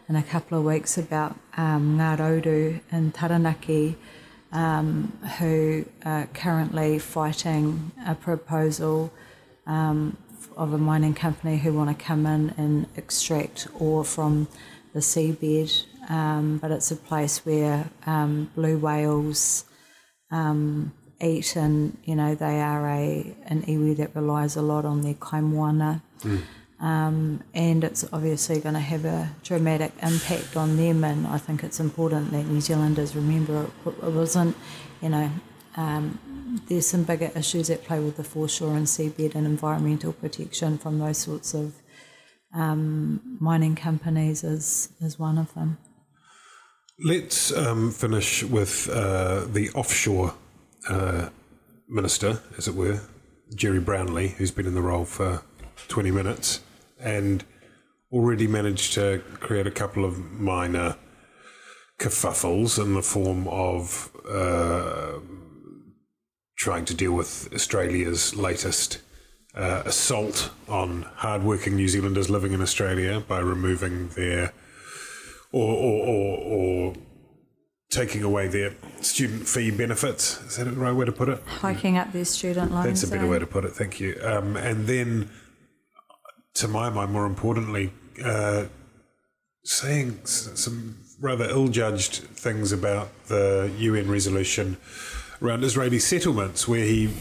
in 0.10 0.16
a 0.16 0.24
couple 0.24 0.58
of 0.58 0.66
weeks 0.66 0.98
about 0.98 1.38
um, 1.56 1.98
Rauru 1.98 2.82
in 2.92 3.12
Taranaki, 3.12 3.96
um, 4.52 5.18
who 5.39 5.86
are 6.04 6.26
currently 6.34 7.00
fighting 7.00 7.92
a 8.06 8.16
proposal 8.16 9.14
um, 9.68 10.18
of 10.57 10.74
a 10.74 10.78
mining 10.78 11.14
company 11.14 11.57
who 11.57 11.74
want 11.74 11.97
to 11.97 12.05
come 12.05 12.26
in 12.26 12.53
and 12.57 12.88
extract 12.95 13.68
ore 13.80 14.03
from 14.03 14.47
the 14.93 14.99
seabed. 14.99 15.86
Um, 16.09 16.57
but 16.57 16.72
it's 16.72 16.91
a 16.91 16.95
place 16.95 17.45
where 17.45 17.89
um, 18.05 18.51
blue 18.55 18.78
whales 18.78 19.66
um, 20.32 20.93
eat, 21.22 21.55
and 21.55 21.97
you 22.03 22.16
know 22.16 22.36
they 22.36 22.59
are 22.59 22.88
a 22.88 23.36
an 23.45 23.62
iwi 23.64 23.95
that 23.97 24.16
relies 24.16 24.55
a 24.55 24.62
lot 24.62 24.84
on 24.84 25.01
their 25.01 25.14
kaimoana. 25.14 26.01
Um, 26.82 27.43
and 27.53 27.84
it's 27.84 28.03
obviously 28.12 28.59
going 28.59 28.74
to 28.74 28.82
have 28.82 29.05
a 29.05 29.30
dramatic 29.43 29.91
impact 30.01 30.57
on 30.57 30.78
them. 30.78 31.03
And 31.03 31.28
I 31.28 31.38
think 31.38 31.64
it's 31.64 31.80
important 31.80 32.32
that 32.32 32.47
New 32.47 32.59
Zealanders 32.59 33.16
remember 33.16 33.66
it, 33.86 33.88
it 33.88 34.12
wasn't, 34.12 34.57
you 34.99 35.09
know, 35.09 35.30
um, 35.78 36.20
there's 36.68 36.88
some 36.88 37.04
bigger 37.04 37.32
issues 37.36 37.70
at 37.70 37.84
play 37.84 37.99
with 37.99 38.18
the 38.18 38.24
foreshore 38.24 38.76
and 38.76 38.86
seabed 38.86 39.36
and 39.36 39.45
environmental 39.45 40.14
protection 40.14 40.78
from 40.78 40.99
those 40.99 41.18
sorts 41.18 41.54
of 41.54 41.74
um, 42.54 43.38
mining 43.39 43.76
companies 43.76 44.43
is, 44.43 44.89
is 44.99 45.18
one 45.18 45.38
of 45.38 45.54
them. 45.54 45.78
Let's 47.04 47.52
um, 47.56 47.91
finish 47.91 48.43
with 48.43 48.89
uh, 48.89 49.45
the 49.45 49.70
offshore 49.74 50.36
uh, 50.88 51.30
minister, 51.88 52.41
as 52.58 52.68
it 52.68 52.76
were, 52.76 53.02
Gerry 53.56 53.80
Brownlee, 53.80 54.30
who's 54.30 54.52
been 54.52 54.68
in 54.68 54.76
the 54.76 54.82
role 54.82 55.06
for 55.06 55.43
20 55.88 56.12
minutes 56.12 56.62
and 56.99 57.43
already 58.12 58.47
managed 58.47 58.93
to 58.93 59.22
create 59.39 59.66
a 59.66 59.72
couple 59.72 60.06
of 60.06 60.20
minor 60.39 60.95
kerfuffles 61.97 62.82
in 62.82 62.93
the 62.93 63.02
form 63.02 63.47
of 63.47 64.12
uh, 64.30 65.20
trying 66.62 66.86
to 66.86 66.93
deal 66.93 67.12
with 67.12 67.51
Australia's 67.55 68.36
latest 68.36 68.99
uh, 69.55 69.82
assault 69.84 70.51
on 70.70 71.01
hardworking 71.16 71.76
New 71.76 71.88
Zealanders 71.88 72.30
living 72.30 72.51
in 72.53 72.62
Australia 72.62 73.20
by 73.20 73.39
removing 73.39 74.09
their 74.09 74.53
or, 75.51 75.74
or, 75.74 76.07
or, 76.07 76.38
or 76.38 76.93
taking 77.89 78.22
away 78.22 78.47
their 78.47 78.76
student 79.01 79.47
fee 79.47 79.72
benefits. 79.72 80.39
Is 80.43 80.57
that 80.57 80.66
the 80.66 80.74
right 80.74 80.91
way 80.91 81.05
to 81.05 81.12
put 81.12 81.30
it? 81.30 81.41
Hiking 81.47 81.97
up 81.97 82.14
their 82.14 82.26
student 82.26 82.72
loans. 82.72 82.86
That's 82.86 83.03
a 83.03 83.07
better 83.07 83.28
way 83.28 83.39
to 83.39 83.47
put 83.47 83.66
it. 83.66 83.72
Thank 83.72 83.99
you. 83.99 84.22
Um, 84.24 84.55
and 84.55 84.86
then, 84.86 85.32
to 86.53 86.68
my 86.68 86.91
mind, 86.91 87.12
more 87.12 87.26
importantly, 87.26 87.91
uh, 88.24 88.66
saying 89.64 90.26
some 90.26 90.97
rather 91.20 91.49
ill-judged 91.49 92.18
things 92.18 92.72
about 92.72 93.09
the 93.30 93.72
UN 93.80 94.12
resolution 94.12 94.78
around 95.42 95.64
Israeli 95.64 96.00
settlements, 96.00 96.68
where 96.68 96.86
he 96.86 97.14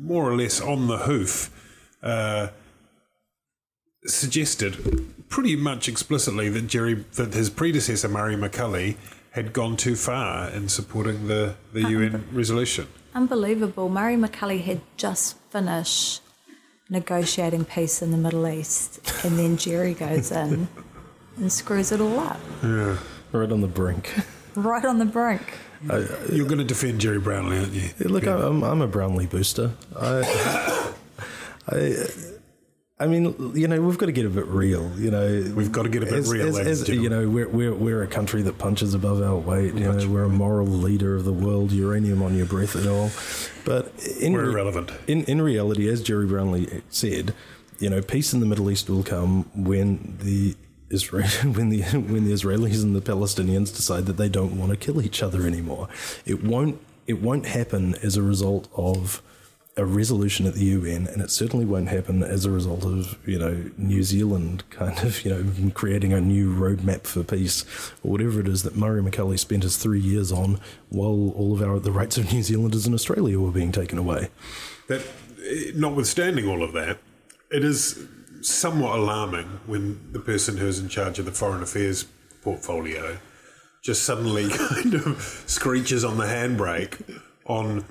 more 0.00 0.30
or 0.30 0.36
less 0.36 0.60
on 0.60 0.86
the 0.86 0.98
hoof 0.98 1.50
uh, 2.02 2.48
suggested 4.06 5.28
pretty 5.28 5.56
much 5.56 5.88
explicitly 5.88 6.48
that 6.48 6.66
Gerry 6.66 6.94
that 7.14 7.34
his 7.34 7.50
predecessor 7.50 8.08
Murray 8.08 8.36
McCully 8.36 8.96
had 9.32 9.52
gone 9.52 9.76
too 9.76 9.94
far 9.94 10.48
in 10.50 10.68
supporting 10.68 11.28
the, 11.28 11.54
the 11.72 11.82
UN 11.82 12.24
resolution. 12.32 12.88
Unbelievable. 13.14 13.88
Murray 13.88 14.16
McCully 14.16 14.62
had 14.62 14.80
just 14.96 15.38
finished 15.50 16.20
negotiating 16.88 17.64
peace 17.64 18.02
in 18.02 18.10
the 18.10 18.16
Middle 18.16 18.46
East, 18.48 19.00
and 19.24 19.38
then 19.38 19.56
Gerry 19.56 19.94
goes 19.94 20.32
in 20.32 20.68
and 21.36 21.52
screws 21.52 21.92
it 21.92 22.00
all 22.00 22.18
up. 22.18 22.40
Yeah. 22.62 22.98
Right 23.32 23.50
on 23.50 23.60
the 23.60 23.68
brink. 23.68 24.12
Right 24.56 24.84
on 24.84 24.98
the 24.98 25.04
brink. 25.04 25.42
You're 25.82 26.46
going 26.46 26.58
to 26.58 26.64
defend 26.64 27.00
Gerry 27.00 27.20
Brownlee, 27.20 27.58
aren't 27.58 27.72
you? 27.72 27.88
Yeah, 27.98 28.08
look, 28.08 28.26
I'm, 28.26 28.62
I'm 28.62 28.82
a 28.82 28.86
Brownlee 28.88 29.26
booster. 29.26 29.72
I, 29.98 30.92
I, 31.68 32.06
I 32.98 33.06
mean, 33.06 33.52
you 33.54 33.66
know, 33.66 33.80
we've 33.80 33.96
got 33.96 34.06
to 34.06 34.12
get 34.12 34.26
a 34.26 34.30
bit 34.30 34.46
real. 34.46 34.92
You 34.98 35.10
know, 35.10 35.52
We've 35.54 35.72
got 35.72 35.84
to 35.84 35.88
get 35.88 36.02
a 36.02 36.06
bit 36.06 36.14
as, 36.14 36.30
real, 36.30 36.46
As, 36.58 36.82
as, 36.82 36.88
you 36.88 37.08
know, 37.08 37.26
we're, 37.28 37.48
we're 37.48 37.74
we're 37.74 38.02
a 38.02 38.06
country 38.06 38.42
that 38.42 38.58
punches 38.58 38.92
above 38.92 39.22
our 39.22 39.36
weight. 39.36 39.72
You 39.72 39.90
know, 39.90 40.06
we're 40.06 40.24
a 40.24 40.28
moral 40.28 40.66
leader 40.66 41.16
of 41.16 41.24
the 41.24 41.32
world. 41.32 41.72
Uranium 41.72 42.22
on 42.22 42.36
your 42.36 42.44
breath 42.46 42.74
and 42.74 42.86
all. 42.86 43.10
But 43.64 43.92
in 44.20 44.34
We're 44.34 44.44
re- 44.44 44.52
irrelevant. 44.52 44.92
In 45.06 45.24
in 45.24 45.40
reality, 45.40 45.88
as 45.88 46.02
Gerry 46.02 46.26
Brownlee 46.26 46.82
said, 46.90 47.32
you 47.78 47.88
know, 47.88 48.02
peace 48.02 48.34
in 48.34 48.40
the 48.40 48.46
Middle 48.46 48.70
East 48.70 48.90
will 48.90 49.02
come 49.02 49.44
when 49.54 50.18
the 50.20 50.56
Israel, 50.90 51.28
when 51.44 51.68
the 51.70 51.82
when 51.82 52.24
the 52.24 52.32
Israelis 52.32 52.82
and 52.82 52.94
the 52.94 53.00
Palestinians 53.00 53.74
decide 53.74 54.06
that 54.06 54.16
they 54.16 54.28
don't 54.28 54.58
want 54.58 54.70
to 54.70 54.76
kill 54.76 55.00
each 55.00 55.22
other 55.22 55.46
anymore. 55.46 55.88
It 56.26 56.44
won't 56.44 56.80
it 57.06 57.20
won't 57.20 57.46
happen 57.46 57.94
as 58.02 58.16
a 58.16 58.22
result 58.22 58.68
of 58.74 59.22
a 59.76 59.84
resolution 59.84 60.46
at 60.46 60.54
the 60.54 60.64
UN, 60.64 61.06
and 61.06 61.22
it 61.22 61.30
certainly 61.30 61.64
won't 61.64 61.88
happen 61.88 62.22
as 62.22 62.44
a 62.44 62.50
result 62.50 62.84
of 62.84 63.18
you 63.26 63.38
know 63.38 63.70
New 63.78 64.02
Zealand 64.02 64.64
kind 64.70 64.98
of 64.98 65.24
you 65.24 65.30
know 65.30 65.70
creating 65.72 66.12
a 66.12 66.20
new 66.20 66.52
roadmap 66.52 67.04
for 67.04 67.22
peace 67.22 67.64
or 68.02 68.12
whatever 68.12 68.40
it 68.40 68.48
is 68.48 68.62
that 68.64 68.76
Murray 68.76 69.02
McCully 69.02 69.38
spent 69.38 69.62
his 69.62 69.76
three 69.76 70.00
years 70.00 70.32
on, 70.32 70.60
while 70.88 71.30
all 71.30 71.52
of 71.54 71.62
our 71.62 71.78
the 71.78 71.92
rights 71.92 72.18
of 72.18 72.32
New 72.32 72.42
Zealanders 72.42 72.86
in 72.86 72.94
Australia 72.94 73.38
were 73.38 73.52
being 73.52 73.72
taken 73.72 73.98
away. 73.98 74.28
that 74.88 75.02
eh, 75.46 75.70
notwithstanding 75.74 76.48
all 76.48 76.62
of 76.62 76.72
that, 76.72 76.98
it 77.50 77.64
is 77.64 78.06
somewhat 78.42 78.98
alarming 78.98 79.60
when 79.66 80.12
the 80.12 80.20
person 80.20 80.56
who's 80.56 80.78
in 80.78 80.88
charge 80.88 81.18
of 81.18 81.24
the 81.24 81.32
foreign 81.32 81.62
affairs 81.62 82.06
portfolio 82.42 83.18
just 83.82 84.02
suddenly 84.04 84.48
kind 84.50 84.94
of 84.94 85.44
screeches 85.46 86.04
on 86.04 86.16
the 86.16 86.24
handbrake 86.24 87.20
on 87.46 87.84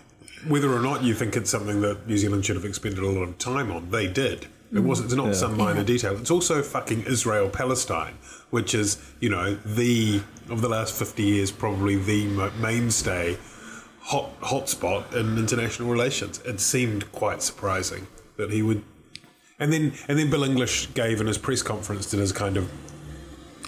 whether 0.48 0.74
or 0.74 0.80
not 0.80 1.04
you 1.04 1.14
think 1.14 1.36
it's 1.36 1.50
something 1.50 1.82
that 1.82 2.08
New 2.08 2.18
Zealand 2.18 2.46
should 2.46 2.56
have 2.56 2.66
expended 2.66 3.04
a 3.04 3.08
lot 3.08 3.24
of 3.24 3.38
time 3.38 3.72
on. 3.72 3.92
They 3.92 4.08
did. 4.08 4.48
It 4.72 4.82
was. 4.82 5.00
It's 5.00 5.16
not 5.16 5.36
some 5.36 5.58
minor 5.58 5.84
detail. 5.84 6.16
It's 6.18 6.30
also 6.30 6.62
fucking 6.62 7.04
Israel 7.04 7.50
Palestine, 7.50 8.14
which 8.52 8.76
is 8.76 9.02
you 9.20 9.30
know 9.30 9.56
the 9.56 10.22
of 10.50 10.62
the 10.62 10.70
last 10.70 10.94
fifty 10.94 11.24
years 11.24 11.52
probably 11.52 11.96
the 11.96 12.28
mainstay 12.62 13.38
hot 14.02 14.40
hotspot 14.42 15.14
in 15.14 15.40
international 15.40 15.90
relations. 15.90 16.40
It 16.46 16.60
seemed 16.60 17.12
quite 17.12 17.42
surprising 17.42 18.08
that 18.38 18.52
he 18.52 18.62
would. 18.62 18.84
And 19.60 19.74
then 19.74 19.94
and 20.08 20.18
then 20.18 20.30
Bill 20.30 20.44
English 20.44 20.94
gave 20.94 21.20
in 21.22 21.28
his 21.28 21.38
press 21.38 21.62
conference 21.62 22.10
did 22.10 22.20
his 22.20 22.32
kind 22.32 22.58
of 22.58 22.72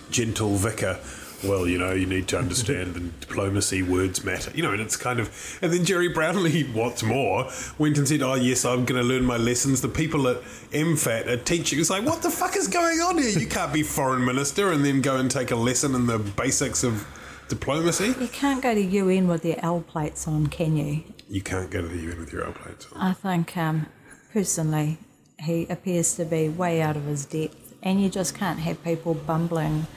gentle 0.10 0.56
vicar. 0.56 1.00
Well, 1.44 1.68
you 1.68 1.80
know, 1.80 1.92
you 1.92 2.06
need 2.06 2.28
to 2.28 2.38
understand 2.38 2.94
that 2.94 3.20
diplomacy, 3.28 3.82
words 3.82 4.24
matter. 4.24 4.52
You 4.54 4.62
know, 4.62 4.72
and 4.74 4.82
it's 4.82 4.96
kind 4.96 5.20
of. 5.20 5.58
And 5.62 5.74
then 5.74 5.84
Gerry 5.84 6.08
Brownlee, 6.08 6.64
what's 6.74 7.02
more, 7.02 7.50
went 7.80 7.98
and 7.98 8.08
said, 8.08 8.22
"Oh 8.22 8.36
yes, 8.36 8.64
I'm 8.64 8.86
going 8.86 9.02
to 9.02 9.08
learn 9.08 9.26
my 9.26 9.38
lessons." 9.38 9.82
The 9.82 9.90
people 9.90 10.28
at 10.28 10.42
MFAT 10.72 11.28
are 11.28 11.38
teaching. 11.38 11.80
It's 11.80 11.90
like, 11.90 12.06
what 12.06 12.22
the 12.22 12.30
fuck 12.30 12.56
is 12.56 12.68
going 12.68 13.00
on 13.00 13.18
here? 13.18 13.40
You 13.40 13.48
can't 13.48 13.74
be 13.74 13.84
foreign 13.84 14.24
minister 14.24 14.72
and 14.72 14.86
then 14.86 15.02
go 15.02 15.18
and 15.18 15.32
take 15.32 15.52
a 15.52 15.56
lesson 15.56 15.96
in 15.96 16.06
the 16.06 16.20
basics 16.20 16.84
of 16.84 17.08
diplomacy. 17.50 18.14
You 18.20 18.28
can't 18.28 18.62
go 18.62 18.74
to 18.74 18.82
UN 18.82 19.28
with 19.28 19.44
your 19.44 19.58
L 19.60 19.82
plates 19.82 20.28
on, 20.28 20.48
can 20.48 20.78
you? 20.78 21.04
You 21.30 21.42
can't 21.42 21.70
go 21.70 21.82
to 21.82 21.88
the 21.88 21.98
UN 21.98 22.20
with 22.20 22.32
your 22.32 22.46
L 22.46 22.54
plates 22.54 22.88
on. 22.92 23.02
I 23.02 23.14
think, 23.14 23.58
um, 23.58 23.88
personally, 24.32 25.00
he 25.42 25.66
appears 25.68 26.16
to 26.16 26.26
be 26.26 26.50
way 26.50 26.82
out 26.82 26.96
of 26.96 27.06
his 27.06 27.26
depth, 27.26 27.74
and 27.82 28.02
you 28.02 28.10
just 28.10 28.36
can't 28.36 28.60
have 28.60 28.84
people 28.84 29.14
bumbling 29.14 29.88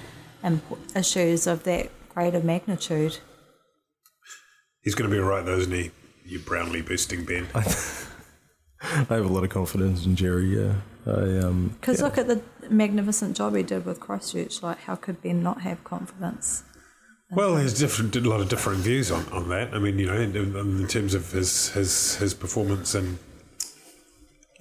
in 0.43 0.61
p- 0.61 0.77
issues 0.97 1.47
of 1.47 1.65
that 1.65 1.91
greater 2.09 2.41
magnitude. 2.41 3.19
He's 4.83 4.95
going 4.95 5.11
to 5.11 5.15
be 5.15 5.21
all 5.21 5.29
right, 5.29 5.45
though, 5.45 5.59
isn't 5.59 5.73
he? 5.73 5.91
You 6.25 6.39
Brownlee 6.39 6.83
boosting 6.83 7.25
Ben. 7.25 7.47
I 7.55 9.15
have 9.15 9.25
a 9.25 9.33
lot 9.33 9.45
of 9.45 9.51
confidence 9.51 10.05
in 10.05 10.17
Gerry. 10.17 10.59
Yeah, 10.59 10.75
I 11.07 11.39
um. 11.39 11.77
Because 11.81 12.03
look 12.03 12.19
at 12.19 12.29
the 12.29 12.43
magnificent 12.71 13.37
job 13.37 13.55
he 13.57 13.63
did 13.63 13.85
with 13.87 14.01
Christchurch. 14.01 14.63
Like, 14.63 14.81
how 14.81 14.95
could 14.95 15.23
Ben 15.23 15.43
not 15.43 15.63
have 15.63 15.83
confidence? 15.85 16.65
Well, 17.31 17.55
there's 17.55 17.79
different, 17.79 18.15
a 18.15 18.21
lot 18.21 18.41
of 18.41 18.49
different 18.49 18.81
views 18.81 19.11
on, 19.11 19.27
on 19.33 19.49
that. 19.49 19.75
I 19.75 19.79
mean, 19.79 19.99
you 19.99 20.07
know, 20.07 20.15
in, 20.15 20.37
in 20.37 20.87
terms 20.87 21.15
of 21.15 21.33
his 21.33 21.71
his 21.71 22.17
his 22.17 22.35
performance 22.35 22.95
and 22.95 23.19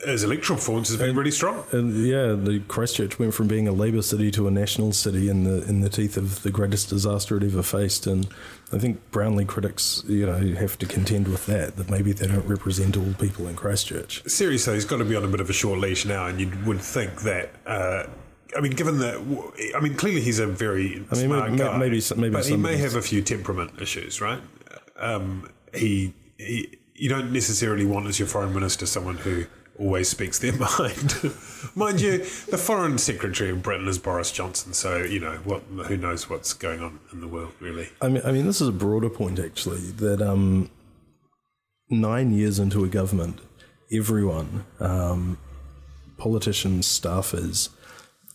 his 0.05 0.23
electoral 0.23 0.57
performance 0.57 0.89
has 0.89 0.97
been 0.97 1.15
really 1.15 1.31
strong. 1.31 1.63
And 1.71 2.05
yeah, 2.05 2.33
the 2.33 2.61
Christchurch 2.67 3.19
went 3.19 3.33
from 3.33 3.47
being 3.47 3.67
a 3.67 3.71
Labour 3.71 4.01
city 4.01 4.31
to 4.31 4.47
a 4.47 4.51
national 4.51 4.93
city 4.93 5.29
in 5.29 5.43
the 5.43 5.63
in 5.67 5.81
the 5.81 5.89
teeth 5.89 6.17
of 6.17 6.43
the 6.43 6.51
greatest 6.51 6.89
disaster 6.89 7.37
it 7.37 7.43
ever 7.43 7.63
faced. 7.63 8.07
And 8.07 8.27
I 8.71 8.79
think 8.79 8.99
Brownlee 9.11 9.45
critics, 9.45 10.03
you 10.07 10.25
know, 10.25 10.37
have 10.55 10.77
to 10.79 10.85
contend 10.85 11.27
with 11.27 11.45
that. 11.45 11.75
That 11.77 11.89
maybe 11.89 12.11
they 12.11 12.27
don't 12.27 12.47
represent 12.47 12.97
all 12.97 13.13
people 13.19 13.47
in 13.47 13.55
Christchurch. 13.55 14.23
Seriously, 14.27 14.75
he's 14.75 14.85
got 14.85 14.97
to 14.97 15.05
be 15.05 15.15
on 15.15 15.23
a 15.23 15.27
bit 15.27 15.41
of 15.41 15.49
a 15.49 15.53
short 15.53 15.79
leash 15.79 16.05
now, 16.05 16.27
and 16.27 16.39
you 16.39 16.51
would 16.65 16.81
think 16.81 17.21
that. 17.21 17.51
Uh, 17.65 18.05
I 18.55 18.61
mean, 18.61 18.73
given 18.73 18.99
that, 18.99 19.15
I 19.75 19.79
mean, 19.79 19.95
clearly 19.95 20.21
he's 20.21 20.37
a 20.37 20.45
very 20.45 21.03
I 21.11 21.15
mean, 21.15 21.25
smart 21.25 21.51
ma- 21.51 21.57
guy, 21.57 21.77
maybe 21.77 22.01
maybe 22.15 22.33
but 22.33 22.45
he 22.45 22.55
may 22.55 22.77
have 22.77 22.95
a 22.95 23.01
few 23.01 23.23
temperament 23.23 23.81
issues, 23.81 24.21
right? 24.21 24.41
Um, 24.95 25.49
he, 25.73 26.13
he, 26.37 26.77
you 26.93 27.09
don't 27.09 27.31
necessarily 27.33 27.83
want 27.83 28.05
as 28.05 28.19
your 28.19 28.27
foreign 28.27 28.53
minister 28.53 28.85
someone 28.85 29.17
who 29.17 29.45
always 29.79 30.09
speaks 30.09 30.39
their 30.39 30.53
mind. 30.79 31.15
Mind 31.75 32.01
you, 32.01 32.19
the 32.19 32.57
foreign 32.57 32.97
secretary 32.97 33.51
of 33.51 33.63
Britain 33.63 33.87
is 33.87 33.97
Boris 33.97 34.31
Johnson, 34.31 34.73
so 34.73 35.03
you 35.03 35.19
know 35.19 35.37
what? 35.43 35.61
Who 35.87 35.97
knows 35.97 36.29
what's 36.29 36.53
going 36.53 36.81
on 36.81 36.99
in 37.11 37.21
the 37.21 37.27
world, 37.27 37.53
really? 37.59 37.89
I 38.01 38.09
mean, 38.09 38.21
I 38.25 38.31
mean, 38.31 38.45
this 38.45 38.61
is 38.61 38.67
a 38.67 38.73
broader 38.73 39.09
point 39.09 39.39
actually. 39.39 39.79
That 39.91 40.21
um, 40.21 40.69
nine 41.89 42.31
years 42.31 42.59
into 42.59 42.83
a 42.83 42.87
government, 42.87 43.39
everyone, 43.91 44.65
um, 44.79 45.37
politicians, 46.17 46.87
staffers, 46.87 47.69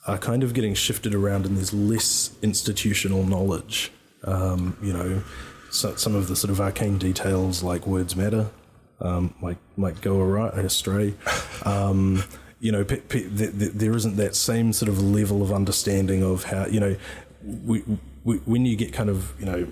are 0.07 0.19
kind 0.19 0.43
of 0.43 0.55
getting 0.55 0.75
shifted 0.75 1.15
around, 1.15 1.47
and 1.47 1.57
there's 1.57 1.75
less 1.75 2.31
institutional 2.43 3.25
knowledge. 3.25 3.93
Um, 4.25 4.77
you 4.83 4.93
know, 4.93 5.23
so, 5.71 5.95
some 5.95 6.15
of 6.15 6.29
the 6.29 6.35
sort 6.35 6.51
of 6.51 6.61
arcane 6.61 6.99
details 6.99 7.63
like 7.63 7.87
words 7.87 8.17
matter 8.17 8.51
um, 9.01 9.35
might 9.41 9.59
might 9.77 10.01
go 10.01 10.21
awry, 10.21 10.49
astray. 10.49 11.15
Um, 11.65 12.25
you 12.61 12.73
know, 12.73 12.85
pe- 12.85 13.01
pe- 13.01 13.29
th- 13.29 13.59
th- 13.59 13.73
there 13.73 13.95
isn't 13.95 14.17
that 14.17 14.35
same 14.35 14.73
sort 14.73 14.89
of 14.89 15.01
level 15.01 15.43
of 15.43 15.53
understanding 15.53 16.23
of 16.23 16.45
how 16.45 16.67
you 16.67 16.81
know, 16.81 16.97
we, 17.43 17.85
we, 18.25 18.37
when 18.39 18.67
you 18.67 18.77
get 18.77 18.93
kind 18.93 19.09
of 19.09 19.39
you 19.39 19.47
know 19.47 19.69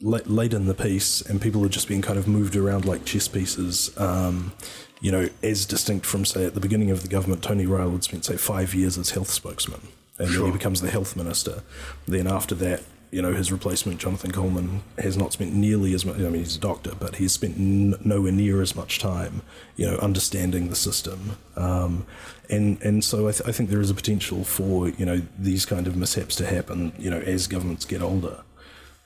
late, 0.00 0.26
late 0.26 0.52
in 0.52 0.66
the 0.66 0.74
piece 0.74 1.22
and 1.22 1.40
people 1.40 1.64
are 1.64 1.68
just 1.68 1.88
being 1.88 2.02
kind 2.02 2.18
of 2.18 2.28
moved 2.28 2.56
around 2.56 2.84
like 2.84 3.04
chess 3.04 3.28
pieces. 3.28 3.96
Um, 3.98 4.52
you 5.00 5.12
know, 5.12 5.28
as 5.42 5.66
distinct 5.66 6.06
from 6.06 6.24
say 6.24 6.46
at 6.46 6.54
the 6.54 6.60
beginning 6.60 6.90
of 6.90 7.02
the 7.02 7.08
government, 7.08 7.42
Tony 7.42 7.66
Ryall 7.66 7.92
had 7.92 8.04
spent 8.04 8.24
say 8.24 8.36
five 8.36 8.74
years 8.74 8.96
as 8.98 9.10
health 9.10 9.30
spokesman, 9.30 9.80
and 10.18 10.28
then 10.28 10.46
he 10.46 10.50
becomes 10.50 10.80
the 10.80 10.90
health 10.90 11.16
minister. 11.16 11.62
Then 12.06 12.26
after 12.26 12.54
that, 12.56 12.82
you 13.10 13.22
know, 13.22 13.32
his 13.32 13.52
replacement, 13.52 14.00
Jonathan 14.00 14.32
Coleman, 14.32 14.82
has 14.98 15.16
not 15.16 15.32
spent 15.32 15.54
nearly 15.54 15.94
as 15.94 16.04
much. 16.04 16.16
I 16.16 16.20
mean, 16.20 16.36
he's 16.44 16.56
a 16.56 16.60
doctor, 16.60 16.92
but 16.98 17.16
he's 17.16 17.32
spent 17.32 17.56
n- 17.56 17.94
nowhere 18.04 18.32
near 18.32 18.62
as 18.62 18.74
much 18.74 18.98
time, 18.98 19.42
you 19.76 19.86
know, 19.86 19.96
understanding 19.98 20.68
the 20.68 20.76
system. 20.76 21.36
Um, 21.56 22.06
and 22.50 22.80
and 22.82 23.02
so 23.02 23.28
I, 23.28 23.32
th- 23.32 23.48
I 23.48 23.52
think 23.52 23.70
there 23.70 23.80
is 23.80 23.90
a 23.90 23.94
potential 23.94 24.44
for 24.44 24.88
you 24.88 25.06
know 25.06 25.22
these 25.38 25.64
kind 25.64 25.86
of 25.86 25.96
mishaps 25.96 26.36
to 26.36 26.46
happen, 26.46 26.92
you 26.98 27.10
know, 27.10 27.18
as 27.18 27.46
governments 27.46 27.84
get 27.84 28.02
older. 28.02 28.42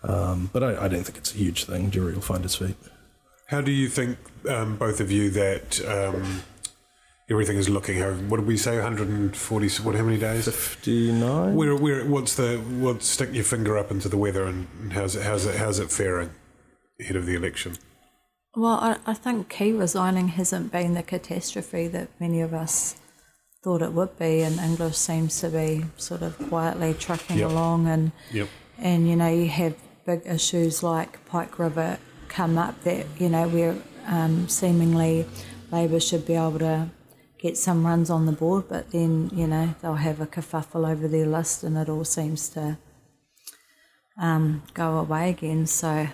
Um, 0.02 0.50
but 0.52 0.62
I, 0.62 0.84
I 0.84 0.88
don't 0.88 1.04
think 1.04 1.18
it's 1.18 1.34
a 1.34 1.38
huge 1.38 1.64
thing. 1.64 1.90
Gerry 1.90 2.14
will 2.14 2.22
find 2.22 2.42
his 2.42 2.54
feet. 2.54 2.76
How 3.46 3.60
do 3.60 3.70
you 3.72 3.88
think, 3.88 4.16
um, 4.48 4.76
both 4.76 5.00
of 5.00 5.10
you, 5.10 5.28
that 5.30 5.80
um, 5.86 6.42
everything 7.30 7.56
is 7.56 7.68
looking? 7.68 7.98
How, 8.00 8.12
what 8.12 8.38
did 8.38 8.46
we 8.46 8.56
say? 8.56 8.74
140? 8.76 9.82
What? 9.82 9.94
How 9.94 10.02
many 10.02 10.18
days? 10.18 10.44
Fifty 10.46 11.12
nine. 11.12 11.54
Where, 11.54 11.74
where, 11.76 12.04
what's 12.04 12.34
the? 12.36 12.58
What? 12.58 13.02
Stick 13.02 13.32
your 13.32 13.44
finger 13.44 13.78
up 13.78 13.90
into 13.90 14.08
the 14.08 14.16
weather, 14.16 14.44
and, 14.44 14.66
and 14.80 14.92
how's 14.92 15.16
it? 15.16 15.22
How's 15.24 15.46
it? 15.46 15.56
How's 15.56 15.78
it 15.78 15.90
faring 15.90 16.30
ahead 17.00 17.16
of 17.16 17.26
the 17.26 17.34
election? 17.34 17.76
Well, 18.56 18.74
I, 18.80 18.96
I 19.06 19.14
think 19.14 19.48
Key 19.48 19.72
resigning 19.72 20.28
hasn't 20.28 20.72
been 20.72 20.94
the 20.94 21.02
catastrophe 21.04 21.86
that 21.88 22.08
many 22.20 22.40
of 22.40 22.52
us 22.52 22.96
thought 23.62 23.82
it 23.82 23.92
would 23.92 24.18
be, 24.18 24.40
and 24.40 24.58
English 24.58 24.96
seems 24.96 25.40
to 25.40 25.48
be 25.50 25.84
sort 25.96 26.22
of 26.22 26.36
quietly 26.48 26.94
trucking 26.94 27.38
Yep. 27.38 27.50
along, 27.50 27.86
and 27.86 28.12
Yep. 28.32 28.48
and 28.78 29.08
you 29.08 29.14
know 29.16 29.28
you 29.28 29.48
have 29.48 29.76
big 30.06 30.22
issues 30.26 30.82
like 30.82 31.24
Pike 31.26 31.58
River 31.58 31.98
come 32.28 32.58
up 32.58 32.82
that 32.84 33.06
you 33.18 33.28
know 33.28 33.46
where 33.48 33.76
um, 34.06 34.48
seemingly 34.48 35.26
Labor 35.70 36.00
should 36.00 36.26
be 36.26 36.34
able 36.34 36.58
to 36.58 36.88
get 37.40 37.56
some 37.56 37.86
runs 37.86 38.10
on 38.10 38.26
the 38.26 38.32
board, 38.32 38.64
but 38.68 38.90
then 38.90 39.30
you 39.32 39.46
know 39.46 39.74
they'll 39.80 39.94
have 39.94 40.20
a 40.20 40.26
kerfuffle 40.26 40.88
over 40.88 41.08
their 41.08 41.26
list, 41.26 41.64
and 41.64 41.76
it 41.76 41.88
all 41.88 42.04
seems 42.04 42.48
to 42.50 42.78
um, 44.18 44.62
go 44.74 44.98
away 44.98 45.30
again. 45.30 45.66
So 45.66 46.08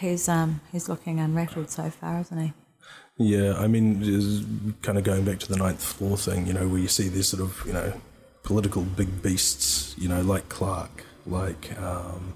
he's 0.00 0.28
um, 0.28 0.60
he's 0.72 0.88
looking 0.88 1.20
unrattled 1.20 1.70
so 1.70 1.90
far, 1.90 2.20
isn't 2.20 2.40
he? 2.40 2.52
Yeah, 3.20 3.54
I 3.58 3.66
mean, 3.66 4.76
kind 4.82 4.96
of 4.96 5.02
going 5.02 5.24
back 5.24 5.40
to 5.40 5.48
the 5.48 5.56
ninth 5.56 5.82
floor 5.82 6.16
thing, 6.16 6.46
you 6.46 6.52
know, 6.52 6.68
where 6.68 6.78
you 6.78 6.86
see 6.86 7.08
these 7.08 7.26
sort 7.26 7.42
of, 7.42 7.60
you 7.66 7.72
know, 7.72 7.92
political 8.44 8.82
big 8.82 9.22
beasts, 9.22 9.96
you 9.98 10.08
know, 10.08 10.22
like 10.22 10.48
Clark, 10.48 11.02
like, 11.26 11.76
um, 11.80 12.34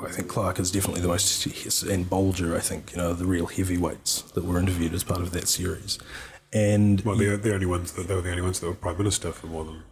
I 0.00 0.10
think 0.10 0.28
Clark 0.28 0.60
is 0.60 0.70
definitely 0.70 1.00
the 1.00 1.08
most, 1.08 1.44
and 1.82 2.08
Bolger, 2.08 2.56
I 2.56 2.60
think, 2.60 2.92
you 2.92 2.98
know, 2.98 3.14
the 3.14 3.26
real 3.26 3.46
heavyweights 3.46 4.22
that 4.22 4.44
were 4.44 4.60
interviewed 4.60 4.94
as 4.94 5.02
part 5.02 5.22
of 5.22 5.32
that 5.32 5.48
series. 5.48 5.98
And 6.52 7.00
Well, 7.02 7.16
they're 7.16 7.36
the 7.36 7.54
only 7.54 7.66
ones 7.66 7.92
that 7.92 8.08
they 8.08 8.14
were 8.14 8.20
the 8.20 8.30
only 8.30 8.42
ones 8.42 8.60
that 8.60 8.66
were 8.66 8.74
prime 8.74 8.98
minister 8.98 9.32
for 9.32 9.46
more 9.46 9.64
than 9.64 9.82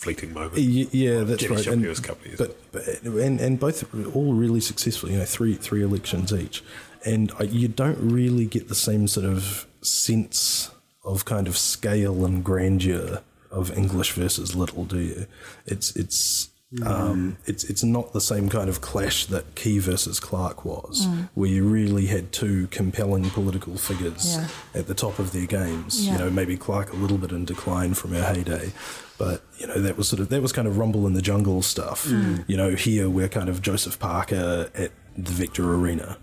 fleeting 0.00 0.32
moment. 0.32 0.56
Yeah, 0.58 1.20
that's 1.24 1.42
Jimmy 1.42 1.56
right. 1.56 1.66
And, 1.66 1.84
was 1.86 1.98
a 1.98 2.02
couple 2.02 2.22
of 2.22 2.26
years 2.26 2.38
but, 2.38 2.72
but 2.72 3.02
and 3.02 3.40
and 3.40 3.60
both 3.60 3.92
were 3.92 4.10
all 4.12 4.32
really 4.32 4.60
successful. 4.60 5.10
You 5.10 5.18
know, 5.18 5.24
three 5.24 5.54
three 5.54 5.82
elections 5.82 6.32
each, 6.32 6.62
and 7.04 7.32
I, 7.38 7.44
you 7.44 7.68
don't 7.68 7.98
really 7.98 8.46
get 8.46 8.68
the 8.68 8.74
same 8.74 9.08
sort 9.08 9.26
of 9.26 9.66
sense 9.82 10.70
of 11.04 11.24
kind 11.24 11.48
of 11.48 11.56
scale 11.56 12.24
and 12.24 12.44
grandeur 12.44 13.22
of 13.50 13.76
English 13.76 14.12
versus 14.12 14.54
Little, 14.54 14.84
do 14.84 14.98
you? 14.98 15.26
It's 15.66 15.94
it's. 15.96 16.48
Um, 16.86 17.36
it's 17.46 17.64
it's 17.64 17.82
not 17.82 18.12
the 18.12 18.20
same 18.20 18.48
kind 18.48 18.68
of 18.68 18.80
clash 18.80 19.26
that 19.26 19.54
Key 19.56 19.80
versus 19.80 20.20
Clark 20.20 20.64
was, 20.64 21.08
where 21.34 21.50
you 21.50 21.64
really 21.66 22.06
had 22.06 22.30
two 22.32 22.68
compelling 22.68 23.28
political 23.30 23.76
figures 23.76 24.36
Yeah. 24.36 24.48
at 24.74 24.86
the 24.86 24.94
top 24.94 25.18
of 25.18 25.32
their 25.32 25.46
games. 25.46 26.06
You 26.06 26.16
know, 26.16 26.30
maybe 26.30 26.56
Clark 26.56 26.92
a 26.92 26.96
little 26.96 27.18
bit 27.18 27.32
in 27.32 27.44
decline 27.44 27.94
from 27.94 28.12
her 28.12 28.22
heyday, 28.22 28.72
but 29.18 29.42
you 29.58 29.66
know 29.66 29.80
that 29.80 29.96
was 29.96 30.08
sort 30.08 30.20
of 30.20 30.28
that 30.28 30.42
was 30.42 30.52
kind 30.52 30.68
of 30.68 30.78
rumble 30.78 31.06
in 31.08 31.14
the 31.14 31.22
jungle 31.22 31.60
stuff. 31.62 32.06
You 32.46 32.56
know, 32.56 32.70
here 32.76 33.10
we're 33.10 33.28
kind 33.28 33.48
of 33.48 33.62
Joseph 33.62 33.98
Parker 33.98 34.70
at 34.74 34.92
the 35.16 35.32
Vector 35.32 35.74
Arena. 35.74 36.18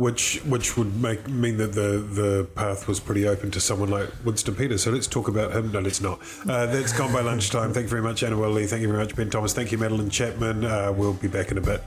Which 0.00 0.40
which 0.46 0.78
would 0.78 0.96
make 1.00 1.28
mean 1.28 1.58
that 1.58 1.74
the 1.74 1.98
the 2.20 2.48
path 2.54 2.88
was 2.88 2.98
pretty 2.98 3.28
open 3.28 3.50
to 3.50 3.60
someone 3.60 3.90
like 3.90 4.08
Winston 4.24 4.54
Peters. 4.54 4.82
So 4.82 4.90
let's 4.90 5.06
talk 5.06 5.28
about 5.28 5.52
him. 5.52 5.70
No, 5.70 5.80
let's 5.80 6.00
not. 6.00 6.18
Uh, 6.48 6.66
that's 6.66 6.94
gone 6.94 7.12
by 7.12 7.20
lunchtime. 7.20 7.74
Thank 7.74 7.84
you 7.84 7.90
very 7.90 8.02
much, 8.02 8.22
Annabelle 8.22 8.50
Lee. 8.50 8.66
Thank 8.66 8.80
you 8.80 8.88
very 8.88 8.98
much, 8.98 9.14
Ben 9.14 9.28
Thomas. 9.28 9.52
Thank 9.52 9.72
you, 9.72 9.78
Madeline 9.78 10.08
Chapman. 10.08 10.64
Uh, 10.64 10.92
we'll 10.96 11.12
be 11.12 11.28
back 11.28 11.50
in 11.50 11.58
a 11.58 11.60
bit. 11.60 11.82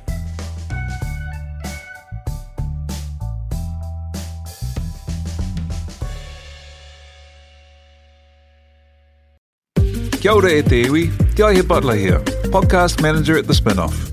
Kia 10.21 10.31
ora 10.31 10.51
e 10.51 10.61
te 10.61 10.83
iwi, 10.83 11.11
Te 11.35 11.61
Butler 11.63 11.95
here, 11.95 12.19
podcast 12.53 13.01
manager 13.01 13.37
at 13.37 13.45
The 13.45 13.53
Spinoff. 13.53 14.12